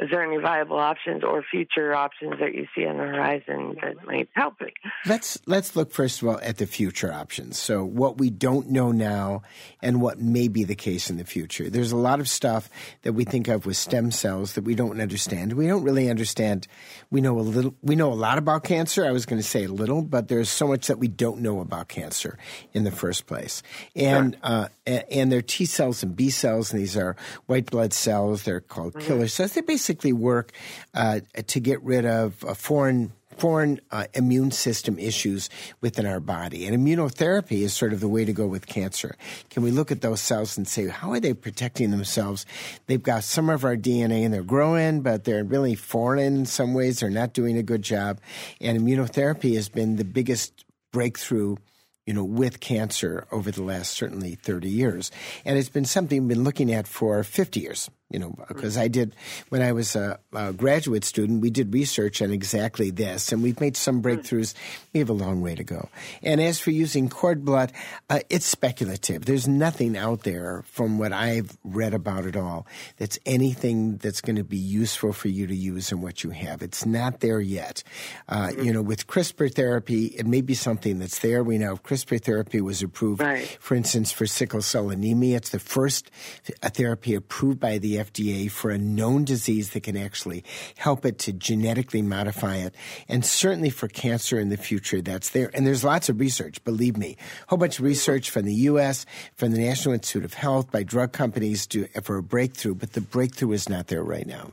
is 0.00 0.11
there 0.11 0.22
any 0.22 0.40
viable 0.40 0.78
options 0.78 1.24
or 1.24 1.42
future 1.42 1.92
options 1.94 2.34
that 2.38 2.54
you 2.54 2.66
see 2.74 2.87
on 2.87 2.96
the 2.98 3.02
horizon 3.02 3.76
that 3.82 4.06
might 4.06 4.28
help 4.32 4.61
me? 4.61 4.72
Let's 5.06 5.38
let's 5.46 5.74
look 5.74 5.90
first 5.92 6.22
of 6.22 6.28
all 6.28 6.38
at 6.40 6.58
the 6.58 6.66
future 6.66 7.12
options. 7.12 7.58
So 7.58 7.84
what 7.84 8.16
we 8.18 8.30
don't 8.30 8.70
know 8.70 8.92
now 8.92 9.42
and 9.82 10.00
what 10.00 10.20
may 10.20 10.46
be 10.46 10.62
the 10.62 10.76
case 10.76 11.11
in 11.11 11.16
the 11.16 11.24
future. 11.24 11.68
There's 11.68 11.90
a 11.90 11.96
lot 11.96 12.20
of 12.20 12.28
stuff 12.28 12.70
that 13.02 13.14
we 13.14 13.24
think 13.24 13.48
of 13.48 13.66
with 13.66 13.76
stem 13.76 14.12
cells 14.12 14.52
that 14.52 14.62
we 14.62 14.76
don't 14.76 15.00
understand. 15.00 15.54
We 15.54 15.66
don't 15.66 15.82
really 15.82 16.08
understand. 16.08 16.68
We 17.11 17.20
know 17.20 17.38
a 17.38 17.42
little 17.42 17.74
we 17.82 17.96
know 17.96 18.12
a 18.12 18.14
lot 18.14 18.38
about 18.38 18.62
cancer. 18.62 19.04
I 19.04 19.11
was 19.11 19.26
going 19.26 19.42
to 19.42 19.48
say 19.48 19.64
a 19.64 19.68
little, 19.72 20.02
but 20.02 20.28
there's 20.28 20.48
so 20.48 20.68
much 20.68 20.87
that 20.87 20.98
we 20.98 21.08
don't 21.08 21.40
know 21.40 21.61
about 21.61 21.88
cancer 21.88 22.38
in 22.72 22.84
the 22.84 22.92
first 22.92 23.26
place. 23.26 23.64
And 23.96 24.37
uh, 24.44 24.68
a- 24.87 25.12
and 25.12 25.32
they're 25.32 25.42
T 25.42 25.64
cells 25.64 26.04
and 26.04 26.14
B 26.14 26.30
cells 26.30 26.72
and 26.72 26.80
these 26.80 26.96
are 26.96 27.16
white 27.46 27.66
blood 27.66 27.92
cells. 27.92 28.44
They're 28.44 28.61
called 28.61 28.98
killer 29.00 29.26
cells. 29.26 29.54
They 29.54 29.61
basically 29.62 29.88
work 30.12 30.53
uh, 30.94 31.20
to 31.46 31.61
get 31.61 31.83
rid 31.83 32.05
of 32.07 32.44
uh, 32.44 32.55
foreign 32.55 33.12
foreign 33.38 33.81
uh, 33.90 34.07
immune 34.14 34.51
system 34.51 34.98
issues 34.98 35.48
within 35.81 36.07
our 36.07 36.20
body. 36.20 36.66
And 36.66 36.77
immunotherapy 36.77 37.62
is 37.62 37.72
sort 37.72 37.92
of 37.92 38.01
the 38.01 38.09
way 38.09 38.24
to 38.24 38.33
go 38.33 38.46
with 38.46 38.66
cancer. 38.66 39.16
Can 39.48 39.62
we 39.62 39.70
look 39.70 39.92
at 39.92 40.01
those 40.01 40.20
cells 40.20 40.59
and 40.59 40.66
say, 40.66 40.88
how 40.88 41.12
are 41.12 41.20
they 41.20 41.35
protecting 41.35 41.90
themselves? 41.90 42.46
They've 42.87 43.03
got 43.03 43.22
some 43.22 43.48
of 43.48 43.64
our 43.64 43.77
DNA 43.77 44.24
and 44.24 44.35
they're 44.35 44.42
growing, 44.42 45.03
but 45.03 45.22
they're 45.22 45.44
really 45.44 45.77
foreign 45.77 46.18
in 46.18 46.46
some 46.46 46.74
ways. 46.74 47.01
They're 47.01 47.11
not 47.11 47.33
doing 47.33 47.57
a 47.57 47.62
good 47.62 47.83
job. 47.83 48.20
And 48.61 48.79
immunotherapy 48.81 49.55
has 49.55 49.68
been 49.68 49.96
the 49.96 50.05
biggest 50.05 50.64
breakthrough 50.92 51.57
you 52.07 52.14
know, 52.14 52.24
with 52.24 52.59
cancer 52.61 53.27
over 53.31 53.51
the 53.51 53.62
last 53.62 53.92
certainly 53.92 54.35
30 54.35 54.70
years. 54.70 55.11
And 55.44 55.59
it's 55.59 55.68
been 55.68 55.85
something 55.85 56.22
we've 56.22 56.37
been 56.37 56.42
looking 56.42 56.72
at 56.72 56.88
for 56.88 57.22
50 57.22 57.61
years, 57.61 57.90
you 58.10 58.18
know, 58.18 58.34
because 58.48 58.76
I 58.78 58.88
did, 58.88 59.14
when 59.50 59.60
I 59.62 59.72
was 59.72 59.94
a, 59.94 60.18
a 60.32 60.52
graduate 60.52 61.04
student, 61.04 61.42
we 61.42 61.50
did 61.50 61.72
research 61.74 62.22
on 62.22 62.32
exactly 62.32 62.90
this, 62.90 63.32
and 63.32 63.42
we've 63.42 63.60
made 63.60 63.76
some 63.76 64.02
breakthroughs. 64.02 64.54
We 64.94 65.00
have 65.00 65.10
a 65.10 65.14
long 65.14 65.42
way 65.42 65.54
to 65.54 65.64
go. 65.64 65.88
And 66.22 66.40
as 66.40 66.58
for 66.58 66.70
using 66.70 67.08
cord 67.08 67.44
blood, 67.44 67.72
uh, 68.08 68.20
it's 68.30 68.46
speculative. 68.46 69.26
There's 69.26 69.46
nothing 69.46 69.96
out 69.96 70.22
there 70.22 70.62
from 70.66 70.98
what 70.98 71.12
I've 71.12 71.56
read 71.64 71.92
about 71.94 72.24
it 72.24 72.36
all 72.36 72.66
that's 72.96 73.18
anything 73.26 73.98
that's 73.98 74.20
going 74.20 74.36
to 74.36 74.44
be 74.44 74.56
useful 74.56 75.12
for 75.12 75.28
you 75.28 75.46
to 75.46 75.54
use 75.54 75.92
in 75.92 76.00
what 76.00 76.24
you 76.24 76.30
have. 76.30 76.62
It's 76.62 76.86
not 76.86 77.20
there 77.20 77.40
yet. 77.40 77.82
Uh, 78.28 78.52
You 78.58 78.72
know, 78.72 78.82
with 78.82 79.06
CRISPR 79.06 79.54
therapy, 79.54 80.06
it 80.06 80.26
may 80.26 80.40
be 80.40 80.54
something 80.54 80.98
that's 80.98 81.18
there. 81.20 81.44
We 81.44 81.58
know 81.58 81.76
CRISPR 81.76 82.22
therapy 82.22 82.60
was 82.60 82.82
approved, 82.82 83.20
Right. 83.20 83.46
for 83.60 83.74
instance, 83.74 84.12
for 84.12 84.26
sickle 84.26 84.62
cell 84.62 84.90
anemia. 84.90 85.36
It's 85.36 85.50
the 85.50 85.58
first 85.58 86.10
uh, 86.62 86.70
therapy 86.70 87.14
approved 87.14 87.60
by 87.60 87.78
the 87.78 87.97
FDA 87.98 88.50
for 88.50 88.70
a 88.70 88.78
known 88.78 89.24
disease 89.24 89.70
that 89.70 89.82
can 89.82 89.96
actually 89.96 90.44
help 90.76 91.04
it 91.04 91.18
to 91.20 91.32
genetically 91.32 92.02
modify 92.02 92.56
it. 92.56 92.74
And 93.08 93.24
certainly 93.24 93.70
for 93.70 93.88
cancer 93.88 94.38
in 94.38 94.48
the 94.48 94.56
future, 94.56 95.00
that's 95.00 95.30
there. 95.30 95.50
And 95.54 95.66
there's 95.66 95.84
lots 95.84 96.08
of 96.08 96.18
research, 96.20 96.62
believe 96.64 96.96
me. 96.96 97.16
A 97.18 97.50
whole 97.50 97.58
bunch 97.58 97.78
of 97.78 97.84
research 97.84 98.30
from 98.30 98.44
the 98.44 98.54
U.S., 98.54 99.06
from 99.34 99.52
the 99.52 99.61
National 99.61 99.94
Institute 99.94 100.24
of 100.24 100.34
Health, 100.34 100.70
by 100.70 100.82
drug 100.82 101.12
companies 101.12 101.66
to, 101.68 101.87
for 102.02 102.16
a 102.16 102.22
breakthrough, 102.22 102.74
but 102.74 102.92
the 102.92 103.00
breakthrough 103.00 103.52
is 103.52 103.68
not 103.68 103.88
there 103.88 104.02
right 104.02 104.26
now. 104.26 104.52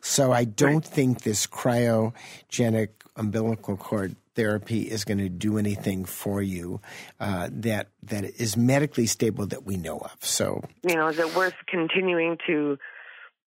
So 0.00 0.32
I 0.32 0.44
don't 0.44 0.84
think 0.84 1.22
this 1.22 1.46
cryogenic 1.46 2.88
umbilical 3.16 3.76
cord 3.76 4.16
therapy 4.34 4.82
is 4.82 5.04
going 5.04 5.18
to 5.18 5.28
do 5.28 5.58
anything 5.58 6.04
for 6.04 6.40
you 6.42 6.80
uh, 7.18 7.48
that 7.52 7.88
that 8.04 8.24
is 8.24 8.56
medically 8.56 9.06
stable 9.06 9.46
that 9.46 9.64
we 9.64 9.76
know 9.76 9.98
of. 9.98 10.16
So 10.20 10.62
You 10.88 10.94
know, 10.96 11.08
is 11.08 11.18
it 11.18 11.34
worth 11.34 11.54
continuing 11.68 12.38
to 12.46 12.78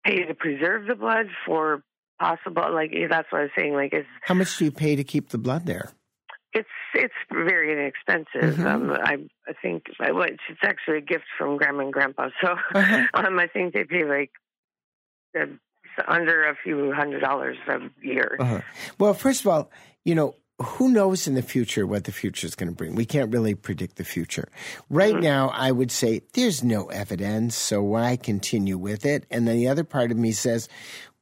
pay 0.06 0.24
to 0.26 0.34
preserve 0.34 0.88
the 0.88 0.96
blood 0.96 1.28
for 1.46 1.84
possible? 2.20 2.72
Like 2.74 2.92
that's 3.10 3.32
what 3.32 3.40
I 3.40 3.44
was 3.44 3.52
saying. 3.58 3.74
Like, 3.74 3.94
is 3.94 4.06
how 4.22 4.34
much 4.36 4.58
do 4.58 4.66
you 4.66 4.72
pay 4.72 4.96
to 4.96 5.04
keep 5.04 5.30
the 5.30 5.38
blood 5.38 5.66
there? 5.66 5.92
it's 6.54 6.70
it's 6.96 7.13
very 7.32 7.72
inexpensive. 7.74 8.58
Mhm. 8.58 8.66
Um, 8.66 8.92
I 8.92 9.18
I 9.48 9.54
think 9.62 9.84
well, 10.00 10.22
it's, 10.24 10.42
it's 10.50 10.62
actually 10.63 11.00
a 11.00 11.02
gift 11.02 11.26
from 11.38 11.58
grandma 11.58 11.84
and 11.84 11.94
grandpa. 11.94 12.30
So 12.42 12.56
Uh-huh. 12.74 13.04
um, 13.13 13.38
I 13.38 13.48
think 13.48 13.74
they 13.74 13.84
pay 13.84 14.06
like 14.06 14.32
uh, 15.40 15.46
under 16.08 16.46
a 16.50 16.56
few 16.63 16.94
hundred 16.94 17.20
dollars 17.22 17.58
a 17.68 17.80
year. 18.02 18.38
Uh-huh. 18.40 18.62
Well, 19.00 19.13
first 19.13 19.42
of 19.42 19.48
all, 19.48 19.72
you 20.06 20.16
know, 20.16 20.36
who 20.60 20.89
knows 20.89 21.28
in 21.28 21.36
the 21.36 21.41
future 21.41 21.86
what 21.86 22.06
the 22.06 22.12
future 22.12 22.48
is 22.48 22.56
going 22.56 22.70
to 22.70 22.76
bring? 22.76 22.96
We 22.96 23.06
can't 23.06 23.32
really 23.32 23.54
predict 23.54 23.98
the 23.98 24.04
future. 24.04 24.50
Right 24.89 25.13
mm-hmm. 25.13 25.24
now, 25.24 25.50
I 25.50 25.72
would 25.72 25.91
say 25.91 26.22
there's 26.34 26.63
no 26.63 26.88
evidence, 26.88 27.56
so 27.56 27.82
why 27.84 28.17
continue 28.17 28.78
with 28.78 29.06
it? 29.06 29.26
And 29.30 29.48
then 29.48 29.58
the 29.58 29.67
other 29.67 29.84
part 29.84 30.12
of 30.12 30.17
me 30.17 30.32
says, 30.32 30.67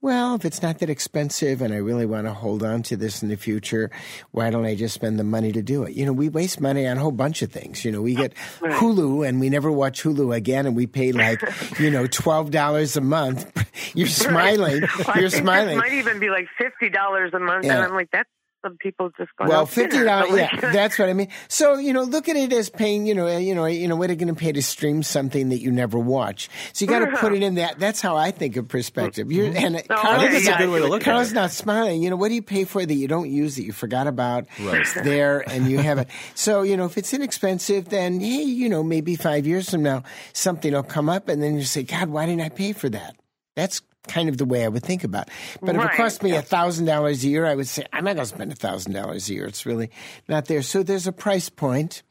well, 0.01 0.35
if 0.35 0.45
it's 0.45 0.61
not 0.61 0.79
that 0.79 0.89
expensive 0.89 1.61
and 1.61 1.73
I 1.73 1.77
really 1.77 2.05
want 2.05 2.27
to 2.27 2.33
hold 2.33 2.61
on 2.61 2.83
to 2.83 2.95
this 2.95 3.23
in 3.23 3.29
the 3.29 3.37
future, 3.37 3.89
why 4.31 4.51
don't 4.51 4.65
I 4.65 4.75
just 4.75 4.93
spend 4.93 5.17
the 5.17 5.23
money 5.23 5.51
to 5.51 5.63
do 5.63 5.83
it? 5.83 5.95
You 5.95 6.05
know, 6.05 6.13
we 6.13 6.29
waste 6.29 6.61
money 6.61 6.85
on 6.85 6.97
a 6.97 7.01
whole 7.01 7.11
bunch 7.11 7.41
of 7.41 7.51
things. 7.51 7.83
You 7.83 7.91
know, 7.91 8.03
we 8.03 8.13
get 8.13 8.35
Hulu 8.59 9.27
and 9.27 9.39
we 9.39 9.49
never 9.49 9.71
watch 9.71 10.03
Hulu 10.03 10.35
again 10.35 10.67
and 10.67 10.75
we 10.75 10.85
pay 10.85 11.11
like, 11.11 11.41
you 11.79 11.89
know, 11.89 12.05
$12 12.05 12.97
a 12.97 13.01
month. 13.01 13.65
You're 13.95 14.07
smiling. 14.07 14.83
Well, 15.07 15.17
You're 15.17 15.29
smiling. 15.29 15.77
Might 15.79 15.93
even 15.93 16.19
be 16.19 16.29
like 16.29 16.47
fifty 16.57 16.89
dollars 16.89 17.33
a 17.33 17.39
month, 17.39 17.65
Yeah. 17.65 17.75
and 17.75 17.83
I'm 17.83 17.93
like, 17.93 18.09
that's 18.11 18.29
some 18.65 18.77
people 18.77 19.11
just 19.17 19.29
going 19.37 19.49
Well, 19.49 19.61
out 19.61 19.69
fifty 19.69 19.97
dinner. 19.97 20.05
dollars. 20.05 20.29
So, 20.31 20.35
Yeah, 20.37 20.71
that's 20.71 20.97
what 20.97 21.07
I 21.09 21.13
mean. 21.13 21.27
So 21.47 21.77
you 21.77 21.93
know, 21.93 22.01
look 22.03 22.27
at 22.27 22.35
it 22.35 22.51
as 22.51 22.69
paying. 22.69 23.05
You 23.05 23.13
know, 23.13 23.37
you 23.37 23.53
know, 23.53 23.65
you 23.65 23.87
know, 23.87 23.95
what 23.95 24.09
are 24.09 24.13
you 24.13 24.19
going 24.19 24.33
to 24.33 24.39
pay 24.39 24.51
to 24.51 24.61
stream 24.61 25.03
something 25.03 25.49
that 25.49 25.59
you 25.59 25.71
never 25.71 25.99
watch? 25.99 26.49
So 26.73 26.83
you 26.85 26.89
got 26.89 26.99
to 26.99 27.15
put 27.17 27.33
it 27.33 27.43
in 27.43 27.55
that. 27.55 27.77
That's 27.79 28.01
how 28.01 28.15
I 28.15 28.31
think 28.31 28.55
of 28.55 28.67
perspective. 28.67 29.31
You're, 29.31 29.47
mm-hmm. 29.53 29.65
and 29.65 29.75
Oh, 29.89 29.95
Karl, 29.95 30.19
I 30.21 30.29
think 30.29 30.45
that's 30.45 30.55
a 30.59 30.63
good 30.63 30.71
way 30.73 30.79
to 30.79 30.87
look 30.87 31.01
at 31.01 31.05
Karl's 31.05 31.31
it. 31.31 31.35
not 31.35 31.51
smiling. 31.51 32.01
You 32.01 32.09
know, 32.09 32.15
what 32.15 32.29
do 32.29 32.35
you 32.35 32.41
pay 32.41 32.63
for 32.63 32.83
that 32.85 32.93
you 32.93 33.07
don't 33.07 33.29
use 33.29 33.55
that 33.57 33.63
you 33.63 33.71
forgot 33.73 34.07
about? 34.07 34.45
Right. 34.59 34.81
It's 34.81 34.93
there, 34.93 35.43
and 35.49 35.69
you 35.69 35.77
have 35.79 35.99
it. 35.99 36.07
So 36.33 36.63
you 36.63 36.75
know, 36.77 36.85
if 36.85 36.97
it's 36.97 37.13
inexpensive, 37.13 37.89
then 37.89 38.19
hey, 38.19 38.41
you 38.43 38.67
know, 38.69 38.81
maybe 38.83 39.15
five 39.15 39.45
years 39.45 39.69
from 39.69 39.83
now, 39.83 40.03
something 40.33 40.73
will 40.73 40.83
come 40.83 41.09
up, 41.09 41.29
and 41.29 41.41
then 41.43 41.55
you 41.57 41.63
say, 41.63 41.83
God, 41.83 42.09
why 42.09 42.25
didn't 42.25 42.41
I 42.41 42.49
pay 42.49 42.73
for 42.73 42.89
that? 42.89 43.15
That's 43.55 43.81
kind 44.07 44.29
of 44.29 44.37
the 44.37 44.45
way 44.45 44.63
I 44.63 44.67
would 44.67 44.83
think 44.83 45.03
about. 45.03 45.27
it. 45.27 45.33
But 45.61 45.75
if 45.75 45.81
it 45.81 45.85
Right. 45.85 45.97
cost 45.97 46.21
me 46.21 46.35
a 46.35 46.41
thousand 46.41 46.85
dollars 46.85 47.23
a 47.23 47.27
year, 47.27 47.45
I 47.45 47.55
would 47.55 47.67
say 47.67 47.85
I'm 47.91 48.03
not 48.03 48.15
going 48.15 48.27
to 48.27 48.35
spend 48.35 48.51
a 48.51 48.55
thousand 48.55 48.93
dollars 48.93 49.29
a 49.29 49.33
year. 49.33 49.45
It's 49.47 49.65
really 49.65 49.89
not 50.27 50.45
there. 50.45 50.61
So 50.61 50.83
there's 50.83 51.07
a 51.07 51.11
price 51.11 51.49
point, 51.49 52.03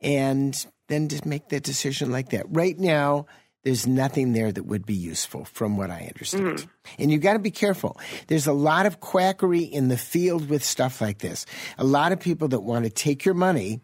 and 0.00 0.66
then 0.88 1.08
just 1.08 1.24
make 1.26 1.48
that 1.50 1.62
decision 1.62 2.10
like 2.10 2.30
that. 2.30 2.46
Right 2.48 2.78
now, 2.78 3.26
there's 3.62 3.86
nothing 3.86 4.32
there 4.32 4.50
that 4.50 4.64
would 4.64 4.86
be 4.86 4.94
useful, 4.94 5.44
from 5.44 5.76
what 5.76 5.90
I 5.90 6.06
understand. 6.08 6.58
Mm. 6.58 6.68
And 6.98 7.12
you've 7.12 7.20
got 7.20 7.34
to 7.34 7.38
be 7.38 7.50
careful. 7.50 8.00
There's 8.26 8.46
a 8.46 8.52
lot 8.54 8.86
of 8.86 9.00
quackery 9.00 9.62
in 9.62 9.88
the 9.88 9.98
field 9.98 10.48
with 10.48 10.64
stuff 10.64 11.00
like 11.00 11.18
this. 11.18 11.44
A 11.78 11.84
lot 11.84 12.12
of 12.12 12.18
people 12.20 12.48
that 12.48 12.60
want 12.60 12.86
to 12.86 12.90
take 12.90 13.24
your 13.24 13.34
money 13.34 13.82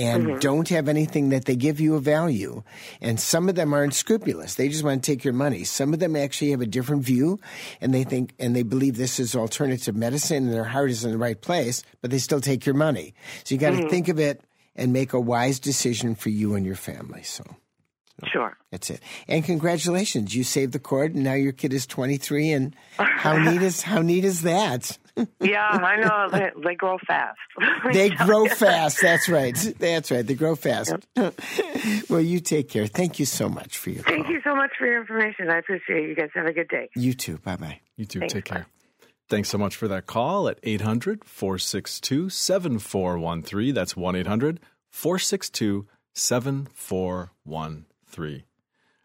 and 0.00 0.26
mm-hmm. 0.26 0.38
don't 0.38 0.68
have 0.70 0.88
anything 0.88 1.28
that 1.28 1.44
they 1.44 1.54
give 1.54 1.78
you 1.78 1.94
a 1.94 2.00
value. 2.00 2.62
And 3.02 3.20
some 3.20 3.50
of 3.50 3.54
them 3.54 3.74
are 3.74 3.82
unscrupulous. 3.82 4.54
They 4.54 4.68
just 4.68 4.82
want 4.82 5.04
to 5.04 5.12
take 5.12 5.24
your 5.24 5.34
money. 5.34 5.64
Some 5.64 5.92
of 5.92 6.00
them 6.00 6.16
actually 6.16 6.52
have 6.52 6.62
a 6.62 6.66
different 6.66 7.04
view 7.04 7.38
and 7.82 7.92
they 7.92 8.04
think 8.04 8.32
and 8.38 8.56
they 8.56 8.62
believe 8.62 8.96
this 8.96 9.20
is 9.20 9.36
alternative 9.36 9.94
medicine 9.94 10.44
and 10.44 10.52
their 10.52 10.64
heart 10.64 10.90
is 10.90 11.04
in 11.04 11.10
the 11.10 11.18
right 11.18 11.40
place, 11.40 11.82
but 12.00 12.10
they 12.10 12.18
still 12.18 12.40
take 12.40 12.64
your 12.64 12.74
money. 12.74 13.12
So 13.44 13.54
you 13.54 13.60
got 13.60 13.70
to 13.70 13.76
mm-hmm. 13.76 13.88
think 13.88 14.08
of 14.08 14.18
it 14.18 14.42
and 14.74 14.92
make 14.92 15.12
a 15.12 15.20
wise 15.20 15.60
decision 15.60 16.14
for 16.14 16.30
you 16.30 16.54
and 16.54 16.64
your 16.64 16.76
family. 16.76 17.22
So 17.22 17.44
sure. 18.24 18.56
that's 18.70 18.88
it. 18.88 19.00
And 19.28 19.44
congratulations, 19.44 20.34
you 20.34 20.44
saved 20.44 20.72
the 20.72 20.78
cord 20.78 21.14
and 21.14 21.24
now 21.24 21.34
your 21.34 21.52
kid 21.52 21.74
is 21.74 21.86
23 21.86 22.52
and 22.52 22.76
how 22.96 23.36
neat 23.36 23.60
is 23.60 23.82
how 23.82 24.00
neat 24.00 24.24
is 24.24 24.42
that? 24.42 24.96
Yeah, 25.40 25.66
I 25.66 25.96
know. 25.96 26.28
They, 26.30 26.50
they 26.64 26.74
grow 26.74 26.98
fast. 27.06 27.38
They 27.92 28.10
grow 28.10 28.46
fast. 28.46 29.00
That's 29.02 29.28
right. 29.28 29.54
That's 29.78 30.10
right. 30.10 30.26
They 30.26 30.34
grow 30.34 30.54
fast. 30.56 30.94
well, 32.08 32.20
you 32.20 32.40
take 32.40 32.68
care. 32.68 32.86
Thank 32.86 33.18
you 33.18 33.26
so 33.26 33.48
much 33.48 33.76
for 33.78 33.90
your 33.90 34.02
Thank 34.04 34.26
call. 34.26 34.34
you 34.34 34.40
so 34.44 34.54
much 34.54 34.70
for 34.78 34.86
your 34.86 35.00
information. 35.00 35.50
I 35.50 35.58
appreciate 35.58 36.04
it. 36.04 36.08
You 36.08 36.14
guys 36.14 36.30
have 36.34 36.46
a 36.46 36.52
good 36.52 36.68
day. 36.68 36.88
You 36.94 37.14
too. 37.14 37.38
Bye 37.38 37.56
bye. 37.56 37.80
You 37.96 38.04
too. 38.06 38.20
Thanks, 38.20 38.34
Take 38.34 38.48
bye. 38.48 38.56
care. 38.56 38.66
Thanks 39.28 39.48
so 39.48 39.58
much 39.58 39.76
for 39.76 39.88
that 39.88 40.06
call 40.06 40.48
at 40.48 40.58
800 40.62 41.24
462 41.24 42.30
7413. 42.30 43.74
That's 43.74 43.96
1 43.96 44.16
800 44.16 44.60
462 44.90 45.86
7413. 46.14 48.44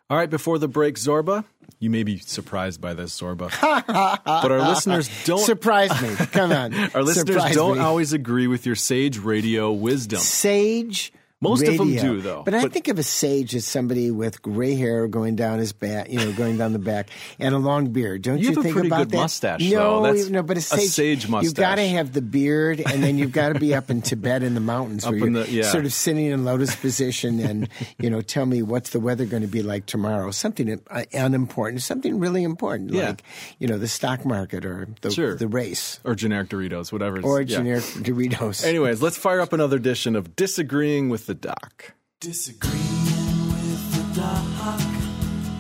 All 0.10 0.18
right, 0.18 0.30
before 0.30 0.60
the 0.60 0.68
break, 0.68 0.96
Zorba, 0.96 1.46
you 1.80 1.90
may 1.90 2.04
be 2.04 2.20
surprised 2.20 2.80
by 2.80 2.94
this, 2.94 3.20
Zorba. 3.20 3.50
but 4.26 4.52
our 4.52 4.70
listeners 4.70 5.10
don't. 5.26 5.40
Surprise 5.40 5.90
me. 6.02 6.16
Come 6.28 6.52
on. 6.52 6.74
Our 6.94 7.02
listeners 7.04 7.36
Surprise 7.36 7.56
don't 7.56 7.78
me. 7.78 7.84
always 7.84 8.14
agree 8.14 8.46
with 8.48 8.66
your 8.68 8.76
sage 8.76 9.18
radio 9.18 9.72
wisdom. 9.72 10.20
Sage. 10.20 11.12
Most 11.42 11.68
of 11.68 11.78
them 11.78 11.94
do, 11.96 12.22
though. 12.22 12.44
But, 12.44 12.54
I 12.54 12.68
think 12.70 12.88
of 12.88 12.98
a 12.98 13.04
sage 13.04 13.54
as 13.56 13.66
somebody 13.66 14.10
with 14.10 14.42
gray 14.42 14.74
hair 14.76 15.08
going 15.08 15.36
down 15.36 15.60
his 15.60 15.74
back, 15.74 16.10
you 16.10 16.18
know, 16.18 16.32
going 16.32 16.58
down 16.58 16.72
the 16.74 16.80
back, 16.80 17.10
and 17.40 17.54
a 17.54 17.58
long 17.58 17.88
beard. 17.92 18.22
Don't 18.22 18.38
You 18.40 18.44
you, 18.44 18.50
have 18.52 18.58
a 18.60 18.62
think 18.64 18.74
pretty 18.74 18.88
about 18.88 18.98
good 19.00 19.12
that? 19.12 19.18
mustache, 19.18 19.62
No, 19.70 20.02
though. 20.02 20.14
That's 20.14 20.30
no, 20.30 20.42
but 20.44 20.56
a 20.58 20.60
a 20.60 20.64
sage, 20.64 20.90
sage 21.26 21.28
You've 21.30 21.54
got 21.54 21.76
to 21.76 21.88
have 21.88 22.14
the 22.14 22.22
beard, 22.22 22.80
and 22.80 23.04
then 23.04 23.18
you've 23.18 23.34
got 23.34 23.50
to 23.54 23.60
be 23.60 23.76
up 23.76 23.90
in 23.92 24.02
Tibet 24.02 24.44
in 24.44 24.54
the 24.54 24.62
mountains, 24.62 25.04
Up 25.06 25.12
where 25.12 25.28
in 25.28 25.34
you're 25.36 25.44
the- 25.44 25.52
yeah. 25.52 25.64
sort 25.64 25.86
of 25.86 25.92
sitting 25.94 26.26
in 26.28 26.46
lotus 26.46 26.74
position, 26.76 27.40
and 27.42 27.70
you 28.00 28.10
know, 28.10 28.22
tell 28.22 28.46
me 28.46 28.62
what's 28.62 28.92
the 28.92 29.02
weather 29.02 29.26
going 29.26 29.42
to 29.44 29.48
be 29.50 29.62
like 29.62 29.86
tomorrow. 29.86 30.32
Something 30.32 30.82
uh, 30.90 31.04
unimportant, 31.14 31.82
something 31.84 32.18
really 32.18 32.44
important, 32.44 32.94
Yeah. 32.94 33.10
like 33.10 33.24
you 33.60 33.68
know, 33.68 33.78
the 33.78 33.90
stock 33.90 34.26
market 34.26 34.66
or 34.66 34.88
the 35.02 35.12
Sure. 35.12 35.36
the 35.36 35.50
race 35.50 36.00
Or 36.06 36.16
generic 36.16 36.48
Doritos, 36.50 36.92
whatever. 36.94 37.20
or 37.22 37.42
Yeah. 37.42 37.58
generic 37.58 37.84
Doritos. 37.84 38.66
Anyways, 38.66 39.02
let's 39.02 39.18
fire 39.18 39.42
up 39.42 39.52
another 39.54 39.76
edition 39.76 40.16
of 40.16 40.36
Disagreeing 40.38 41.10
with 41.10 41.25
the 41.26 41.34
Doc. 41.34 41.94
Disagreeing 42.20 43.48
with 43.50 44.14
the 44.14 44.22
doc. 44.22 44.80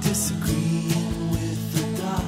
Disagreeing 0.01 1.31
with 1.31 1.73
the 1.73 2.01
doc. 2.01 2.21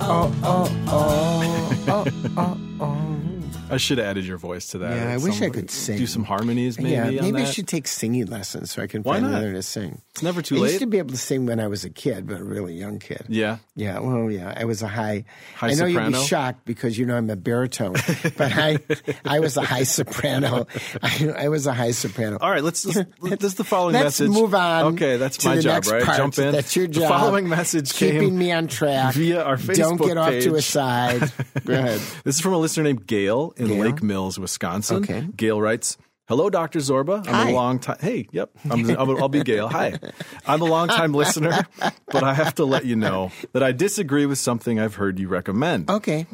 oh, 0.00 0.34
oh, 0.42 0.68
oh, 0.88 1.78
oh, 1.88 2.04
oh, 2.36 2.58
oh. 2.80 3.33
I 3.70 3.76
should 3.78 3.98
have 3.98 4.06
added 4.06 4.24
your 4.26 4.36
voice 4.38 4.68
to 4.68 4.78
that. 4.78 4.96
Yeah, 4.96 5.12
I 5.12 5.16
wish 5.16 5.38
some- 5.38 5.46
I 5.46 5.50
could 5.50 5.70
sing. 5.70 5.98
Do 5.98 6.06
some 6.06 6.24
harmonies, 6.24 6.78
maybe. 6.78 6.90
yeah, 6.90 7.10
maybe 7.10 7.42
I 7.42 7.44
should 7.44 7.66
take 7.66 7.86
singing 7.88 8.26
lessons 8.26 8.70
so 8.72 8.82
I 8.82 8.86
can 8.86 9.02
Why 9.02 9.14
finally 9.16 9.32
not? 9.32 9.42
learn 9.42 9.54
to 9.54 9.62
sing. 9.62 10.00
It's 10.10 10.22
never 10.22 10.42
too 10.42 10.56
I 10.56 10.60
late. 10.60 10.68
used 10.68 10.80
to 10.80 10.86
be 10.86 10.98
able 10.98 11.10
to 11.10 11.16
sing 11.16 11.46
when 11.46 11.58
I 11.60 11.66
was 11.66 11.84
a 11.84 11.90
kid, 11.90 12.26
but 12.26 12.40
a 12.40 12.44
really 12.44 12.74
young 12.74 12.98
kid. 12.98 13.24
Yeah. 13.28 13.58
Yeah, 13.74 13.98
well, 14.00 14.30
yeah, 14.30 14.52
I 14.56 14.64
was 14.64 14.82
a 14.82 14.88
high. 14.88 15.24
High 15.56 15.68
I 15.68 15.74
know 15.74 15.88
soprano? 15.88 16.18
be 16.20 16.24
shocked 16.26 16.64
because 16.64 16.96
you 16.98 17.06
know 17.06 17.16
I'm 17.16 17.28
a 17.30 17.36
baritone, 17.36 17.92
but 18.36 18.52
I, 18.52 18.78
I 19.24 19.40
was 19.40 19.56
a 19.56 19.62
high 19.62 19.82
soprano. 19.82 20.66
I, 21.02 21.34
I 21.38 21.48
was 21.48 21.66
a 21.66 21.72
high 21.72 21.90
soprano. 21.90 22.38
All 22.40 22.50
right, 22.50 22.62
let's. 22.62 22.84
let's 22.86 23.08
this 23.22 23.42
is 23.42 23.54
the 23.54 23.64
following 23.64 23.94
message. 23.94 24.04
Let's 24.04 24.20
message. 24.20 24.42
move 24.42 24.54
on. 24.54 24.94
Okay, 24.94 25.16
that's 25.16 25.44
my 25.44 25.58
job, 25.60 25.84
right? 25.86 26.04
part. 26.04 26.16
Jump 26.18 26.38
in. 26.38 26.52
That's 26.52 26.76
your 26.76 26.86
job. 26.86 27.02
The 27.02 27.08
following 27.08 27.48
message 27.48 27.92
keeping 27.94 28.20
came 28.20 28.38
me 28.38 28.52
on 28.52 28.68
track 28.68 29.14
via 29.14 29.42
our 29.42 29.56
Facebook 29.56 29.76
Don't 29.76 29.96
get 30.02 30.18
off 30.18 30.32
to 30.32 30.54
a 30.54 30.62
side. 30.62 31.32
Go 31.64 31.74
ahead. 31.74 32.00
This 32.24 32.36
is 32.36 32.40
from 32.40 32.52
a 32.52 32.58
listener 32.58 32.84
named 32.84 33.06
Gail 33.06 33.53
in 33.56 33.68
Gail? 33.68 33.78
Lake 33.84 34.02
Mills, 34.02 34.38
Wisconsin. 34.38 34.96
Okay. 35.04 35.26
Gail 35.36 35.60
writes, 35.60 35.96
Hello, 36.26 36.48
Dr. 36.48 36.78
Zorba. 36.78 37.18
I'm 37.26 37.34
Hi. 37.34 37.50
a 37.50 37.54
long 37.54 37.78
time. 37.78 37.98
Hey, 38.00 38.26
yep. 38.32 38.50
I'm, 38.70 38.88
I'm, 38.90 39.10
I'll 39.22 39.28
be 39.28 39.42
Gail. 39.42 39.68
Hi. 39.68 39.98
I'm 40.46 40.62
a 40.62 40.64
long 40.64 40.88
time 40.88 41.12
listener, 41.22 41.66
but 42.06 42.22
I 42.24 42.32
have 42.32 42.54
to 42.54 42.64
let 42.64 42.86
you 42.86 42.96
know 42.96 43.30
that 43.52 43.62
I 43.62 43.72
disagree 43.72 44.24
with 44.24 44.38
something 44.38 44.80
I've 44.80 44.94
heard 44.94 45.18
you 45.18 45.28
recommend. 45.28 45.90
Okay, 45.90 46.26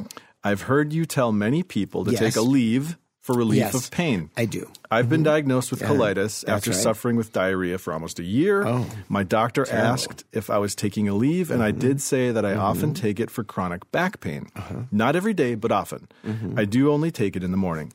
I've 0.45 0.63
heard 0.63 0.93
you 0.93 1.07
tell 1.07 1.33
many 1.33 1.63
people 1.65 2.05
to 2.05 2.13
Yes. 2.13 2.21
take 2.21 2.35
Aleve 2.35 2.97
for 3.21 3.35
relief 3.37 3.59
Yes. 3.59 3.75
of 3.75 3.91
pain. 3.91 4.31
I 4.37 4.45
do. 4.45 4.71
I've 4.91 5.09
been 5.09 5.23
diagnosed 5.23 5.71
with 5.71 5.81
colitis 5.83 6.45
after 6.49 6.71
right. 6.71 6.81
suffering 6.81 7.17
with 7.17 7.33
diarrhea 7.33 7.79
for 7.79 7.93
almost 7.93 8.19
a 8.19 8.25
year. 8.25 8.67
Oh, 8.67 8.87
My 9.09 9.23
doctor 9.23 9.71
asked 9.71 10.25
if 10.33 10.51
I 10.51 10.59
was 10.59 10.75
taking 10.75 11.07
Aleve, 11.07 11.51
and 11.51 11.63
I 11.63 11.71
Mm-hmm. 11.71 11.79
did 11.79 12.03
say 12.03 12.33
that 12.33 12.45
I 12.45 12.55
often 12.57 12.93
take 12.95 13.21
it 13.21 13.31
for 13.31 13.45
chronic 13.45 13.91
back 13.93 14.19
pain. 14.21 14.49
Uh-huh. 14.57 14.83
Not 14.91 15.15
every 15.15 15.33
day, 15.33 15.55
but 15.55 15.71
often. 15.71 16.09
Mm-hmm. 16.27 16.59
I 16.59 16.65
do 16.65 16.91
only 16.91 17.11
take 17.13 17.37
it 17.37 17.45
in 17.45 17.53
the 17.53 17.57
morning. 17.57 17.93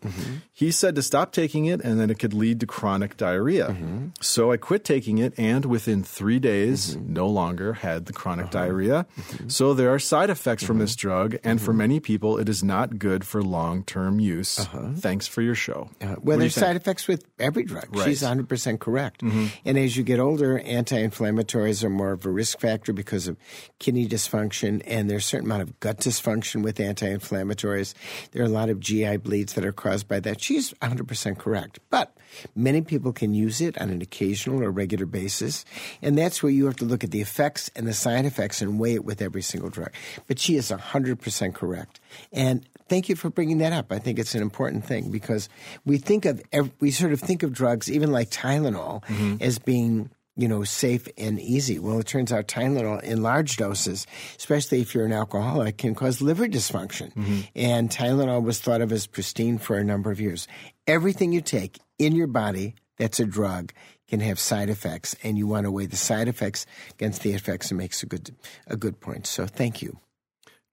He 0.53 0.71
said 0.71 0.95
to 0.95 1.01
stop 1.01 1.33
taking 1.33 1.65
it, 1.65 1.81
and 1.81 1.99
then 1.99 2.09
it 2.09 2.17
could 2.17 2.33
lead 2.33 2.61
to 2.61 2.65
chronic 2.65 3.17
diarrhea. 3.17 3.69
Mm-hmm. 3.69 4.07
So 4.21 4.51
I 4.53 4.57
quit 4.57 4.85
taking 4.85 5.17
it, 5.17 5.33
and 5.37 5.65
within 5.65 6.01
three 6.03 6.39
days, 6.39 6.95
no 6.95 7.27
longer 7.27 7.73
had 7.73 8.05
the 8.05 8.13
chronic 8.13 8.45
Uh-huh. 8.45 8.63
diarrhea. 8.65 9.05
Mm-hmm. 9.19 9.49
So 9.49 9.73
there 9.73 9.93
are 9.93 9.99
side 9.99 10.29
effects 10.29 10.63
from 10.63 10.79
this 10.79 10.95
drug, 10.95 11.35
and 11.43 11.59
for 11.61 11.73
many 11.73 11.99
people, 11.99 12.37
it 12.37 12.47
is 12.47 12.63
not 12.63 12.97
good 12.99 13.25
for 13.27 13.43
long 13.43 13.83
term 13.83 14.19
use. 14.21 14.65
Thanks 14.97 15.27
for 15.27 15.41
your 15.41 15.55
show. 15.55 15.89
Uh, 16.01 16.15
well, 16.21 16.37
there's 16.39 16.55
side 16.55 16.77
effects 16.85 17.07
with 17.07 17.25
every 17.39 17.63
drug. 17.63 17.85
Right. 17.85 18.01
Mm-hmm. 18.01 18.09
She's 18.09 18.21
100% 18.21 18.79
correct. 18.79 19.23
And 19.23 19.77
as 19.77 19.97
you 19.97 20.03
get 20.03 20.19
older, 20.19 20.59
anti-inflammatories 20.59 21.83
are 21.83 21.89
more 21.89 22.11
of 22.11 22.25
a 22.25 22.29
risk 22.29 22.59
factor 22.59 22.93
because 22.93 23.27
of 23.27 23.37
kidney 23.79 24.07
dysfunction, 24.07 24.83
and 24.85 25.09
there's 25.09 25.23
a 25.23 25.27
certain 25.27 25.47
amount 25.47 25.63
of 25.63 25.79
gut 25.79 25.97
dysfunction 25.97 26.61
with 26.61 26.79
anti-inflammatories. 26.79 27.95
There 28.31 28.43
are 28.43 28.45
a 28.45 28.49
lot 28.49 28.69
of 28.69 28.79
GI 28.79 29.17
bleeds 29.17 29.53
that 29.53 29.65
are 29.65 29.71
caused 29.71 30.07
by 30.07 30.19
that. 30.19 30.41
She's 30.41 30.73
100% 30.75 31.39
correct. 31.39 31.79
But 31.89 32.15
many 32.55 32.81
people 32.81 33.13
can 33.13 33.33
use 33.33 33.61
it 33.61 33.81
on 33.81 33.89
an 33.89 34.01
occasional 34.01 34.63
or 34.63 34.69
regular 34.69 35.07
basis, 35.07 35.65
and 36.03 36.15
that's 36.15 36.43
where 36.43 36.51
you 36.51 36.65
have 36.65 36.75
to 36.75 36.85
look 36.85 37.03
at 37.03 37.09
the 37.09 37.21
effects 37.21 37.71
and 37.75 37.87
the 37.87 37.93
side 37.93 38.25
effects 38.25 38.61
and 38.61 38.79
weigh 38.79 38.93
it 38.93 39.05
with 39.05 39.21
every 39.21 39.41
single 39.41 39.69
drug. 39.69 39.91
But 40.27 40.37
she 40.37 40.55
is 40.55 40.69
100% 40.69 41.53
correct. 41.55 41.99
And 42.31 42.67
thank 42.87 43.09
you 43.09 43.15
for 43.15 43.29
bringing 43.29 43.59
that 43.59 43.73
up. 43.73 43.91
I 43.91 43.99
think 43.99 44.19
it's 44.19 44.35
an 44.35 44.41
important 44.41 44.85
thing 44.85 45.11
because 45.11 45.49
we 45.85 45.97
think 45.97 46.25
of 46.25 46.41
we 46.79 46.91
sort 46.91 47.13
of 47.13 47.19
think 47.19 47.43
of 47.43 47.53
drugs, 47.53 47.91
even 47.91 48.11
like 48.11 48.29
Tylenol, 48.29 49.03
mm-hmm. 49.05 49.37
as 49.41 49.59
being 49.59 50.09
you 50.35 50.47
know 50.47 50.63
safe 50.63 51.07
and 51.17 51.39
easy. 51.39 51.79
Well, 51.79 51.99
it 51.99 52.07
turns 52.07 52.31
out 52.31 52.47
Tylenol 52.47 53.01
in 53.03 53.23
large 53.23 53.57
doses, 53.57 54.05
especially 54.37 54.81
if 54.81 54.93
you're 54.93 55.05
an 55.05 55.13
alcoholic, 55.13 55.77
can 55.77 55.95
cause 55.95 56.21
liver 56.21 56.47
dysfunction. 56.47 57.13
Mm-hmm. 57.13 57.39
And 57.55 57.89
Tylenol 57.89 58.43
was 58.43 58.59
thought 58.59 58.81
of 58.81 58.91
as 58.91 59.07
pristine 59.07 59.57
for 59.57 59.77
a 59.77 59.83
number 59.83 60.11
of 60.11 60.19
years. 60.19 60.47
Everything 60.87 61.31
you 61.31 61.41
take 61.41 61.79
in 61.97 62.15
your 62.15 62.27
body 62.27 62.75
that's 62.97 63.19
a 63.19 63.25
drug 63.25 63.73
can 64.07 64.19
have 64.19 64.39
side 64.39 64.69
effects, 64.69 65.15
and 65.23 65.37
you 65.37 65.47
want 65.47 65.65
to 65.65 65.71
weigh 65.71 65.87
the 65.87 65.95
side 65.95 66.27
effects 66.27 66.65
against 66.91 67.23
the 67.23 67.33
effects 67.33 67.71
and 67.71 67.77
makes 67.77 68.03
a 68.03 68.05
good 68.05 68.35
a 68.67 68.77
good 68.77 68.99
point. 68.99 69.25
So, 69.25 69.47
thank 69.47 69.81
you. 69.81 69.97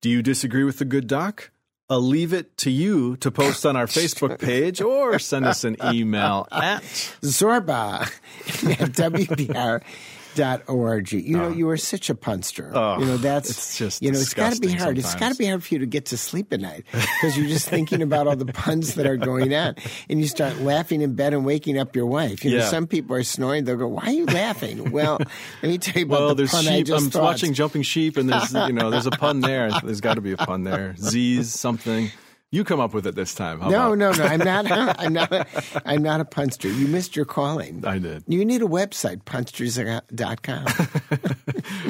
Do 0.03 0.11
you 0.11 0.21
disagree 0.21 0.65
with 0.65 0.79
the 0.79 0.85
good 0.85 1.07
doc? 1.07 1.51
I'll 1.93 2.01
leave 2.01 2.33
it 2.33 2.57
to 2.59 2.71
you 2.71 3.17
to 3.19 3.31
post 3.31 3.67
on 3.67 3.77
our 3.77 3.85
Facebook 3.85 4.39
page 4.41 4.81
or 4.81 5.19
send 5.19 5.45
us 5.45 5.63
an 5.65 5.77
email 5.93 6.49
at 6.51 6.83
Zorba 7.21 8.01
at 8.81 8.93
WPR. 8.93 9.83
Dot 10.35 10.63
org. 10.69 11.13
You 11.13 11.37
know, 11.37 11.45
oh. 11.47 11.53
you 11.53 11.69
are 11.69 11.77
such 11.77 12.09
a 12.09 12.15
punster. 12.15 12.73
Oh, 12.75 12.99
you 12.99 13.05
know, 13.05 13.17
that's 13.17 13.51
it's 13.51 13.77
just 13.77 14.03
you 14.03 14.11
know, 14.11 14.19
it's 14.19 14.35
got 14.35 14.53
to 14.55 14.61
be 14.61 14.73
hard. 14.73 14.97
It's 14.99 15.15
got 15.15 15.33
to 15.33 15.39
be 15.39 15.47
hard 15.47 15.63
for 15.63 15.75
you 15.75 15.81
to 15.81 15.87
get 15.87 16.07
to 16.07 16.17
sleep 16.17 16.53
at 16.53 16.61
night 16.61 16.85
because 16.93 17.37
you're 17.37 17.49
just 17.49 17.69
thinking 17.69 18.03
about 18.03 18.27
all 18.27 18.37
the 18.37 18.47
puns 18.47 18.95
that 18.95 19.07
are 19.07 19.17
going 19.17 19.55
on, 19.55 19.77
and 20.09 20.21
you 20.21 20.27
start 20.27 20.59
laughing 20.59 21.03
in 21.03 21.15
bed 21.15 21.35
and 21.35 21.45
waking 21.45 21.79
up 21.79 21.95
your 21.95 22.07
wife. 22.07 22.45
You 22.45 22.59
know, 22.59 22.65
some 22.65 22.87
people 22.87 23.15
are 23.17 23.23
snoring. 23.23 23.65
They'll 23.65 23.77
go, 23.77 23.89
"Why 23.89 24.05
are 24.07 24.13
you 24.13 24.27
laughing?" 24.27 24.91
Well, 24.91 25.19
let 25.63 25.69
me 25.69 25.79
tell 25.79 26.01
you 26.01 26.07
about 26.07 26.21
Well, 26.21 26.29
the 26.31 26.35
there's 26.37 26.51
pun 26.51 26.67
I 26.67 26.77
sheep. 26.79 26.87
just 26.87 27.05
I'm 27.05 27.11
thought. 27.11 27.23
watching 27.23 27.53
Jumping 27.55 27.83
Sheep, 27.83 28.17
and 28.17 28.29
there's 28.29 28.53
you 28.53 28.73
know 28.73 28.91
there's 28.91 29.07
a 29.07 29.11
pun 29.11 29.41
there. 29.41 29.71
There's 29.83 30.01
got 30.01 30.15
to 30.15 30.21
be 30.21 30.33
a 30.33 30.37
pun 30.37 30.65
there. 30.65 30.95
Z's 30.99 31.53
something. 31.53 32.11
You 32.55 32.65
come 32.65 32.81
up 32.81 32.93
with 32.93 33.07
it 33.07 33.15
this 33.15 33.35
time. 33.35 33.61
How 33.61 33.71
No, 33.71 33.93
about? 33.95 33.99
no, 33.99 34.13
no. 34.13 34.25
I'm 34.25 34.39
not. 34.69 34.71
I'm 35.01 35.13
not. 35.15 35.33
A, 35.33 35.47
I'm 35.87 36.03
not 36.03 36.21
a 36.21 36.25
punster. 36.27 36.69
You 36.69 36.87
missed 36.87 37.17
your 37.17 37.25
calling. 37.25 37.83
I 37.87 37.99
did. 37.99 38.25
You 38.29 38.45
need 38.45 38.61
a 38.63 38.67
website, 38.67 39.25
punsters.com. 39.25 40.67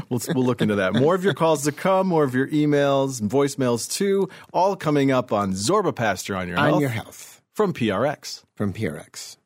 We'll, 0.08 0.20
we'll 0.34 0.44
look 0.44 0.60
into 0.60 0.74
that. 0.74 0.94
More 0.94 1.14
of 1.14 1.24
your 1.24 1.32
calls 1.32 1.64
to 1.64 1.72
come, 1.72 2.06
more 2.06 2.22
of 2.24 2.34
your 2.34 2.46
emails 2.48 3.20
and 3.20 3.30
voicemails 3.30 3.90
too, 3.90 4.28
all 4.52 4.76
coming 4.76 5.10
up 5.10 5.32
on 5.32 5.52
Zorba 5.52 5.94
Paster 5.94 6.36
on 6.36 6.48
your 6.48 6.58
on 6.58 6.68
health 6.68 6.80
your 6.82 6.90
health 6.90 7.42
from 7.54 7.72
PRX. 7.72 8.42
from 8.54 8.74
PRX. 8.74 9.38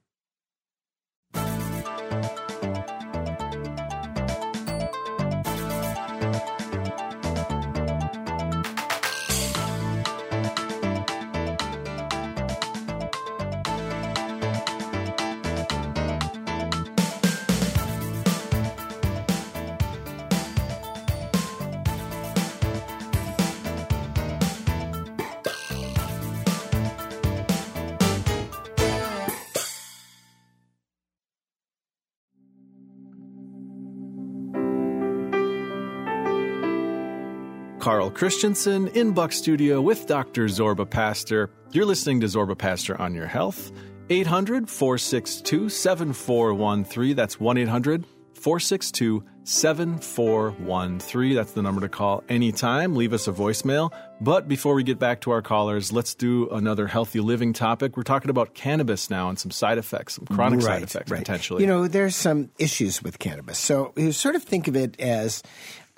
Karl 37.86 38.10
Christensen 38.10 38.88
in 38.96 39.12
Buck 39.12 39.30
Studio 39.30 39.80
with 39.80 40.08
Dr. 40.08 40.46
Zorba 40.46 40.90
Paster. 40.90 41.50
You're 41.70 41.84
listening 41.84 42.18
to 42.22 42.26
Zorba 42.26 42.58
Paster 42.58 43.00
on 43.00 43.14
your 43.14 43.28
health. 43.28 43.70
800 44.10 44.68
462 44.68 45.68
7413. 45.68 47.14
That's 47.14 47.38
1 47.38 47.58
800 47.58 48.04
462 48.34 49.22
7413. 49.46 51.34
That's 51.34 51.52
the 51.52 51.62
number 51.62 51.80
to 51.80 51.88
call 51.88 52.24
anytime. 52.28 52.96
Leave 52.96 53.12
us 53.12 53.28
a 53.28 53.32
voicemail. 53.32 53.92
But 54.20 54.48
before 54.48 54.74
we 54.74 54.82
get 54.82 54.98
back 54.98 55.20
to 55.22 55.30
our 55.30 55.42
callers, 55.42 55.92
let's 55.92 56.14
do 56.14 56.48
another 56.50 56.86
healthy 56.86 57.20
living 57.20 57.52
topic. 57.52 57.96
We're 57.96 58.02
talking 58.02 58.30
about 58.30 58.54
cannabis 58.54 59.08
now 59.08 59.28
and 59.28 59.38
some 59.38 59.50
side 59.50 59.78
effects, 59.78 60.14
some 60.14 60.26
chronic 60.26 60.62
side 60.62 60.82
effects 60.82 61.10
potentially. 61.10 61.62
You 61.62 61.68
know, 61.68 61.86
there's 61.86 62.16
some 62.16 62.50
issues 62.58 63.02
with 63.02 63.18
cannabis. 63.18 63.58
So 63.58 63.92
you 63.96 64.12
sort 64.12 64.34
of 64.34 64.42
think 64.42 64.68
of 64.68 64.76
it 64.76 64.98
as 65.00 65.42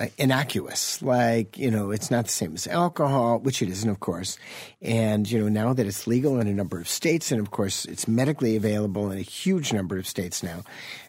uh, 0.01 0.07
innocuous, 0.17 1.03
like, 1.03 1.59
you 1.59 1.73
know, 1.73 1.91
it's 1.91 2.09
not 2.09 2.27
the 2.27 2.31
same 2.31 2.55
as 2.55 2.69
alcohol, 2.69 3.41
which 3.41 3.63
it 3.63 3.69
isn't, 3.69 3.91
of 3.91 3.99
course. 3.99 4.39
And, 4.81 5.29
you 5.29 5.41
know, 5.41 5.49
now 5.49 5.73
that 5.73 5.87
it's 5.87 6.07
legal 6.07 6.39
in 6.39 6.47
a 6.47 6.55
number 6.55 6.79
of 6.79 6.89
states, 6.89 7.33
and 7.33 7.41
of 7.41 7.51
course, 7.51 7.85
it's 7.85 8.07
medically 8.07 8.55
available 8.55 9.11
in 9.11 9.19
a 9.19 9.23
huge 9.23 9.73
number 9.73 9.99
of 9.99 10.07
states 10.07 10.41
now, 10.41 10.63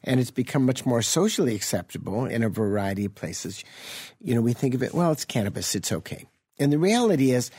and 0.04 0.20
it's 0.20 0.32
become 0.32 0.66
much 0.66 0.88
more 0.88 1.04
socially 1.04 1.54
acceptable 1.54 2.26
in 2.30 2.44
a 2.44 2.50
variety 2.50 3.06
of 3.06 3.16
places, 3.16 3.64
you 4.22 4.36
know, 4.36 4.42
we 4.42 4.54
think 4.54 4.74
of 4.74 4.84
it, 4.84 4.94
well, 4.94 5.12
it's 5.12 5.26
cannabis, 5.26 5.76
it's 5.76 5.92
okay. 5.92 6.26
And 6.58 6.74
the 6.74 6.80
reality 6.80 7.32
is, 7.32 7.52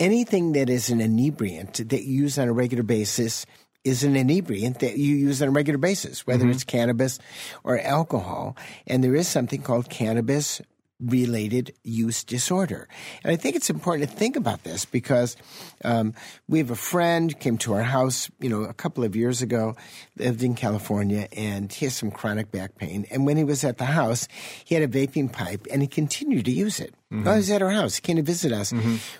anything 0.00 0.52
that 0.52 0.68
is 0.68 0.90
an 0.90 1.00
inebriant 1.00 1.88
that 1.88 2.04
you 2.04 2.22
use 2.22 2.38
on 2.38 2.48
a 2.48 2.52
regular 2.52 2.82
basis 2.82 3.46
is 3.84 4.04
an 4.04 4.16
inebriant 4.16 4.80
that 4.80 4.98
you 4.98 5.14
use 5.14 5.40
on 5.40 5.48
a 5.48 5.52
regular 5.52 5.78
basis, 5.78 6.26
whether 6.26 6.44
mm-hmm. 6.44 6.52
it's 6.52 6.64
cannabis 6.64 7.18
or 7.64 7.78
alcohol. 7.80 8.56
And 8.86 9.02
there 9.02 9.14
is 9.14 9.28
something 9.28 9.62
called 9.62 9.88
cannabis 9.88 10.60
related 11.00 11.72
use 11.84 12.24
disorder. 12.24 12.88
And 13.22 13.32
I 13.32 13.36
think 13.36 13.54
it's 13.56 13.70
important 13.70 14.10
to 14.10 14.16
think 14.16 14.36
about 14.36 14.64
this 14.64 14.84
because 14.84 15.36
um, 15.84 16.14
we 16.48 16.58
have 16.58 16.70
a 16.70 16.76
friend 16.76 17.38
came 17.38 17.56
to 17.58 17.74
our 17.74 17.82
house, 17.82 18.30
you 18.40 18.48
know, 18.48 18.62
a 18.62 18.74
couple 18.74 19.04
of 19.04 19.14
years 19.14 19.40
ago, 19.40 19.76
lived 20.16 20.42
in 20.42 20.54
California, 20.54 21.28
and 21.36 21.72
he 21.72 21.86
has 21.86 21.94
some 21.94 22.10
chronic 22.10 22.50
back 22.50 22.76
pain. 22.76 23.06
And 23.10 23.26
when 23.26 23.36
he 23.36 23.44
was 23.44 23.62
at 23.62 23.78
the 23.78 23.84
house, 23.86 24.26
he 24.64 24.74
had 24.74 24.82
a 24.82 24.88
vaping 24.88 25.32
pipe, 25.32 25.66
and 25.70 25.82
he 25.82 25.88
continued 25.88 26.46
to 26.46 26.50
use 26.52 26.80
it. 26.80 26.94
I 27.10 27.36
was 27.36 27.50
at 27.50 27.62
our 27.62 27.70
house. 27.70 27.94
He 27.94 28.02
came 28.02 28.16
to 28.16 28.22
visit 28.22 28.52
us 28.52 28.70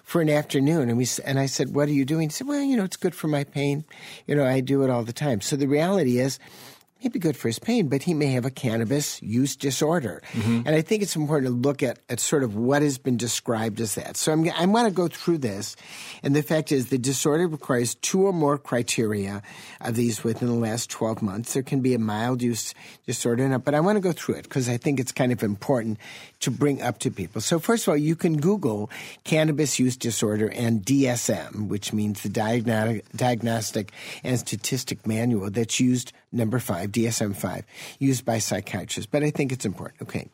for 0.05 0.21
an 0.21 0.29
afternoon, 0.29 0.91
and 0.91 0.99
we 0.99 1.07
and 1.25 1.39
I 1.39 1.47
said, 1.47 1.75
"What 1.75 1.89
are 1.89 1.93
you 1.93 2.05
doing?" 2.05 2.29
He 2.29 2.33
said, 2.35 2.47
"Well, 2.47 2.61
you 2.61 2.77
know, 2.77 2.85
it's 2.85 2.99
good 2.99 3.15
for 3.15 3.29
my 3.29 3.45
pain. 3.45 3.87
You 4.27 4.35
know, 4.35 4.45
I 4.45 4.61
do 4.61 4.83
it 4.83 4.91
all 4.91 5.05
the 5.05 5.13
time." 5.15 5.41
So 5.41 5.57
the 5.57 5.69
reality 5.69 6.19
is 6.19 6.39
may 7.03 7.09
be 7.09 7.19
good 7.19 7.37
for 7.37 7.49
his 7.49 7.59
pain, 7.59 7.89
but 7.89 8.03
he 8.03 8.15
may 8.15 8.33
have 8.33 8.45
a 8.45 8.51
cannabis 8.51 9.23
use 9.23 9.57
disorder. 9.57 10.23
Mm-hmm. 10.33 10.63
And 10.67 10.71
I 10.71 10.83
think 10.83 11.03
it's 11.03 11.17
important 11.17 11.53
to 11.53 11.69
look 11.69 11.83
at, 11.83 11.99
at 12.09 12.21
sort 12.21 12.43
of 12.43 12.57
what 12.57 12.83
has 12.83 12.99
been 12.99 13.17
described 13.17 13.81
as 13.81 13.95
that. 13.95 14.17
So 14.17 14.33
I'm, 14.33 14.49
I 14.51 14.67
want 14.67 14.89
to 14.89 14.95
go 14.95 15.09
through 15.09 15.39
this. 15.39 15.77
And 16.23 16.35
the 16.35 16.43
fact 16.43 16.73
is, 16.73 16.89
the 16.89 16.99
disorder 16.99 17.47
requires 17.47 17.95
two 17.97 18.27
or 18.27 18.33
more 18.33 18.59
criteria 18.59 19.43
of 19.81 19.95
these 19.95 20.25
within 20.25 20.49
the 20.49 20.55
last 20.55 20.91
12 20.91 21.23
months. 21.23 21.55
There 21.55 21.63
can 21.63 21.81
be 21.81 21.95
a 21.95 21.99
mild 21.99 22.43
use 22.43 22.75
disorder, 23.07 23.59
but 23.59 23.75
I 23.75 23.81
want 23.81 23.97
to 23.97 24.01
go 24.01 24.13
through 24.13 24.37
it 24.37 24.43
because 24.43 24.69
I 24.69 24.77
think 24.77 24.99
it's 24.99 25.13
kind 25.13 25.33
of 25.33 25.43
important 25.43 25.99
to 26.41 26.51
bring 26.51 26.83
up 26.83 26.99
to 27.01 27.11
people. 27.11 27.41
So, 27.41 27.59
first 27.59 27.87
of 27.87 27.93
all, 27.93 27.97
you 27.97 28.17
can 28.17 28.41
Google 28.41 28.91
cannabis 29.25 29.79
use 29.79 29.97
disorder 29.97 30.49
and 30.49 30.85
DSM, 30.85 31.69
which 31.69 31.93
means 31.93 32.23
the 32.23 32.29
Diagnostic, 32.29 33.05
Diagnostic 33.15 33.93
and 34.23 34.39
Statistic 34.39 35.07
Manual 35.07 35.51
that's 35.51 35.81
used, 35.81 36.13
number 36.33 36.59
five, 36.59 36.88
DSM 36.89 37.37
5, 37.37 37.65
used 37.99 38.25
by 38.25 38.39
psychiatrists. 38.39 39.09
But 39.11 39.23
I 39.23 39.31
think 39.31 39.53
it's 39.53 39.65
important. 39.65 40.03
Okay. 40.03 40.29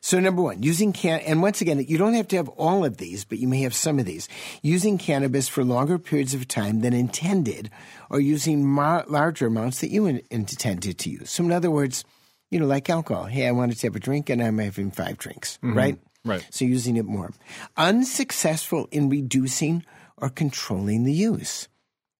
So 0.00 0.18
number 0.18 0.40
one, 0.40 0.62
using 0.62 0.92
can 0.92 1.20
and 1.20 1.42
once 1.42 1.60
again, 1.60 1.84
you 1.86 1.98
don't 1.98 2.14
have 2.14 2.28
to 2.28 2.36
have 2.36 2.48
all 2.50 2.84
of 2.84 2.96
these, 2.96 3.24
but 3.24 3.38
you 3.38 3.46
may 3.46 3.60
have 3.62 3.74
some 3.74 3.98
of 3.98 4.06
these. 4.06 4.28
Using 4.62 4.98
cannabis 4.98 5.48
for 5.48 5.62
longer 5.64 5.98
periods 5.98 6.34
of 6.34 6.48
time 6.48 6.80
than 6.80 6.94
intended, 6.94 7.70
or 8.10 8.20
using 8.20 8.64
mar- 8.64 9.04
larger 9.08 9.46
amounts 9.46 9.80
that 9.80 9.90
you 9.90 10.06
in- 10.06 10.22
intended 10.30 10.98
to 10.98 11.10
use. 11.10 11.30
So 11.30 11.44
in 11.44 11.52
other 11.52 11.70
words, 11.70 12.04
you 12.50 12.58
know, 12.58 12.66
like 12.66 12.88
alcohol. 12.88 13.24
Hey, 13.24 13.46
I 13.46 13.52
wanted 13.52 13.78
to 13.78 13.86
have 13.86 13.96
a 13.96 14.00
drink, 14.00 14.30
and 14.30 14.42
I'm 14.42 14.58
having 14.58 14.90
five 14.90 15.18
drinks, 15.18 15.58
mm-hmm. 15.58 15.76
right? 15.76 15.98
Right. 16.24 16.46
So 16.50 16.64
using 16.64 16.96
it 16.96 17.04
more. 17.04 17.32
Unsuccessful 17.76 18.88
in 18.90 19.08
reducing 19.08 19.84
or 20.16 20.28
controlling 20.28 21.04
the 21.04 21.12
use. 21.12 21.68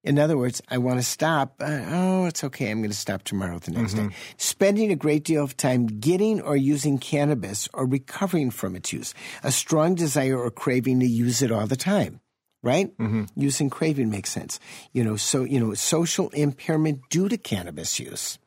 In 0.03 0.17
other 0.17 0.37
words, 0.37 0.61
I 0.69 0.77
want 0.77 0.99
to 0.99 1.03
stop. 1.03 1.55
Uh, 1.59 1.81
oh, 1.87 2.25
it's 2.25 2.43
okay. 2.45 2.71
I'm 2.71 2.79
going 2.79 2.89
to 2.89 2.95
stop 2.95 3.23
tomorrow, 3.23 3.59
the 3.59 3.71
next 3.71 3.95
day. 3.95 4.15
Spending 4.37 4.91
a 4.91 4.95
great 4.95 5.25
deal 5.25 5.43
of 5.43 5.57
time 5.57 5.87
getting 5.87 6.39
or 6.41 6.55
using 6.55 6.97
cannabis 6.99 7.67
or 7.73 7.85
recovering 7.85 8.49
from 8.49 8.75
its 8.75 8.93
use. 8.93 9.13
A 9.43 9.51
strong 9.51 9.95
desire 9.95 10.37
or 10.37 10.51
craving 10.51 11.01
to 11.01 11.05
use 11.05 11.41
it 11.41 11.51
all 11.51 11.67
the 11.67 11.75
time. 11.75 12.21
Right? 12.63 12.91
Use 13.35 13.59
and 13.61 13.71
craving 13.71 14.09
makes 14.09 14.31
sense. 14.31 14.59
You 14.93 15.03
know, 15.03 15.15
so, 15.17 15.43
you 15.43 15.59
know, 15.59 15.73
social 15.73 16.29
impairment 16.29 17.01
due 17.09 17.27
to 17.29 17.37
cannabis 17.37 17.99
use. 17.99 18.37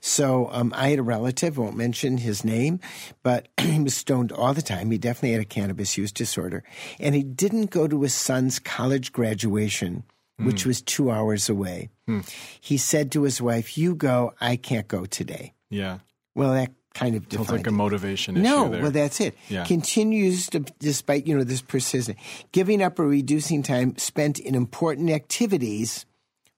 So 0.00 0.48
um, 0.52 0.72
I 0.76 0.90
had 0.90 0.98
a 0.98 1.02
relative, 1.02 1.56
won't 1.56 1.76
mention 1.76 2.18
his 2.18 2.44
name, 2.44 2.80
but 3.22 3.48
he 3.60 3.80
was 3.80 3.94
stoned 3.94 4.32
all 4.32 4.52
the 4.54 4.62
time. 4.62 4.90
He 4.90 4.98
definitely 4.98 5.32
had 5.32 5.40
a 5.40 5.46
cannabis 5.46 5.96
use 5.96 6.12
disorder. 6.12 6.64
And 7.00 7.14
he 7.14 7.22
didn't 7.22 7.70
go 7.70 7.88
to 7.88 8.02
his 8.02 8.14
son's 8.14 8.58
college 8.58 9.12
graduation, 9.12 10.04
which 10.38 10.62
hmm. 10.64 10.70
was 10.70 10.82
two 10.82 11.10
hours 11.10 11.48
away. 11.48 11.90
Hmm. 12.06 12.20
He 12.60 12.76
said 12.76 13.12
to 13.12 13.22
his 13.22 13.40
wife, 13.40 13.76
You 13.78 13.94
go, 13.94 14.34
I 14.40 14.56
can't 14.56 14.88
go 14.88 15.04
today. 15.06 15.54
yeah. 15.70 15.98
Well, 16.34 16.54
that 16.54 16.72
kind 16.94 17.14
of 17.14 17.26
Sounds 17.30 17.50
like 17.50 17.66
a 17.66 17.70
it. 17.70 17.72
motivation 17.72 18.36
issue 18.36 18.42
No, 18.42 18.68
there. 18.68 18.82
well, 18.82 18.90
that's 18.90 19.20
it. 19.20 19.36
Yeah. 19.48 19.64
Continues 19.64 20.46
to, 20.48 20.60
despite 20.78 21.26
you 21.26 21.36
know 21.36 21.44
this 21.44 21.60
persistent, 21.62 22.18
giving 22.52 22.82
up 22.82 22.98
or 22.98 23.06
reducing 23.06 23.62
time 23.62 23.96
spent 23.98 24.38
in 24.38 24.54
important 24.54 25.10
activities 25.10 26.06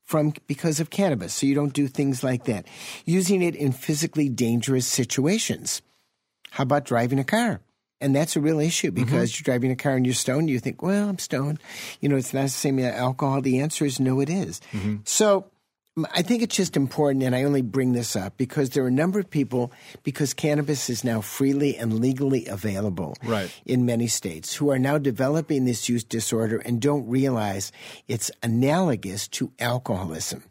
from 0.04 0.32
because 0.46 0.80
of 0.80 0.90
cannabis. 0.90 1.34
So 1.34 1.46
you 1.46 1.54
don't 1.54 1.72
do 1.72 1.88
things 1.88 2.22
like 2.22 2.44
that. 2.44 2.66
Using 3.04 3.42
it 3.42 3.56
in 3.56 3.72
physically 3.72 4.28
dangerous 4.28 4.86
situations. 4.86 5.82
How 6.50 6.62
about 6.62 6.84
driving 6.84 7.18
a 7.18 7.24
car? 7.24 7.60
And 8.00 8.14
that's 8.14 8.36
a 8.36 8.40
real 8.40 8.60
issue 8.60 8.90
Mm-hmm. 8.90 9.04
because 9.04 9.38
you're 9.38 9.44
driving 9.44 9.70
a 9.70 9.76
car 9.76 9.94
and 9.96 10.04
you're 10.04 10.14
stoned. 10.14 10.50
You 10.50 10.58
think, 10.58 10.82
well, 10.82 11.08
I'm 11.08 11.18
stoned. 11.18 11.58
You 12.00 12.08
know, 12.08 12.16
it's 12.16 12.34
not 12.34 12.42
the 12.42 12.48
same 12.50 12.78
as 12.78 12.94
alcohol. 12.94 13.40
The 13.40 13.60
answer 13.60 13.84
is 13.84 13.98
no, 14.00 14.20
it 14.20 14.28
is. 14.28 14.60
Mm-hmm. 14.72 14.96
So 15.04 15.46
I 16.12 16.22
think 16.22 16.42
it's 16.42 16.56
just 16.56 16.76
important, 16.76 17.22
and 17.22 17.36
I 17.36 17.44
only 17.44 17.62
bring 17.62 17.92
this 17.92 18.16
up 18.16 18.36
because 18.36 18.70
there 18.70 18.82
are 18.82 18.88
a 18.88 18.90
number 18.90 19.20
of 19.20 19.30
people, 19.30 19.70
because 20.02 20.34
cannabis 20.34 20.90
is 20.90 21.04
now 21.04 21.20
freely 21.20 21.76
and 21.76 22.00
legally 22.00 22.46
available 22.46 23.16
Right. 23.22 23.48
in 23.64 23.86
many 23.86 24.08
states, 24.08 24.56
who 24.56 24.70
are 24.70 24.78
now 24.80 24.98
developing 24.98 25.66
this 25.66 25.88
use 25.88 26.02
disorder 26.02 26.58
and 26.58 26.82
don't 26.82 27.06
realize 27.08 27.70
it's 28.08 28.28
analogous 28.42 29.28
to 29.38 29.52
alcoholism. 29.60 30.42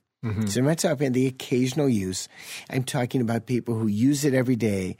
So 0.47 0.61
I'm 0.61 0.65
not 0.67 0.77
talking 0.77 1.07
about 1.07 1.13
the 1.13 1.27
occasional 1.27 1.89
use. 1.89 2.29
I'm 2.69 2.85
talking 2.85 3.19
about 3.19 3.45
people 3.45 3.77
who 3.77 3.87
use 3.87 4.23
it 4.23 4.33
every 4.33 4.55
day 4.55 4.95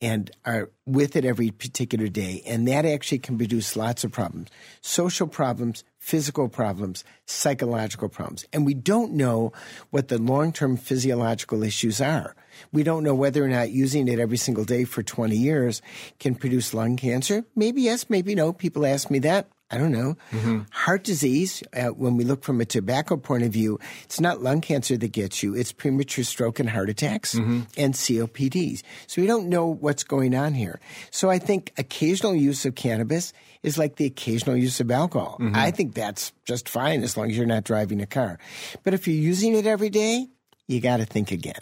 and 0.00 0.30
are 0.44 0.70
with 0.84 1.16
it 1.16 1.24
every 1.24 1.50
particular 1.50 2.08
day. 2.08 2.42
And 2.46 2.68
that 2.68 2.84
actually 2.84 3.18
can 3.18 3.36
produce 3.38 3.76
lots 3.76 4.04
of 4.04 4.12
problems 4.12 4.48
social 4.80 5.26
problems, 5.26 5.84
physical 5.98 6.48
problems, 6.48 7.04
psychological 7.26 8.08
problems. 8.08 8.44
And 8.52 8.66
we 8.66 8.74
don't 8.74 9.12
know 9.12 9.52
what 9.90 10.08
the 10.08 10.18
long 10.18 10.52
term 10.52 10.76
physiological 10.76 11.62
issues 11.62 12.00
are. 12.00 12.34
We 12.72 12.82
don't 12.82 13.04
know 13.04 13.14
whether 13.14 13.44
or 13.44 13.48
not 13.48 13.70
using 13.70 14.08
it 14.08 14.18
every 14.18 14.38
single 14.38 14.64
day 14.64 14.84
for 14.84 15.02
20 15.02 15.36
years 15.36 15.82
can 16.18 16.34
produce 16.34 16.72
lung 16.72 16.96
cancer. 16.96 17.44
Maybe 17.54 17.82
yes, 17.82 18.08
maybe 18.08 18.34
no. 18.34 18.52
People 18.52 18.86
ask 18.86 19.10
me 19.10 19.18
that. 19.20 19.48
I 19.70 19.78
don't 19.78 19.90
know. 19.90 20.16
Mm-hmm. 20.30 20.60
Heart 20.70 21.02
disease, 21.02 21.62
uh, 21.74 21.86
when 21.88 22.16
we 22.16 22.22
look 22.22 22.44
from 22.44 22.60
a 22.60 22.64
tobacco 22.64 23.16
point 23.16 23.42
of 23.42 23.50
view, 23.52 23.80
it's 24.04 24.20
not 24.20 24.40
lung 24.40 24.60
cancer 24.60 24.96
that 24.96 25.10
gets 25.10 25.42
you, 25.42 25.56
it's 25.56 25.72
premature 25.72 26.22
stroke 26.24 26.60
and 26.60 26.70
heart 26.70 26.88
attacks 26.88 27.34
mm-hmm. 27.34 27.62
and 27.76 27.94
COPDs. 27.94 28.82
So 29.08 29.20
we 29.20 29.26
don't 29.26 29.48
know 29.48 29.66
what's 29.66 30.04
going 30.04 30.36
on 30.36 30.54
here. 30.54 30.78
So 31.10 31.30
I 31.30 31.40
think 31.40 31.72
occasional 31.78 32.34
use 32.34 32.64
of 32.64 32.76
cannabis 32.76 33.32
is 33.64 33.76
like 33.76 33.96
the 33.96 34.04
occasional 34.04 34.56
use 34.56 34.78
of 34.78 34.90
alcohol. 34.92 35.38
Mm-hmm. 35.40 35.56
I 35.56 35.72
think 35.72 35.94
that's 35.94 36.32
just 36.44 36.68
fine 36.68 37.02
as 37.02 37.16
long 37.16 37.30
as 37.30 37.36
you're 37.36 37.44
not 37.46 37.64
driving 37.64 38.00
a 38.00 38.06
car. 38.06 38.38
But 38.84 38.94
if 38.94 39.08
you're 39.08 39.16
using 39.16 39.56
it 39.56 39.66
every 39.66 39.90
day, 39.90 40.28
you 40.68 40.80
got 40.80 40.98
to 40.98 41.04
think 41.04 41.32
again. 41.32 41.54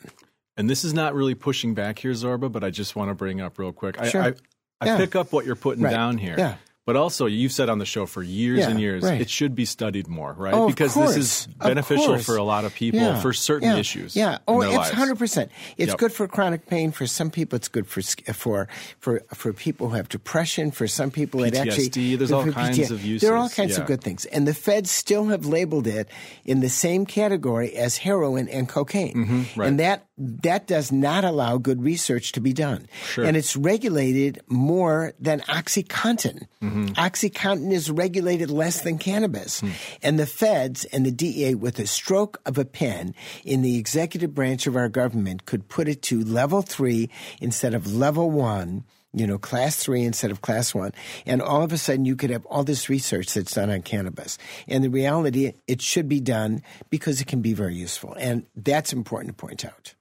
And 0.58 0.68
this 0.68 0.84
is 0.84 0.92
not 0.92 1.14
really 1.14 1.34
pushing 1.34 1.72
back 1.74 1.98
here, 1.98 2.12
Zorba, 2.12 2.52
but 2.52 2.62
I 2.62 2.68
just 2.68 2.94
want 2.96 3.10
to 3.10 3.14
bring 3.14 3.40
up 3.40 3.58
real 3.58 3.72
quick. 3.72 3.98
I, 3.98 4.08
Sure. 4.08 4.22
I, 4.22 4.34
I 4.80 4.86
Yeah. 4.86 4.96
pick 4.98 5.16
up 5.16 5.32
what 5.32 5.46
you're 5.46 5.56
putting 5.56 5.82
Right. 5.84 5.90
down 5.90 6.18
here. 6.18 6.34
Yeah. 6.36 6.56
But 6.86 6.96
also, 6.96 7.24
you've 7.24 7.52
said 7.52 7.70
on 7.70 7.78
the 7.78 7.86
show 7.86 8.04
for 8.04 8.22
years 8.22 8.58
Yeah, 8.58 8.68
and 8.70 8.78
years, 8.78 9.02
right. 9.04 9.18
it 9.18 9.30
should 9.30 9.54
be 9.54 9.64
studied 9.64 10.06
more, 10.06 10.34
right? 10.36 10.52
Oh, 10.52 10.68
because 10.68 10.92
course. 10.92 11.14
this 11.14 11.46
is 11.46 11.48
beneficial 11.56 12.18
for 12.18 12.36
a 12.36 12.42
lot 12.44 12.66
of 12.66 12.74
people 12.74 13.00
Yeah. 13.00 13.20
for 13.22 13.32
certain 13.32 13.70
Yeah. 13.70 13.78
issues. 13.78 14.14
Yeah. 14.14 14.38
Oh, 14.46 14.60
it's 14.60 14.90
hundred 14.90 15.16
percent. 15.18 15.50
It's 15.78 15.88
Yep. 15.90 15.98
good 15.98 16.12
for 16.12 16.28
chronic 16.28 16.66
pain. 16.66 16.92
For 16.92 17.06
some 17.06 17.30
people, 17.30 17.56
it's 17.56 17.68
good 17.68 17.86
for 17.86 18.02
for 18.34 18.68
for 19.00 19.22
for 19.32 19.52
people 19.54 19.88
who 19.88 19.96
have 19.96 20.10
depression. 20.10 20.70
For 20.72 20.86
some 20.86 21.10
people, 21.10 21.42
it 21.44 21.54
actually 21.56 22.16
there's 22.16 22.30
all 22.32 22.44
kinds 22.52 22.76
PTSD. 22.78 22.90
of 22.90 23.02
uses. 23.02 23.26
There 23.26 23.32
are 23.34 23.38
all 23.38 23.48
kinds 23.48 23.78
of 23.78 23.86
good 23.86 24.02
things, 24.02 24.26
and 24.26 24.46
the 24.46 24.52
feds 24.54 24.90
still 24.90 25.26
have 25.28 25.46
labeled 25.46 25.86
it 25.86 26.08
in 26.44 26.60
the 26.60 26.68
same 26.68 27.06
category 27.06 27.72
as 27.76 27.96
heroin 28.04 28.46
and 28.48 28.68
cocaine, 28.68 29.14
Mm-hmm. 29.14 29.60
right. 29.60 29.68
and 29.68 29.80
that 29.80 30.04
that 30.16 30.66
does 30.68 30.92
not 30.92 31.24
allow 31.24 31.56
good 31.56 31.82
research 31.82 32.30
to 32.32 32.40
be 32.40 32.52
done. 32.52 32.86
Sure. 33.08 33.24
And 33.24 33.36
it's 33.36 33.56
regulated 33.56 34.40
more 34.46 35.12
than 35.18 35.40
OxyContin. 35.48 36.46
Mm-hmm. 36.62 36.73
OxyContin 36.74 37.72
is 37.72 37.90
regulated 37.90 38.50
less 38.50 38.82
than 38.82 38.98
cannabis. 38.98 39.60
Hmm. 39.60 39.70
And 40.02 40.18
the 40.18 40.26
feds 40.26 40.84
and 40.86 41.06
the 41.06 41.10
DEA, 41.10 41.54
with 41.54 41.78
a 41.78 41.86
stroke 41.86 42.40
of 42.44 42.58
a 42.58 42.64
pen 42.64 43.14
in 43.44 43.62
the 43.62 43.78
executive 43.78 44.34
branch 44.34 44.66
of 44.66 44.76
our 44.76 44.88
government, 44.88 45.46
could 45.46 45.68
put 45.68 45.88
it 45.88 46.02
to 46.02 46.22
level 46.22 46.62
three 46.62 47.10
instead 47.40 47.74
of 47.74 47.94
level 47.94 48.30
one. 48.30 48.84
You 49.16 49.28
know, 49.28 49.38
class 49.38 49.76
three 49.76 50.02
instead 50.02 50.32
of 50.32 50.42
class 50.42 50.74
one. 50.74 50.90
And 51.24 51.40
all 51.40 51.62
of 51.62 51.72
a 51.72 51.78
sudden, 51.78 52.04
you 52.04 52.16
could 52.16 52.30
have 52.30 52.44
all 52.46 52.64
this 52.64 52.88
research 52.88 53.32
that's 53.32 53.54
done 53.54 53.70
on 53.70 53.82
cannabis. 53.82 54.38
And 54.66 54.82
the 54.82 54.90
reality, 54.90 55.52
it 55.68 55.80
should 55.80 56.08
be 56.08 56.18
done 56.18 56.62
because 56.90 57.20
it 57.20 57.28
can 57.28 57.40
be 57.40 57.52
very 57.52 57.76
useful. 57.76 58.16
And 58.18 58.44
that's 58.56 58.92
important 58.92 59.36
to 59.36 59.40
point 59.40 59.64
out. 59.64 59.94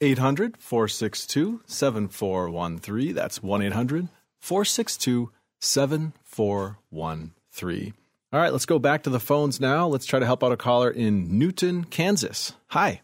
800 0.00 0.56
462 0.58 1.62
7413. 1.66 3.14
That's 3.14 3.42
1 3.42 3.62
800 3.62 4.08
462 4.40 5.30
7413. 5.62 7.94
All 8.32 8.40
right, 8.40 8.52
let's 8.52 8.66
go 8.66 8.78
back 8.78 9.02
to 9.02 9.10
the 9.10 9.20
phones 9.20 9.60
now. 9.60 9.86
Let's 9.86 10.06
try 10.06 10.18
to 10.18 10.26
help 10.26 10.42
out 10.42 10.52
a 10.52 10.56
caller 10.56 10.90
in 10.90 11.38
Newton, 11.38 11.84
Kansas. 11.84 12.54
Hi. 12.68 13.02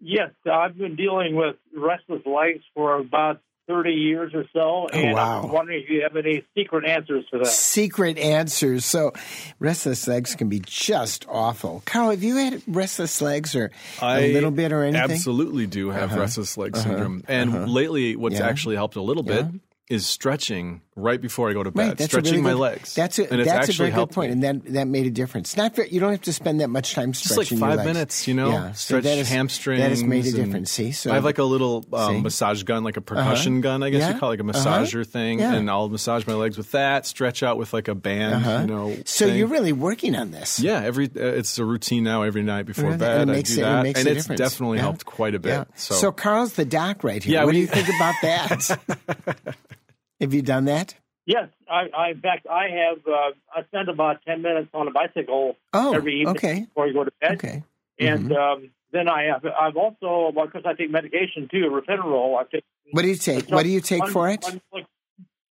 Yes, 0.00 0.30
I've 0.50 0.76
been 0.76 0.94
dealing 0.94 1.34
with 1.36 1.56
restless 1.74 2.22
legs 2.26 2.62
for 2.74 2.98
about 2.98 3.40
30 3.66 3.90
years 3.92 4.32
or 4.34 4.44
so, 4.52 4.86
and 4.92 5.10
Oh, 5.10 5.14
wow. 5.14 5.42
I'm 5.44 5.50
wondering 5.50 5.82
if 5.82 5.90
you 5.90 6.02
have 6.02 6.16
any 6.16 6.44
secret 6.56 6.86
answers 6.86 7.24
to 7.32 7.38
that. 7.38 7.46
secret 7.48 8.16
answers. 8.16 8.84
So, 8.86 9.12
restless 9.58 10.06
legs 10.06 10.34
can 10.36 10.48
be 10.48 10.60
just 10.64 11.26
awful. 11.28 11.82
Karl, 11.84 12.10
have 12.10 12.22
you 12.22 12.36
had 12.36 12.62
restless 12.66 13.20
legs 13.20 13.54
or 13.56 13.70
a 14.00 14.32
little 14.32 14.50
bit 14.50 14.72
or 14.72 14.84
anything? 14.84 15.10
absolutely 15.10 15.66
do 15.66 15.90
have 15.90 16.12
Uh-huh. 16.12 16.20
restless 16.20 16.56
leg 16.56 16.74
Uh-huh. 16.76 16.82
syndrome. 16.88 17.24
And 17.28 17.50
Uh-huh. 17.54 17.66
lately, 17.66 18.16
what's 18.16 18.38
Yeah. 18.38 18.46
actually 18.46 18.76
helped 18.76 18.96
a 18.96 19.02
little 19.02 19.22
bit 19.22 19.46
Yeah. 19.46 19.96
is 19.96 20.06
stretching 20.06 20.80
right 20.98 21.20
before 21.20 21.48
I 21.48 21.52
go 21.52 21.62
to 21.62 21.70
bed, 21.70 21.88
Right, 21.88 21.96
that's 21.96 22.10
stretching 22.10 22.32
really 22.32 22.42
my 22.42 22.50
good- 22.50 22.58
legs. 22.58 22.94
That's 22.94 23.18
a, 23.18 23.32
and 23.32 23.44
that's 23.46 23.68
a 23.68 23.72
very 23.72 23.90
good 23.90 24.10
point, 24.10 24.32
and 24.32 24.42
that 24.42 24.64
that 24.74 24.86
made 24.88 25.06
a 25.06 25.10
difference. 25.10 25.56
Not 25.56 25.76
very, 25.76 25.88
you 25.90 26.00
don't 26.00 26.10
have 26.10 26.22
to 26.22 26.32
spend 26.32 26.60
that 26.60 26.68
much 26.68 26.94
time 26.94 27.14
stretching. 27.14 27.58
Just 27.58 27.62
like 27.62 27.76
five 27.76 27.86
minutes, 27.86 28.26
you 28.28 28.34
know, 28.34 28.50
Yeah, 28.50 28.72
so 28.72 28.76
stretch 28.98 29.04
that 29.04 29.18
is- 29.18 29.28
hamstrings. 29.28 29.80
That 29.80 29.90
has 29.90 30.02
made 30.04 30.26
a 30.26 30.32
difference. 30.32 30.70
See, 30.70 30.92
so 30.92 31.10
I 31.10 31.14
have 31.14 31.24
like 31.24 31.38
a 31.38 31.44
little 31.44 31.84
um, 31.92 32.22
massage 32.22 32.62
gun, 32.64 32.84
like 32.84 32.96
a 32.96 33.00
percussion 33.00 33.60
gun, 33.60 33.82
I 33.82 33.90
guess 33.90 34.00
Yeah. 34.02 34.12
you 34.14 34.18
call 34.20 34.30
it, 34.32 34.40
like 34.40 34.54
a 34.54 34.58
Uh-huh. 34.58 34.80
massager 34.82 35.06
thing, 35.06 35.38
Yeah. 35.38 35.54
and 35.54 35.70
I'll 35.70 35.88
massage 35.88 36.26
my 36.26 36.34
legs 36.34 36.56
with 36.58 36.72
that. 36.72 37.06
Stretch 37.06 37.42
out 37.42 37.56
with 37.58 37.72
like 37.72 37.88
a 37.88 37.94
band, 37.94 38.34
Uh-huh. 38.34 38.58
you 38.62 38.66
know. 38.66 38.96
So 39.04 39.26
thing. 39.26 39.36
you're 39.38 39.46
really 39.48 39.72
working 39.72 40.14
on 40.16 40.30
this. 40.32 40.58
Yeah, 40.60 40.82
every 40.82 41.06
uh, 41.06 41.20
it's 41.38 41.58
a 41.58 41.64
routine 41.64 42.04
now. 42.04 42.22
Every 42.22 42.42
night 42.42 42.66
before 42.66 42.90
And 42.90 42.98
bed, 42.98 43.28
it 43.28 43.32
I 43.32 43.34
do 43.34 43.38
it- 43.38 43.50
it 43.50 43.60
that, 43.62 43.82
makes 43.82 44.00
and 44.00 44.08
it's 44.08 44.16
difference. 44.24 44.38
definitely 44.40 44.78
helped 44.78 45.04
quite 45.04 45.34
a 45.34 45.38
bit. 45.38 45.66
So, 45.76 45.94
So 45.94 46.12
Karl's 46.12 46.54
the 46.54 46.64
doc 46.64 47.04
right 47.04 47.22
here. 47.22 47.34
Yeah, 47.34 47.44
what 47.44 47.52
do 47.52 47.58
you 47.58 47.66
think 47.66 47.88
about 47.88 48.14
that? 48.22 48.78
have 50.20 50.34
you 50.34 50.42
done 50.42 50.64
that? 50.66 50.94
Yes, 51.26 51.48
I, 51.70 51.88
I 51.96 52.10
in 52.10 52.20
fact 52.20 52.46
I 52.50 52.68
have. 52.68 52.98
Uh, 53.06 53.30
I 53.54 53.62
spend 53.64 53.88
about 53.88 54.24
10 54.26 54.40
minutes 54.42 54.68
on 54.72 54.88
a 54.88 54.90
bicycle 54.90 55.56
Oh, 55.72 55.92
every 55.94 56.20
evening 56.20 56.36
okay. 56.36 56.60
before 56.60 56.86
you 56.86 56.94
go 56.94 57.04
to 57.04 57.12
bed, 57.20 57.32
Okay. 57.34 57.62
and 57.98 58.32
um, 58.32 58.70
then 58.92 59.08
I 59.08 59.24
have. 59.24 59.44
I've 59.44 59.76
also 59.76 60.32
well, 60.34 60.46
because 60.46 60.62
I 60.64 60.72
take 60.72 60.90
medication 60.90 61.48
too, 61.50 61.68
Retinol. 61.70 62.38
I 62.38 62.44
take. 62.50 62.64
What 62.92 63.02
do 63.02 63.08
you 63.08 63.16
take? 63.16 63.50
What 63.50 63.64
do 63.64 63.68
you 63.68 63.80
take 63.82 64.02
one- 64.04 64.12
for 64.12 64.28
it? 64.30 64.42
one 64.70 64.86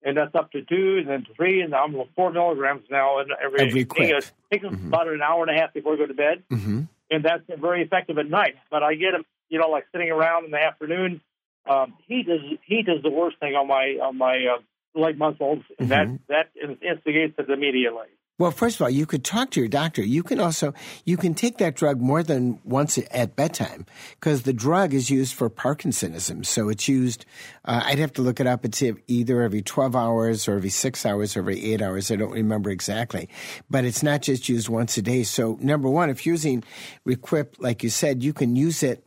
and 0.06 0.18
that's 0.18 0.36
up 0.36 0.52
to 0.52 0.62
two, 0.64 0.98
and 1.00 1.08
then 1.08 1.26
three, 1.36 1.62
and 1.62 1.74
I'm 1.74 1.96
four 2.16 2.30
milligrams 2.32 2.84
now. 2.92 3.20
And 3.20 3.32
every, 3.42 3.72
Requip. 3.72 4.10
It 4.10 4.32
takes 4.52 4.66
about 4.66 5.08
an 5.08 5.22
hour 5.22 5.44
and 5.48 5.58
a 5.58 5.60
half 5.60 5.74
before 5.74 5.94
I 5.94 5.98
go 5.98 6.06
to 6.06 6.14
bed. 6.14 6.44
Mm-hmm. 6.52 6.82
and 7.10 7.24
that's 7.24 7.44
very 7.60 7.82
effective 7.84 8.18
at 8.18 8.30
night. 8.30 8.56
But 8.70 8.84
I 8.84 8.96
get 8.96 9.12
them, 9.14 9.24
you 9.48 9.60
know, 9.60 9.70
like 9.70 9.86
sitting 9.94 10.12
around 10.12 10.44
in 10.46 10.52
the 10.52 10.60
afternoon. 10.62 11.22
Um, 11.70 11.94
heat 12.08 12.28
is 12.28 12.42
heat 12.66 12.88
is 12.88 13.02
the 13.04 13.10
worst 13.10 13.40
thing 13.40 13.54
on 13.56 13.68
my 13.68 13.98
on 14.02 14.18
my 14.18 14.36
uh, 14.56 15.00
leg 15.00 15.18
muscles, 15.18 15.60
and 15.80 15.90
Mm-hmm. 15.90 16.16
that 16.28 16.50
that 16.56 16.86
instigates 16.88 17.36
it 17.38 17.50
immediately. 17.50 18.08
Well, 18.40 18.50
first 18.50 18.78
of 18.78 18.82
all, 18.82 18.90
you 18.90 19.06
could 19.06 19.24
talk 19.24 19.52
to 19.52 19.60
your 19.60 19.70
doctor. 19.70 20.02
You 20.02 20.24
can 20.24 20.40
also 20.40 20.74
you 21.06 21.18
can 21.18 21.36
take 21.36 21.60
that 21.60 21.76
drug 21.76 22.02
more 22.02 22.24
than 22.24 22.60
once 22.64 22.98
at 23.12 23.36
bedtime 23.36 23.86
because 24.20 24.42
the 24.42 24.54
drug 24.54 24.92
is 24.94 25.12
used 25.12 25.36
for 25.36 25.52
Parkinsonism. 25.52 26.44
So 26.44 26.68
it's 26.68 26.88
used. 26.88 27.26
Uh, 27.64 27.84
I'd 27.86 28.00
have 28.00 28.12
to 28.14 28.24
look 28.24 28.40
it 28.40 28.48
up. 28.48 28.66
It's 28.66 28.82
either 29.08 29.42
every 29.44 29.62
twelve 29.62 29.96
hours 29.96 30.48
or 30.48 30.56
every 30.56 30.72
six 30.72 31.06
hours 31.06 31.38
or 31.38 31.42
every 31.42 31.64
eight 31.64 31.82
hours. 31.82 32.10
I 32.10 32.16
don't 32.16 32.32
remember 32.32 32.72
exactly, 32.72 33.30
but 33.70 33.86
it's 33.86 34.02
not 34.02 34.24
just 34.24 34.50
used 34.50 34.68
once 34.68 34.98
a 34.98 35.04
day. 35.04 35.24
So 35.24 35.58
number 35.62 35.88
one, 35.88 36.10
if 36.10 36.26
using 36.26 36.64
Requip, 37.06 37.56
like 37.60 37.84
you 37.84 37.90
said, 37.90 38.24
you 38.24 38.34
can 38.34 38.56
use 38.56 38.82
it. 38.82 39.06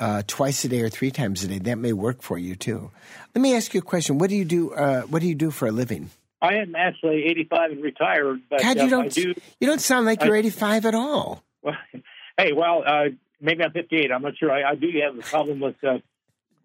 Uh, 0.00 0.22
twice 0.28 0.64
a 0.64 0.68
day 0.68 0.80
or 0.80 0.88
three 0.88 1.10
times 1.10 1.42
a 1.42 1.48
day. 1.48 1.58
That 1.58 1.76
may 1.76 1.92
work 1.92 2.22
for 2.22 2.38
you 2.38 2.54
too. 2.54 2.92
Let 3.34 3.42
me 3.42 3.56
ask 3.56 3.74
you 3.74 3.80
a 3.80 3.82
question. 3.82 4.18
What 4.18 4.30
do 4.30 4.36
you 4.36 4.44
do? 4.44 4.70
Uh, 4.72 5.02
what 5.02 5.22
do 5.22 5.26
you 5.26 5.34
do 5.34 5.50
for 5.50 5.66
a 5.66 5.72
living? 5.72 6.10
I 6.40 6.54
am 6.58 6.76
actually 6.76 7.24
85 7.24 7.70
and 7.72 7.82
retired, 7.82 8.40
but 8.48 8.60
God, 8.62 8.78
uh, 8.78 8.80
you 8.82 8.86
I 8.86 8.90
don't. 8.90 9.12
do. 9.12 9.34
You 9.58 9.66
don't 9.66 9.80
sound 9.80 10.06
like 10.06 10.22
I- 10.22 10.26
you're 10.26 10.36
85 10.36 10.86
at 10.86 10.94
all. 10.94 11.42
Well, 11.62 11.74
hey, 12.38 12.52
well, 12.52 12.84
uh, 12.86 13.06
maybe 13.40 13.64
I'm 13.64 13.72
58. 13.72 14.12
I'm 14.12 14.22
not 14.22 14.36
sure. 14.38 14.52
I, 14.52 14.70
I 14.70 14.74
do 14.76 14.86
have 15.02 15.18
a 15.18 15.22
problem 15.22 15.58
with 15.58 15.74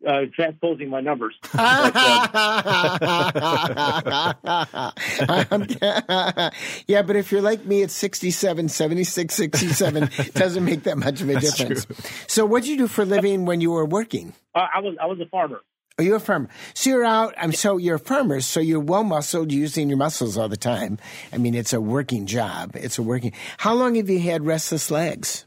uh, 0.05 0.09
uh, 0.09 0.21
transposing 0.35 0.89
my 0.89 1.01
numbers. 1.01 1.35
But, 5.27 5.81
uh, 5.81 6.51
yeah, 6.87 7.01
but 7.01 7.15
if 7.15 7.31
you're 7.31 7.41
like 7.41 7.65
me 7.65 7.83
at 7.83 7.91
67, 7.91 8.69
76, 8.69 9.33
67, 9.33 10.03
it 10.03 10.33
doesn't 10.33 10.65
make 10.65 10.83
that 10.83 10.97
much 10.97 11.21
of 11.21 11.29
a 11.29 11.33
That's 11.33 11.55
difference. 11.55 11.85
true. 11.85 11.95
So, 12.27 12.45
what 12.45 12.63
did 12.63 12.69
you 12.69 12.77
do 12.77 12.87
for 12.87 13.03
a 13.03 13.05
living 13.05 13.45
when 13.45 13.61
you 13.61 13.71
were 13.71 13.85
working? 13.85 14.33
I, 14.55 14.67
I 14.75 14.79
was 14.79 14.95
I 15.01 15.05
was 15.05 15.19
a 15.19 15.25
farmer. 15.25 15.61
Are 15.99 16.03
you 16.03 16.15
a 16.15 16.19
farmer? 16.19 16.49
So 16.73 16.89
you're 16.89 17.05
out. 17.05 17.35
I'm 17.37 17.51
so 17.53 17.77
you're 17.77 17.97
a 17.97 17.99
farmer. 17.99 18.41
So 18.41 18.59
you're 18.59 18.79
well 18.79 19.03
muscled, 19.03 19.51
using 19.51 19.89
your 19.89 19.97
muscles 19.97 20.37
all 20.37 20.49
the 20.49 20.57
time. 20.57 20.97
I 21.31 21.37
mean, 21.37 21.53
it's 21.53 21.71
a 21.71 21.79
working 21.79 22.25
job. 22.25 22.71
It's 22.75 22.97
a 22.97 23.03
working. 23.03 23.33
How 23.57 23.75
long 23.75 23.95
have 23.95 24.09
you 24.09 24.19
had 24.19 24.43
restless 24.45 24.89
legs? 24.89 25.45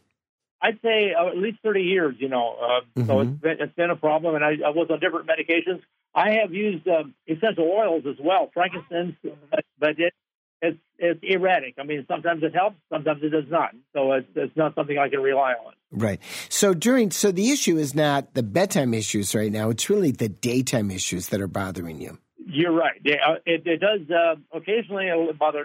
I'd 0.66 0.80
say 0.82 1.12
uh, 1.14 1.28
at 1.28 1.36
least 1.36 1.58
30 1.62 1.82
years, 1.82 2.16
you 2.18 2.28
know. 2.28 2.56
Uh, 2.60 2.80
So 3.06 3.14
Mhm. 3.14 3.22
it's 3.22 3.40
been, 3.40 3.56
it's 3.60 3.74
been 3.76 3.90
a 3.90 3.96
problem, 3.96 4.34
and 4.34 4.44
I, 4.44 4.52
I 4.66 4.70
was 4.70 4.88
on 4.90 5.00
different 5.00 5.26
medications. 5.26 5.82
I 6.14 6.30
have 6.40 6.52
used 6.52 6.88
um, 6.88 7.14
essential 7.26 7.70
oils 7.70 8.04
as 8.06 8.16
well, 8.18 8.50
frankincense, 8.52 9.14
but, 9.50 9.64
but 9.78 9.98
it, 9.98 10.14
it's 10.62 10.78
it's 10.98 11.20
erratic. 11.22 11.74
I 11.78 11.82
mean, 11.84 12.04
sometimes 12.08 12.42
it 12.42 12.54
helps, 12.54 12.76
sometimes 12.90 13.22
it 13.22 13.28
does 13.28 13.44
not. 13.50 13.74
So 13.92 14.12
it's 14.12 14.28
it's 14.34 14.56
not 14.56 14.74
something 14.74 14.98
I 14.98 15.08
can 15.08 15.20
rely 15.20 15.52
on. 15.52 15.74
Right. 15.92 16.20
So 16.48 16.74
during 16.74 17.10
so 17.10 17.30
the 17.30 17.50
issue 17.50 17.76
is 17.76 17.94
not 17.94 18.34
the 18.34 18.42
bedtime 18.42 18.94
issues 18.94 19.34
right 19.34 19.52
now. 19.52 19.68
It's 19.70 19.88
really 19.90 20.10
the 20.10 20.28
daytime 20.30 20.90
issues 20.90 21.28
that 21.28 21.40
are 21.40 21.46
bothering 21.48 22.00
you. 22.00 22.18
You're 22.48 22.72
right. 22.72 23.00
Yeah, 23.04 23.16
uh, 23.28 23.34
it, 23.44 23.66
it 23.66 23.80
does 23.80 24.00
uh, 24.10 24.36
occasionally 24.56 25.08
it'll 25.08 25.32
bother. 25.34 25.64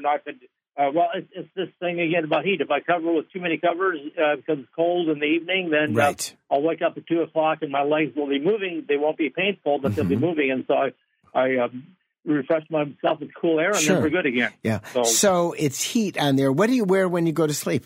Uh, 0.78 0.90
well, 0.96 1.10
it's, 1.14 1.28
it's 1.34 1.50
this 1.56 1.68
thing 1.80 2.00
again 2.00 2.24
about 2.24 2.46
heat. 2.46 2.62
If 2.62 2.72
I 2.72 2.80
cover 2.80 3.12
with 3.14 3.32
too 3.32 3.42
many 3.42 3.58
covers 3.58 4.00
uh, 4.18 4.38
because 4.38 4.60
it's 4.60 4.70
cold 4.76 5.10
in 5.10 5.20
the 5.20 5.26
evening, 5.26 5.70
then 5.70 5.94
Right. 5.94 6.36
uh, 6.50 6.54
I'll 6.56 6.62
wake 6.62 6.82
up 6.82 6.98
at 6.98 7.06
two 7.08 7.22
o'clock 7.22 7.60
and 7.62 7.72
my 7.72 7.84
legs 7.84 8.16
will 8.16 8.28
be 8.30 8.40
moving. 8.40 8.86
They 8.88 8.98
won't 8.98 9.18
be 9.18 9.30
painful, 9.30 9.80
but 9.80 9.96
they'll 9.96 10.06
be 10.06 10.16
Mm-hmm. 10.16 10.26
moving, 10.26 10.52
and 10.52 10.64
so 10.68 10.74
I 10.76 10.92
I 11.34 11.58
um, 11.58 11.88
refresh 12.26 12.64
myself 12.70 13.20
with 13.20 13.30
cool 13.40 13.60
air, 13.60 13.70
and 13.72 13.78
Sure. 13.80 13.96
then 13.96 14.04
we're 14.04 14.10
good 14.10 14.26
again. 14.26 14.52
Yeah. 14.64 14.80
So- 14.94 15.04
So 15.04 15.54
it's 15.58 15.82
heat 15.84 16.18
on 16.18 16.36
there. 16.38 16.52
What 16.52 16.68
do 16.68 16.74
you 16.76 16.86
wear 16.86 17.08
when 17.10 17.26
you 17.26 17.34
go 17.34 17.48
to 17.48 17.54
sleep? 17.54 17.86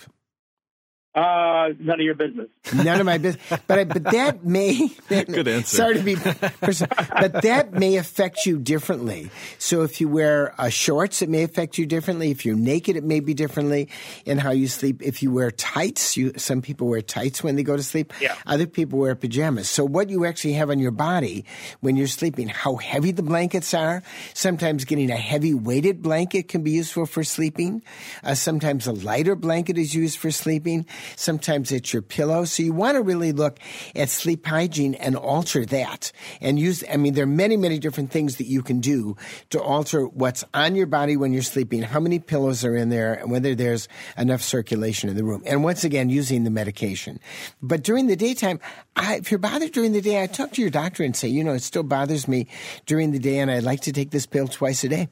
Uh, 1.16 1.70
none 1.80 2.02
of 2.02 2.06
your 2.06 2.14
business. 2.14 2.50
None 2.74 3.00
of 3.00 3.06
my 3.06 3.18
business. 3.18 3.42
But 3.68 3.80
I, 3.80 3.84
but 3.86 4.04
that 4.04 4.44
may 4.44 4.90
that, 5.08 5.28
Good 5.32 5.48
answer. 5.48 5.78
Sorry 5.78 5.94
to 5.94 6.04
be, 6.04 6.16
but 6.16 7.42
that 7.42 7.70
may 7.72 7.96
affect 7.96 8.46
you 8.46 8.60
differently. 8.60 9.32
So 9.58 9.84
if 9.84 10.02
you 10.02 10.10
wear 10.10 10.54
uh, 10.60 10.68
shorts, 10.68 11.22
it 11.22 11.30
may 11.30 11.44
affect 11.44 11.78
you 11.78 11.86
differently. 11.86 12.32
If 12.32 12.46
you're 12.46 12.58
naked, 12.58 12.98
it 12.98 13.06
may 13.06 13.22
be 13.22 13.34
differently 13.34 13.88
in 14.26 14.40
how 14.40 14.52
you 14.52 14.68
sleep. 14.68 15.02
If 15.02 15.24
you 15.24 15.32
wear 15.32 15.52
tights, 15.52 16.18
you 16.18 16.34
some 16.36 16.62
people 16.62 16.88
wear 16.88 17.02
tights 17.02 17.42
when 17.42 17.56
they 17.56 17.64
go 17.64 17.78
to 17.78 17.84
sleep. 17.84 18.12
Yeah. 18.20 18.36
Other 18.46 18.68
people 18.68 19.00
wear 19.00 19.16
pajamas. 19.16 19.70
So 19.70 19.86
what 19.86 20.10
you 20.10 20.26
actually 20.26 20.54
have 20.54 20.70
on 20.70 20.80
your 20.80 20.92
body 20.92 21.46
when 21.80 21.96
you're 21.96 22.08
sleeping, 22.08 22.50
how 22.50 22.76
heavy 22.76 23.12
the 23.12 23.24
blankets 23.24 23.74
are. 23.74 24.04
Sometimes 24.34 24.84
getting 24.84 25.10
a 25.12 25.16
heavy 25.16 25.54
weighted 25.54 26.02
blanket 26.02 26.50
can 26.50 26.62
be 26.62 26.72
useful 26.72 27.06
for 27.06 27.24
sleeping. 27.24 27.84
Uh, 28.22 28.36
sometimes 28.36 28.86
a 28.86 28.92
lighter 28.92 29.36
blanket 29.36 29.78
is 29.78 29.96
used 29.96 30.18
for 30.18 30.30
sleeping. 30.30 30.86
Sometimes 31.16 31.72
it's 31.72 31.94
your 31.94 32.02
pillow. 32.02 32.46
So 32.46 32.64
you 32.64 32.74
want 32.74 32.96
to 32.96 33.02
really 33.02 33.32
look 33.32 33.60
at 33.96 34.10
sleep 34.10 34.46
hygiene 34.46 34.96
and 34.96 35.16
alter 35.16 35.66
that 35.68 36.12
and 36.42 36.60
use, 36.60 36.84
I 36.92 36.98
mean, 36.98 37.14
there 37.14 37.24
are 37.24 37.28
many, 37.28 37.58
many 37.58 37.80
different 37.80 38.12
things 38.12 38.38
that 38.38 38.48
you 38.48 38.62
can 38.62 38.80
do 38.80 39.16
to 39.50 39.62
alter 39.62 40.06
what's 40.06 40.44
on 40.54 40.76
your 40.76 40.88
body 40.88 41.18
when 41.18 41.34
you're 41.34 41.42
sleeping, 41.42 41.82
how 41.82 42.00
many 42.00 42.20
pillows 42.20 42.64
are 42.66 42.76
in 42.76 42.90
there, 42.90 43.14
and 43.14 43.32
whether 43.32 43.56
there's 43.56 43.88
enough 44.18 44.42
circulation 44.42 45.10
in 45.10 45.16
the 45.16 45.24
room. 45.24 45.44
And 45.46 45.64
once 45.64 45.84
again, 45.84 46.10
using 46.10 46.44
the 46.44 46.50
medication. 46.50 47.20
But 47.62 47.84
during 47.84 48.08
the 48.08 48.16
daytime, 48.16 48.60
I, 48.96 49.16
if 49.16 49.32
you're 49.32 49.38
bothered 49.40 49.72
during 49.72 49.92
the 49.92 50.02
day, 50.02 50.22
I 50.22 50.28
talk 50.28 50.52
to 50.54 50.62
your 50.62 50.70
doctor 50.70 51.04
and 51.04 51.16
say, 51.16 51.28
you 51.28 51.44
know, 51.44 51.54
it 51.54 51.62
still 51.64 51.84
bothers 51.84 52.28
me 52.28 52.48
during 52.86 53.12
the 53.12 53.20
day, 53.20 53.40
and 53.40 53.52
I'd 53.52 53.64
like 53.64 53.82
to 53.82 53.92
take 53.92 54.12
this 54.12 54.26
pill 54.26 54.48
twice 54.48 54.84
a 54.84 54.90
day 54.90 55.10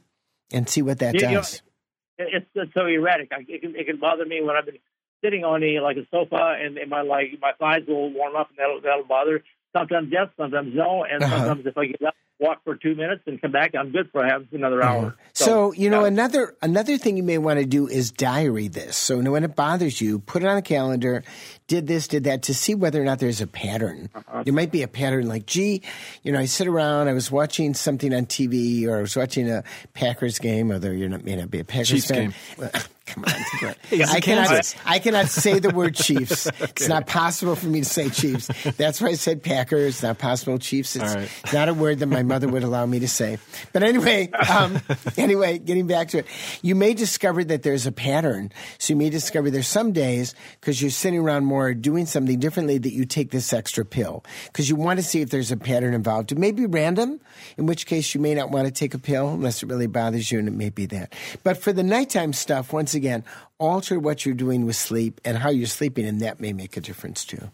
and 0.51 0.69
see 0.69 0.81
what 0.81 0.99
that 0.99 1.15
You 1.15 1.21
know, 1.21 1.33
does. 1.35 1.61
it's, 2.17 2.45
it's 2.53 2.73
so 2.73 2.85
erratic. 2.85 3.29
I, 3.31 3.45
it 3.47 3.61
can 3.61 3.75
it 3.75 3.85
can 3.85 3.97
bother 3.99 4.25
me 4.25 4.41
when 4.41 4.55
I've 4.55 4.65
been 4.65 4.77
sitting 5.23 5.43
on 5.43 5.63
a 5.63 5.79
like 5.79 5.97
a 5.97 6.05
sofa 6.11 6.57
and, 6.59 6.77
and 6.77 6.89
my 6.89 7.01
like 7.01 7.39
my 7.41 7.53
thighs 7.59 7.83
will 7.87 8.11
warm 8.11 8.35
up 8.35 8.49
and 8.49 8.57
that'll 8.59 8.81
that'll 8.81 9.05
bother. 9.05 9.43
Sometimes 9.75 10.09
yes, 10.11 10.27
sometimes 10.37 10.75
no, 10.75 11.03
and 11.03 11.23
Uh-huh. 11.23 11.37
sometimes 11.39 11.65
if 11.65 11.77
I 11.77 11.85
get 11.87 12.03
up, 12.03 12.15
walk 12.43 12.63
for 12.63 12.75
two 12.75 12.93
minutes 12.93 13.23
and 13.25 13.41
come 13.41 13.51
back, 13.51 13.73
I'm 13.73 13.91
good 13.91 14.11
for 14.11 14.23
half 14.23 14.41
another 14.51 14.83
hour. 14.83 15.15
So, 15.31 15.71
you 15.71 15.89
know, 15.89 16.01
yeah. 16.01 16.07
another 16.07 16.55
another 16.61 16.97
thing 16.97 17.15
you 17.17 17.23
may 17.23 17.37
want 17.37 17.59
to 17.59 17.65
do 17.65 17.87
is 17.87 18.11
diary 18.11 18.67
this. 18.67 18.97
So 18.97 19.19
when 19.19 19.43
it 19.43 19.55
bothers 19.55 20.01
you, 20.01 20.19
put 20.19 20.43
it 20.43 20.47
on 20.47 20.57
a 20.57 20.61
calendar. 20.61 21.23
Did 21.67 21.87
this, 21.87 22.09
did 22.09 22.25
that, 22.25 22.43
to 22.43 22.53
see 22.53 22.75
whether 22.75 23.01
or 23.01 23.05
not 23.05 23.19
there's 23.19 23.39
a 23.39 23.47
pattern. 23.47 24.09
Uh-huh. 24.13 24.43
There 24.43 24.53
might 24.53 24.71
be 24.71 24.83
a 24.83 24.87
pattern 24.87 25.27
like, 25.27 25.45
gee, 25.45 25.81
you 26.21 26.33
know, 26.33 26.39
I 26.39 26.45
sit 26.45 26.67
around, 26.67 27.07
I 27.07 27.13
was 27.13 27.31
watching 27.31 27.73
something 27.73 28.13
on 28.13 28.25
TV, 28.25 28.85
or 28.85 28.97
I 28.97 29.01
was 29.01 29.15
watching 29.15 29.49
a 29.49 29.63
Packers 29.93 30.39
game, 30.39 30.71
although 30.71 30.91
you're 30.91 31.09
not 31.09 31.23
may 31.23 31.37
not 31.37 31.49
be 31.49 31.59
a 31.59 31.63
Packers 31.63 31.89
Chiefs 31.89 32.07
fan. 32.09 32.33
game. 32.57 32.69
Come 33.05 33.23
on, 33.27 33.33
come 33.59 33.69
on. 33.69 33.75
It's 33.91 34.11
I 34.13 34.19
cannot. 34.19 34.75
I 34.85 34.99
cannot 34.99 35.27
say 35.27 35.59
the 35.59 35.69
word 35.69 35.95
Chiefs. 36.03 36.47
It's 36.59 36.87
not 36.87 37.07
possible 37.07 37.55
for 37.55 37.67
me 37.67 37.79
to 37.79 37.85
say 37.85 38.09
Chiefs. 38.09 38.47
That's 38.77 39.01
why 39.01 39.09
I 39.09 39.13
said 39.15 39.43
Packers. 39.43 40.03
Not 40.03 40.19
possible 40.19 40.57
Chiefs. 40.57 40.95
It's 40.95 41.13
All 41.13 41.19
right. 41.19 41.29
not 41.53 41.69
a 41.69 41.73
word 41.73 41.99
that 41.99 42.07
my 42.07 42.23
mother 42.33 42.47
would 42.47 42.63
allow 42.63 42.83
me 42.87 42.97
to 42.97 43.07
say. 43.07 43.37
But 43.73 43.83
anyway, 43.83 44.31
um, 44.31 44.81
anyway, 45.17 45.59
getting 45.59 45.85
back 45.85 46.07
to 46.09 46.17
it, 46.17 46.25
you 46.63 46.73
may 46.73 46.95
discover 46.95 47.43
that 47.43 47.61
there's 47.61 47.85
a 47.85 47.91
pattern. 47.91 48.51
So 48.79 48.93
you 48.93 48.97
may 48.97 49.11
discover 49.11 49.51
there's 49.51 49.67
some 49.67 49.91
days 49.91 50.33
because 50.59 50.81
you're 50.81 50.89
sitting 50.89 51.19
around 51.19 51.45
more 51.45 51.75
doing 51.75 52.07
something 52.07 52.39
differently 52.39 52.79
that 52.79 52.91
you 52.91 53.05
take 53.05 53.29
this 53.29 53.53
extra 53.53 53.85
pill 53.85 54.23
because 54.47 54.67
you 54.67 54.75
want 54.75 54.97
to 54.97 55.03
see 55.03 55.21
if 55.21 55.29
there's 55.29 55.51
a 55.51 55.57
pattern 55.57 55.93
involved. 55.93 56.31
It 56.31 56.39
may 56.39 56.51
be 56.51 56.65
random, 56.65 57.21
in 57.55 57.67
which 57.67 57.85
case 57.85 58.15
you 58.15 58.19
may 58.19 58.33
not 58.33 58.49
want 58.49 58.65
to 58.65 58.73
take 58.73 58.95
a 58.95 58.99
pill 58.99 59.29
unless 59.29 59.61
it 59.61 59.69
really 59.69 59.85
bothers 59.85 60.31
you, 60.31 60.39
and 60.39 60.47
it 60.47 60.55
may 60.55 60.71
be 60.71 60.87
that. 60.87 61.13
But 61.43 61.57
for 61.57 61.71
the 61.71 61.83
nighttime 61.83 62.33
stuff, 62.33 62.73
once 62.73 62.95
again, 62.95 63.23
alter 63.59 63.99
what 63.99 64.25
you're 64.25 64.33
doing 64.33 64.65
with 64.65 64.75
sleep 64.75 65.21
and 65.23 65.37
how 65.37 65.51
you're 65.51 65.67
sleeping, 65.67 66.07
and 66.07 66.19
that 66.21 66.39
may 66.39 66.51
make 66.51 66.77
a 66.77 66.81
difference 66.81 67.25
too. 67.25 67.51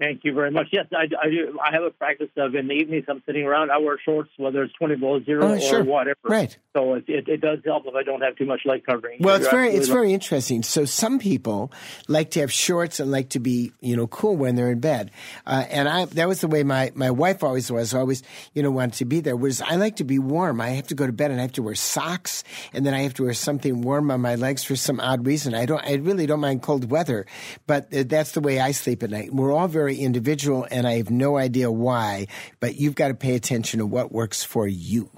Thank 0.00 0.24
you 0.24 0.32
very 0.32 0.50
much. 0.50 0.68
Yes, 0.72 0.86
I, 0.92 1.02
I 1.22 1.28
do. 1.28 1.58
I 1.62 1.72
have 1.74 1.82
a 1.82 1.90
practice 1.90 2.30
of 2.38 2.54
in 2.54 2.68
the 2.68 2.72
evenings 2.72 3.04
I'm 3.06 3.22
sitting 3.26 3.44
around. 3.44 3.70
I 3.70 3.76
wear 3.78 3.98
shorts, 4.02 4.30
whether 4.38 4.62
it's 4.62 4.72
twenty 4.72 4.96
below 4.96 5.22
zero 5.22 5.44
Oh, 5.46 5.52
or 5.56 5.60
sure. 5.60 5.84
whatever. 5.84 6.16
Right. 6.24 6.56
So 6.74 6.94
it, 6.94 7.04
it 7.06 7.28
it 7.28 7.40
does 7.42 7.58
help 7.66 7.84
if 7.86 7.94
I 7.94 8.02
don't 8.02 8.22
have 8.22 8.34
too 8.36 8.46
much 8.46 8.62
light 8.64 8.86
covering. 8.86 9.18
Well, 9.20 9.36
it's 9.36 9.48
very 9.50 9.68
it's 9.74 9.88
very 9.88 10.14
interesting. 10.14 10.62
So 10.62 10.86
some 10.86 11.18
people 11.18 11.70
like 12.08 12.30
to 12.30 12.40
have 12.40 12.50
shorts 12.50 12.98
and 12.98 13.10
like 13.10 13.28
to 13.30 13.40
be 13.40 13.72
you 13.80 13.94
know 13.94 14.06
cool 14.06 14.36
when 14.36 14.54
they're 14.54 14.70
in 14.72 14.80
bed, 14.80 15.10
uh, 15.46 15.64
and 15.68 15.86
I 15.86 16.06
that 16.06 16.26
was 16.28 16.40
the 16.40 16.48
way 16.48 16.62
my 16.62 16.92
my 16.94 17.10
wife 17.10 17.44
always 17.44 17.70
was. 17.70 17.92
Always 17.92 18.22
you 18.54 18.62
know 18.62 18.70
wanted 18.70 18.94
to 18.94 19.04
be 19.04 19.20
there. 19.20 19.36
Was 19.36 19.60
I 19.60 19.76
like 19.76 19.96
to 19.96 20.04
be 20.04 20.18
warm. 20.18 20.62
I 20.62 20.70
have 20.70 20.86
to 20.86 20.94
go 20.94 21.06
to 21.06 21.12
bed 21.12 21.30
and 21.30 21.38
I 21.40 21.42
have 21.42 21.52
to 21.52 21.62
wear 21.62 21.74
socks, 21.74 22.42
and 22.72 22.86
then 22.86 22.94
I 22.94 23.02
have 23.02 23.12
to 23.14 23.24
wear 23.24 23.34
something 23.34 23.82
warm 23.82 24.10
on 24.10 24.22
my 24.22 24.36
legs 24.36 24.64
for 24.64 24.76
some 24.76 24.98
odd 24.98 25.26
reason. 25.26 25.54
I 25.54 25.66
don't. 25.66 25.84
I 25.84 25.96
really 25.96 26.24
don't 26.24 26.40
mind 26.40 26.62
cold 26.62 26.90
weather, 26.90 27.26
but 27.66 27.92
uh, 27.94 28.04
that's 28.06 28.32
the 28.32 28.40
way 28.40 28.60
I 28.60 28.70
sleep 28.70 29.02
at 29.02 29.10
night. 29.10 29.34
We're 29.34 29.52
all 29.52 29.68
very 29.68 29.89
individual, 29.96 30.66
and 30.70 30.86
I 30.86 30.94
have 30.94 31.10
no 31.10 31.36
idea 31.36 31.70
why. 31.70 32.26
But 32.60 32.76
you've 32.76 32.94
got 32.94 33.08
to 33.08 33.14
pay 33.14 33.34
attention 33.34 33.78
to 33.78 33.86
what 33.86 34.12
works 34.12 34.44
for 34.44 34.66
you. 34.66 35.10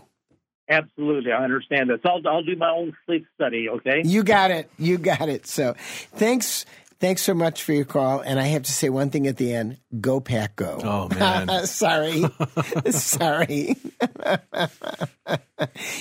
Absolutely, 0.69 1.33
I 1.33 1.43
understand 1.43 1.91
that. 1.91 2.01
So 2.03 2.11
I'll, 2.11 2.37
I'll 2.37 2.43
do 2.43 2.57
my 2.57 2.71
own 2.71 2.97
sleep 3.07 3.27
study. 3.35 3.69
Okay. 3.69 4.03
You 4.05 4.23
got 4.23 4.51
it. 4.51 4.71
You 4.79 4.99
got 4.99 5.29
it. 5.29 5.47
So 5.47 5.75
thanks. 6.15 6.65
Thanks 6.99 7.23
so 7.23 7.35
much 7.35 7.65
for 7.65 7.73
your 7.73 7.85
call. 7.85 8.21
And 8.21 8.39
I 8.39 8.45
have 8.45 8.63
to 8.63 8.71
say 8.71 8.89
one 8.89 9.11
thing 9.11 9.27
at 9.27 9.37
the 9.37 9.53
end 9.53 9.79
go, 10.01 10.21
Pack, 10.21 10.55
go. 10.55 10.79
Oh, 10.85 11.09
man. 11.09 11.49
Sorry. 11.67 12.23
Sorry. 12.91 13.77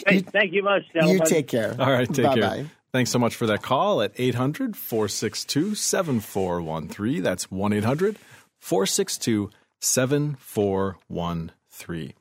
Hey, 0.05 0.19
thank 0.19 0.53
you 0.53 0.61
much, 0.61 0.83
gentlemen. 0.93 1.17
You 1.17 1.25
take 1.25 1.47
care. 1.47 1.75
All 1.79 1.91
right, 1.91 2.07
take 2.07 2.25
Bye-bye. 2.25 2.39
care. 2.39 2.71
Thanks 2.93 3.09
so 3.09 3.17
much 3.17 3.35
for 3.35 3.47
that 3.47 3.63
call 3.63 4.03
at 4.03 4.11
800 4.15 4.77
462 4.77 5.73
7413. 5.73 7.23
That's 7.23 7.49
1 7.49 7.73
800 7.73 8.17
462 8.61 9.49
7413. 9.79 12.13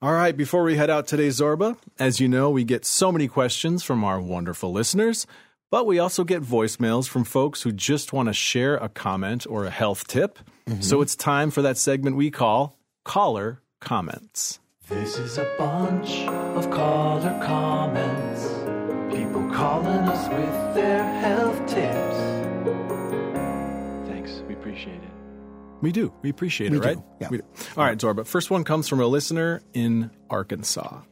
All 0.00 0.12
right, 0.12 0.36
before 0.36 0.62
we 0.62 0.76
head 0.76 0.90
out 0.90 1.08
today, 1.08 1.28
Zorba, 1.28 1.76
as 1.98 2.20
you 2.20 2.28
know, 2.28 2.50
we 2.50 2.62
get 2.62 2.84
so 2.84 3.10
many 3.10 3.26
questions 3.26 3.82
from 3.82 4.04
our 4.04 4.20
wonderful 4.20 4.70
listeners, 4.70 5.26
but 5.70 5.86
we 5.86 5.98
also 5.98 6.22
get 6.22 6.42
voicemails 6.42 7.08
from 7.08 7.24
folks 7.24 7.62
who 7.62 7.72
just 7.72 8.12
want 8.12 8.28
to 8.28 8.32
share 8.32 8.76
a 8.76 8.88
comment 8.88 9.46
or 9.48 9.64
a 9.64 9.70
health 9.70 10.06
tip. 10.06 10.38
Mm-hmm. 10.68 10.82
So 10.82 11.00
it's 11.00 11.16
time 11.16 11.50
for 11.50 11.62
that 11.62 11.78
segment 11.78 12.16
we 12.16 12.30
call 12.30 12.78
Caller 13.04 13.60
Comments. 13.80 14.60
This 14.88 15.18
is 15.18 15.36
a 15.36 15.52
bunch 15.58 16.20
of 16.20 16.70
caller 16.70 17.38
comments. 17.44 18.46
People 19.14 19.50
calling 19.50 19.86
us 19.86 20.28
with 20.28 20.74
their 20.74 21.04
health 21.20 21.58
tips. 21.66 22.16
Thanks, 24.08 24.42
we 24.46 24.54
appreciate 24.54 25.02
it. 25.02 25.17
We 25.80 25.92
do. 25.92 26.12
We 26.22 26.30
appreciate 26.30 26.70
We 26.70 26.78
it, 26.78 26.82
do, 26.82 26.88
right? 26.88 26.98
yeah. 27.20 27.28
We 27.30 27.38
do. 27.38 27.44
All 27.76 27.84
right, 27.84 27.98
Zorba. 27.98 28.26
First 28.26 28.50
one 28.50 28.64
comes 28.64 28.88
from 28.88 29.00
a 29.00 29.06
listener 29.06 29.62
in 29.74 30.10
Arkansas. 30.30 31.02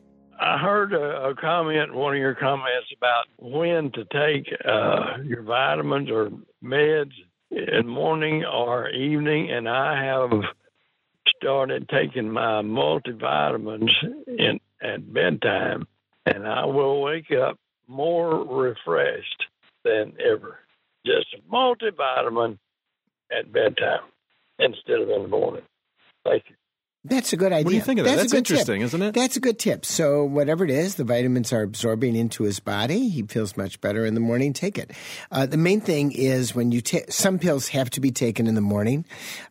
I 0.40 0.58
heard 0.58 0.92
a, 0.92 1.28
a 1.28 1.34
comment, 1.34 1.94
one 1.94 2.14
of 2.14 2.18
your 2.18 2.34
comments 2.34 2.88
about 2.96 3.24
when 3.38 3.90
to 3.92 4.04
take 4.04 4.52
uh, 4.64 5.22
your 5.24 5.42
vitamins 5.42 6.10
or 6.10 6.30
meds 6.62 7.12
in 7.50 7.86
morning 7.86 8.44
or 8.44 8.90
evening, 8.90 9.50
and 9.50 9.68
I 9.68 10.04
have 10.04 10.30
started 11.36 11.88
taking 11.88 12.30
my 12.30 12.62
multivitamins 12.62 13.90
in 14.26 14.60
at 14.82 15.12
bedtime, 15.12 15.86
and 16.26 16.46
I 16.46 16.66
will 16.66 17.00
wake 17.02 17.30
up 17.30 17.58
more 17.86 18.44
refreshed 18.44 19.44
than 19.84 20.12
ever. 20.20 20.58
Just 21.06 21.34
a 21.34 21.52
multivitamin 21.52 22.58
at 23.30 23.50
bedtime 23.52 24.00
instead 24.58 25.00
of 25.00 25.10
in 25.10 25.22
the 25.22 25.28
morning. 25.28 25.62
Thank 26.24 26.44
you. 26.48 26.56
That's 27.08 27.32
a 27.32 27.36
good 27.36 27.52
idea. 27.52 27.64
What 27.64 27.70
do 27.70 27.76
you 27.76 27.82
think 27.82 27.98
of 28.00 28.04
that? 28.06 28.16
That's, 28.16 28.32
That's 28.32 28.38
interesting, 28.50 28.80
tip. 28.80 28.86
isn't 28.86 29.02
it? 29.02 29.14
That's 29.14 29.36
a 29.36 29.40
good 29.40 29.58
tip. 29.58 29.84
So 29.84 30.24
whatever 30.24 30.64
it 30.64 30.70
is, 30.70 30.96
the 30.96 31.04
vitamins 31.04 31.52
are 31.52 31.62
absorbing 31.62 32.16
into 32.16 32.44
his 32.44 32.60
body. 32.60 33.08
He 33.08 33.22
feels 33.22 33.56
much 33.56 33.80
better 33.80 34.04
in 34.04 34.14
the 34.14 34.20
morning. 34.20 34.52
Take 34.52 34.78
it. 34.78 34.90
Uh, 35.30 35.46
the 35.46 35.56
main 35.56 35.80
thing 35.80 36.12
is 36.12 36.54
when 36.54 36.72
you 36.72 36.80
take 36.80 37.12
some 37.12 37.38
pills 37.38 37.68
have 37.68 37.90
to 37.90 38.00
be 38.00 38.10
taken 38.10 38.46
in 38.46 38.54
the 38.54 38.60
morning 38.60 39.04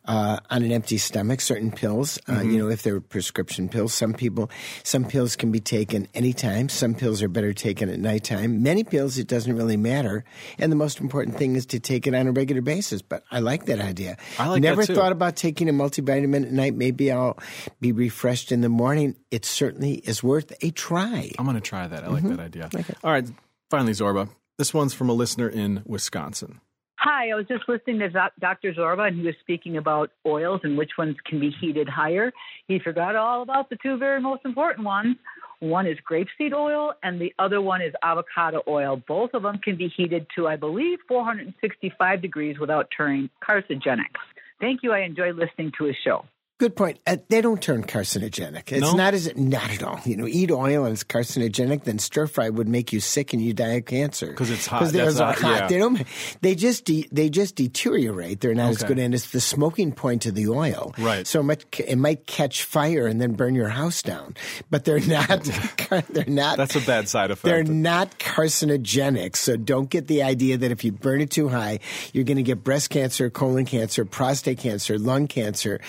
uh, 0.06 0.38
on 0.50 0.62
an 0.62 0.72
empty 0.72 0.98
stomach. 0.98 1.40
Certain 1.40 1.70
pills, 1.70 2.18
uh, 2.28 2.32
Mm-hmm. 2.36 2.50
you 2.50 2.58
know, 2.58 2.68
if 2.68 2.82
they're 2.82 3.00
prescription 3.00 3.68
pills, 3.68 3.94
some 3.94 4.12
people, 4.12 4.50
some 4.84 5.04
pills 5.04 5.36
can 5.36 5.50
be 5.50 5.60
taken 5.60 6.06
anytime. 6.14 6.68
Some 6.68 6.94
pills 6.94 7.22
are 7.22 7.28
better 7.28 7.52
taken 7.54 7.88
at 7.88 7.98
nighttime. 7.98 8.62
Many 8.62 8.84
pills, 8.84 9.16
it 9.18 9.26
doesn't 9.26 9.56
really 9.56 9.76
matter. 9.78 10.24
And 10.58 10.70
the 10.70 10.76
most 10.76 11.00
important 11.00 11.36
thing 11.38 11.56
is 11.56 11.64
to 11.66 11.80
take 11.80 12.06
it 12.06 12.14
on 12.14 12.26
a 12.26 12.32
regular 12.32 12.60
basis. 12.62 13.00
But 13.02 13.24
I 13.30 13.40
like 13.40 13.64
that 13.66 13.80
idea. 13.80 14.16
I 14.38 14.48
like 14.48 14.60
that 14.62 14.68
Never 14.68 14.84
thought 14.84 15.12
about 15.12 15.36
taking 15.36 15.68
a 15.68 15.72
multivitamin 15.72 16.42
at 16.44 16.52
night. 16.52 16.74
Maybe 16.74 17.10
I'll 17.10 17.38
be 17.80 17.92
refreshed 17.92 18.52
in 18.52 18.60
the 18.60 18.68
morning. 18.68 19.16
It 19.30 19.44
certainly 19.44 19.94
is 19.94 20.22
worth 20.22 20.52
a 20.62 20.70
try. 20.70 21.30
I'm 21.38 21.44
going 21.44 21.56
to 21.56 21.60
try 21.60 21.86
that. 21.86 22.04
I 22.04 22.08
like 22.08 22.22
Mm-hmm. 22.24 22.36
that 22.36 22.40
idea. 22.40 22.70
All 23.04 23.10
right. 23.12 23.26
Finally, 23.70 23.92
Zorba. 23.92 24.28
This 24.58 24.72
one's 24.72 24.94
from 24.94 25.08
a 25.10 25.12
listener 25.12 25.48
in 25.48 25.82
Wisconsin. 25.84 26.60
Hi, 26.98 27.28
I 27.30 27.34
was 27.34 27.46
just 27.46 27.68
listening 27.68 27.98
to 27.98 28.08
Dr. 28.40 28.72
Zorba, 28.72 29.06
and 29.06 29.16
he 29.16 29.22
was 29.26 29.34
speaking 29.40 29.76
about 29.76 30.10
oils 30.24 30.60
and 30.64 30.78
which 30.78 30.92
ones 30.96 31.16
can 31.26 31.38
be 31.38 31.50
heated 31.60 31.88
higher. 31.88 32.32
He 32.68 32.78
forgot 32.78 33.14
all 33.16 33.42
about 33.42 33.68
the 33.68 33.76
two 33.82 33.98
very 33.98 34.20
most 34.20 34.44
important 34.46 34.86
ones. 34.86 35.16
One 35.60 35.86
is 35.86 35.98
grapeseed 36.10 36.52
oil, 36.54 36.94
and 37.02 37.20
the 37.20 37.32
other 37.38 37.60
one 37.60 37.80
is 37.82 37.92
avocado 38.02 38.62
oil. 38.66 39.02
Both 39.06 39.34
of 39.34 39.42
them 39.42 39.58
can 39.58 39.76
be 39.76 39.88
heated 39.94 40.26
to, 40.36 40.48
I 40.48 40.56
believe, 40.56 40.98
465 41.08 42.22
degrees 42.22 42.58
without 42.58 42.88
turning 42.96 43.30
carcinogenic. 43.46 44.12
Thank 44.60 44.82
you. 44.82 44.92
I 44.92 45.00
enjoy 45.00 45.32
listening 45.32 45.72
to 45.78 45.84
his 45.84 45.96
show. 46.02 46.24
Good 46.58 46.74
point. 46.74 46.98
Uh, 47.06 47.18
they 47.28 47.42
don't 47.42 47.60
turn 47.60 47.84
carcinogenic. 47.84 48.72
It's 48.72 48.80
No? 48.80 48.94
not 48.94 49.12
as 49.12 49.30
not 49.36 49.70
at 49.70 49.82
all. 49.82 50.00
You 50.06 50.16
know, 50.16 50.26
eat 50.26 50.50
oil 50.50 50.84
and 50.84 50.94
it's 50.94 51.04
carcinogenic. 51.04 51.84
Then 51.84 51.98
stir 51.98 52.26
fry 52.26 52.48
would 52.48 52.66
make 52.66 52.94
you 52.94 53.00
sick 53.00 53.34
and 53.34 53.42
you 53.42 53.52
die 53.52 53.74
of 53.74 53.84
cancer 53.84 54.32
'Cause 54.32 54.48
it's 54.48 54.64
hot. 54.66 54.78
Because 54.90 54.92
they're 54.92 55.12
hot, 55.26 55.38
hot. 55.38 55.54
yeah. 55.60 55.66
They 55.68 55.76
don't. 55.78 56.02
They 56.40 56.54
just 56.54 56.86
de, 56.86 57.06
they 57.12 57.28
just 57.28 57.56
deteriorate. 57.56 58.40
They're 58.40 58.54
not 58.54 58.70
as 58.70 58.82
good. 58.82 58.98
And 58.98 59.14
it's 59.14 59.32
the 59.32 59.40
smoking 59.40 59.92
point 59.92 60.24
of 60.24 60.34
the 60.34 60.48
oil. 60.48 60.94
Right. 60.98 61.26
So 61.26 61.40
it 61.40 61.42
might 61.42 61.80
it 61.80 61.96
might 61.96 62.26
catch 62.26 62.62
fire 62.62 63.06
and 63.06 63.20
then 63.20 63.34
burn 63.34 63.54
your 63.54 63.68
house 63.68 64.00
down. 64.00 64.34
But 64.70 64.86
they're 64.86 64.98
not. 65.00 65.44
they're 66.08 66.24
not. 66.26 66.56
That's 66.56 66.74
a 66.76 66.80
bad 66.80 67.10
side 67.10 67.30
effect. 67.30 67.44
They're 67.44 67.64
not 67.64 68.18
carcinogenic, 68.18 69.36
so 69.36 69.56
don't 69.58 69.90
get 69.90 70.06
the 70.06 70.22
idea 70.22 70.56
that 70.56 70.70
if 70.70 70.84
you 70.84 70.92
burn 70.92 71.20
it 71.20 71.30
too 71.30 71.48
high, 71.48 71.80
you're 72.14 72.24
going 72.24 72.36
to 72.38 72.42
get 72.42 72.64
breast 72.64 72.90
cancer, 72.90 73.28
colon 73.30 73.66
cancer, 73.66 74.06
prostate 74.06 74.56
cancer, 74.58 74.98
lung 74.98 75.26
cancer, 75.26 75.80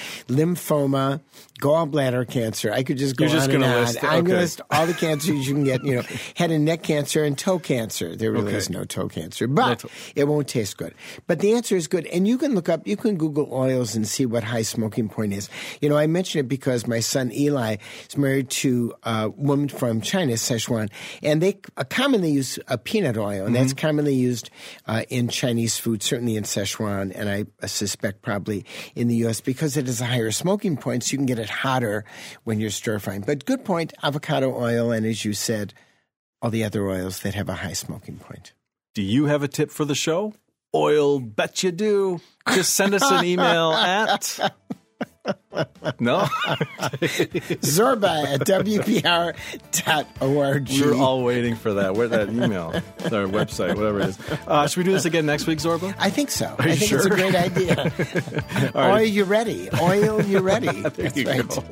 lymphoma, 0.57 1.21
gallbladder 1.61 2.27
cancer. 2.29 2.71
I 2.71 2.83
could 2.83 2.97
just 2.97 3.15
go 3.17 3.25
You're 3.25 3.33
just 3.33 3.49
on 3.49 3.55
and 3.55 3.63
on. 3.63 3.81
list- 3.81 4.03
I'm 4.03 4.23
going 4.23 4.35
to 4.37 4.41
list 4.41 4.61
all 4.71 4.85
the 4.85 4.93
cancers 4.93 5.47
you 5.47 5.53
can 5.53 5.63
get. 5.63 5.83
You 5.83 5.95
know, 5.97 6.01
head 6.35 6.51
and 6.51 6.65
neck 6.65 6.83
cancer 6.83 7.23
and 7.23 7.37
toe 7.37 7.59
cancer. 7.59 8.15
There 8.15 8.31
really 8.31 8.47
Okay. 8.47 8.57
is 8.57 8.69
no 8.69 8.83
toe 8.83 9.07
cancer, 9.07 9.47
but 9.47 9.79
That's- 9.79 10.11
it 10.15 10.27
won't 10.27 10.47
taste 10.47 10.77
good. 10.77 10.93
But 11.27 11.39
the 11.39 11.53
answer 11.53 11.75
is 11.75 11.87
good, 11.87 12.05
and 12.07 12.27
you 12.27 12.37
can 12.37 12.55
look 12.55 12.69
up, 12.69 12.87
you 12.87 12.97
can 12.97 13.17
Google 13.17 13.49
oils 13.51 13.95
and 13.95 14.07
see 14.07 14.25
what 14.25 14.43
high 14.43 14.61
smoking 14.61 15.09
point 15.09 15.33
is. 15.33 15.49
You 15.81 15.89
know, 15.89 15.97
I 15.97 16.07
mention 16.07 16.39
it 16.39 16.47
because 16.47 16.87
my 16.87 16.99
son 16.99 17.31
Eli 17.33 17.77
is 18.09 18.17
married 18.17 18.49
to 18.49 18.93
a 19.03 19.29
woman 19.29 19.67
from 19.69 20.01
China, 20.01 20.33
Sichuan, 20.33 20.89
and 21.23 21.41
they 21.41 21.57
uh, 21.77 21.83
commonly 21.89 22.31
use 22.31 22.59
a 22.67 22.77
peanut 22.77 23.17
oil, 23.17 23.45
and 23.45 23.55
that's 23.55 23.73
commonly 23.73 24.13
used 24.15 24.49
uh, 24.87 25.03
in 25.09 25.27
Chinese 25.27 25.77
food, 25.77 26.03
certainly 26.03 26.35
in 26.35 26.43
Sichuan, 26.43 27.11
and 27.15 27.29
I 27.29 27.45
suspect 27.67 28.21
probably 28.21 28.65
in 28.95 29.07
the 29.07 29.15
U.S. 29.17 29.41
because 29.41 29.77
it 29.77 29.87
has 29.87 30.01
a 30.01 30.05
higher 30.05 30.31
smoking 30.31 30.77
point, 30.77 31.03
so 31.03 31.11
you 31.13 31.17
can 31.17 31.25
get 31.25 31.39
it 31.47 31.51
hotter 31.51 32.03
when 32.43 32.59
you're 32.59 32.69
stir 32.69 32.99
frying. 32.99 33.21
But 33.21 33.45
good 33.45 33.63
point, 33.63 33.93
avocado 34.03 34.53
oil, 34.53 34.91
and 34.91 35.05
as 35.05 35.23
you 35.23 35.33
said, 35.33 35.73
all 36.41 36.49
the 36.51 36.63
other 36.63 36.87
oils 36.87 37.21
that 37.21 37.35
have 37.35 37.49
a 37.49 37.55
high 37.55 37.73
smoking 37.73 38.17
point. 38.17 38.53
Do 38.93 39.01
you 39.01 39.25
have 39.25 39.43
a 39.43 39.47
tip 39.47 39.71
for 39.71 39.85
the 39.85 39.95
show? 39.95 40.33
Oil, 40.75 41.19
bet 41.19 41.63
you 41.63 41.71
do. 41.71 42.19
Just 42.49 42.75
send 42.75 42.93
us 42.93 43.09
an 43.09 43.23
email 43.23 43.71
at. 43.73 44.39
No? 45.99 46.19
Zorba 47.61 48.25
at 48.33 48.41
WPR.org. 49.41 50.69
We 50.69 50.81
were 50.83 50.95
all 50.95 51.23
waiting 51.23 51.55
for 51.55 51.73
that. 51.75 51.95
Where 51.95 52.07
that 52.07 52.29
email, 52.29 52.71
our 52.73 53.25
website, 53.27 53.75
whatever 53.75 53.99
it 54.01 54.09
is. 54.09 54.19
Uh, 54.47 54.67
should 54.67 54.77
we 54.79 54.83
do 54.83 54.91
this 54.93 55.05
again 55.05 55.25
next 55.25 55.47
week, 55.47 55.59
Zorba? 55.59 55.93
I 55.97 56.09
think 56.09 56.31
so. 56.31 56.45
Are 56.47 56.55
I 56.67 56.75
think 56.75 56.91
it's 56.91 57.05
a 57.05 57.09
great 57.09 57.35
idea. 57.47 57.91
right. 58.73 58.75
Oil, 58.75 59.01
you 59.01 59.23
ready? 59.23 59.69
Oil, 59.81 60.21
you 60.23 60.39
ready? 60.39 60.67
There 60.97 61.09
That's 61.09 61.17
you 61.17 61.27
right. 61.27 61.47
go. 61.47 61.63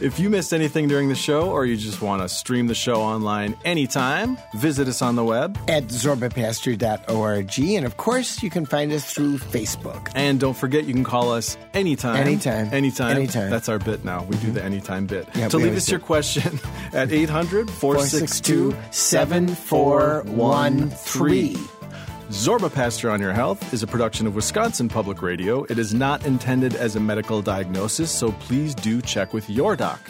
If 0.00 0.18
you 0.20 0.28
missed 0.30 0.52
anything 0.52 0.86
during 0.88 1.08
the 1.08 1.14
show 1.14 1.50
or 1.50 1.64
you 1.66 1.76
just 1.76 2.00
want 2.02 2.22
to 2.22 2.28
stream 2.28 2.66
the 2.68 2.74
show 2.74 3.00
online 3.00 3.56
anytime, 3.64 4.36
visit 4.54 4.86
us 4.86 5.02
on 5.02 5.16
the 5.16 5.24
web. 5.24 5.56
At 5.68 5.84
zorbapaster.org. 5.84 7.58
And 7.60 7.84
of 7.86 7.96
course, 7.96 8.42
you 8.42 8.50
can 8.50 8.66
find 8.66 8.92
us 8.92 9.04
through 9.12 9.38
Facebook. 9.38 10.10
And 10.14 10.38
don't 10.38 10.56
forget, 10.56 10.84
you 10.84 10.92
can 10.94 11.04
call 11.04 11.32
us 11.32 11.56
anytime. 11.72 12.16
Anytime. 12.16 12.72
Anytime. 12.72 13.03
Anytime. 13.10 13.50
That's 13.50 13.68
our 13.68 13.78
bit 13.78 14.04
now. 14.04 14.24
We 14.24 14.36
do 14.38 14.50
the 14.52 14.62
anytime 14.62 15.06
bit. 15.06 15.28
Yeah, 15.34 15.48
so 15.48 15.58
leave 15.58 15.76
us 15.76 15.90
your 15.90 16.00
question 16.00 16.60
at 16.92 17.12
800 17.12 17.70
462 17.70 18.74
7413. 18.90 21.56
Zorba 22.34 22.72
Paster 22.72 23.10
on 23.10 23.20
Your 23.20 23.32
Health 23.32 23.72
is 23.72 23.82
a 23.84 23.86
production 23.86 24.26
of 24.26 24.34
Wisconsin 24.34 24.88
Public 24.88 25.22
Radio. 25.22 25.62
It 25.64 25.78
is 25.78 25.94
not 25.94 26.26
intended 26.26 26.74
as 26.74 26.96
a 26.96 27.00
medical 27.00 27.40
diagnosis, 27.40 28.10
so 28.10 28.32
please 28.32 28.74
do 28.74 29.00
check 29.00 29.32
with 29.32 29.48
your 29.48 29.76
doc. 29.76 30.00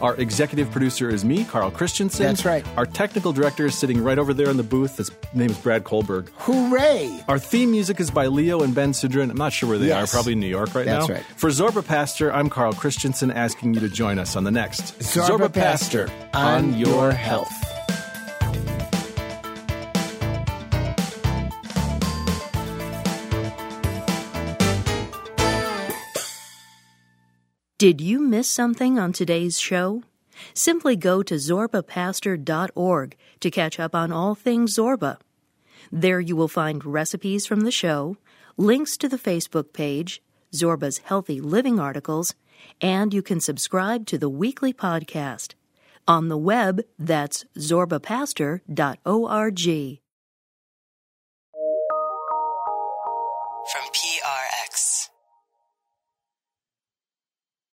Our 0.00 0.14
executive 0.16 0.70
producer 0.70 1.08
is 1.10 1.24
me, 1.24 1.44
Karl 1.44 1.70
Christensen. 1.72 2.24
That's 2.26 2.44
right. 2.44 2.64
Our 2.76 2.86
technical 2.86 3.32
director 3.32 3.66
is 3.66 3.76
sitting 3.76 4.02
right 4.02 4.16
over 4.18 4.32
there 4.32 4.48
in 4.48 4.56
the 4.56 4.62
booth. 4.62 4.96
His 4.96 5.10
name 5.34 5.50
is 5.50 5.58
Brad 5.58 5.82
Kohlberg. 5.84 6.28
Hooray! 6.36 7.24
Our 7.28 7.38
theme 7.40 7.72
music 7.72 7.98
is 8.00 8.10
by 8.12 8.26
Leo 8.26 8.62
and 8.62 8.74
Ben 8.74 8.92
Sidran. 8.92 9.30
I'm 9.30 9.36
not 9.36 9.52
sure 9.52 9.68
where 9.68 9.78
they 9.78 9.88
Yes. 9.88 10.08
are, 10.12 10.16
probably 10.16 10.32
in 10.34 10.40
New 10.40 10.46
York 10.46 10.74
right 10.76 10.86
That's 10.86 11.08
now. 11.08 11.14
right. 11.14 11.24
For 11.36 11.50
Zorba 11.50 11.84
Paster, 11.84 12.32
I'm 12.32 12.48
Karl 12.48 12.72
Christensen 12.74 13.30
asking 13.32 13.74
you 13.74 13.80
to 13.80 13.88
join 13.88 14.18
us 14.20 14.36
on 14.36 14.44
the 14.44 14.50
next 14.52 14.98
Zorba 15.00 15.52
Paster 15.52 16.08
on 16.32 16.74
your 16.78 17.10
health. 17.12 17.50
Did 27.82 28.00
you 28.00 28.20
miss 28.20 28.48
something 28.48 28.96
on 28.96 29.12
today's 29.12 29.58
show? 29.58 30.04
Simply 30.54 30.94
go 30.94 31.20
to 31.24 31.34
zorbapaster.org 31.34 33.16
to 33.40 33.50
catch 33.50 33.80
up 33.80 33.92
on 33.92 34.12
all 34.12 34.36
things 34.36 34.76
Zorba. 34.76 35.18
There 35.90 36.20
you 36.20 36.36
will 36.36 36.46
find 36.46 36.84
recipes 36.84 37.44
from 37.44 37.62
the 37.62 37.72
show, 37.72 38.18
links 38.56 38.96
to 38.98 39.08
the 39.08 39.18
Facebook 39.18 39.72
page, 39.72 40.22
Zorba's 40.54 40.98
Healthy 40.98 41.40
Living 41.40 41.80
articles, 41.80 42.36
and 42.80 43.12
you 43.12 43.20
can 43.20 43.40
subscribe 43.40 44.06
to 44.06 44.16
the 44.16 44.28
weekly 44.28 44.72
podcast. 44.72 45.54
On 46.06 46.28
the 46.28 46.38
web, 46.38 46.82
that's 47.00 47.44
zorbapaster.org. 47.58 50.00
From 53.72 53.88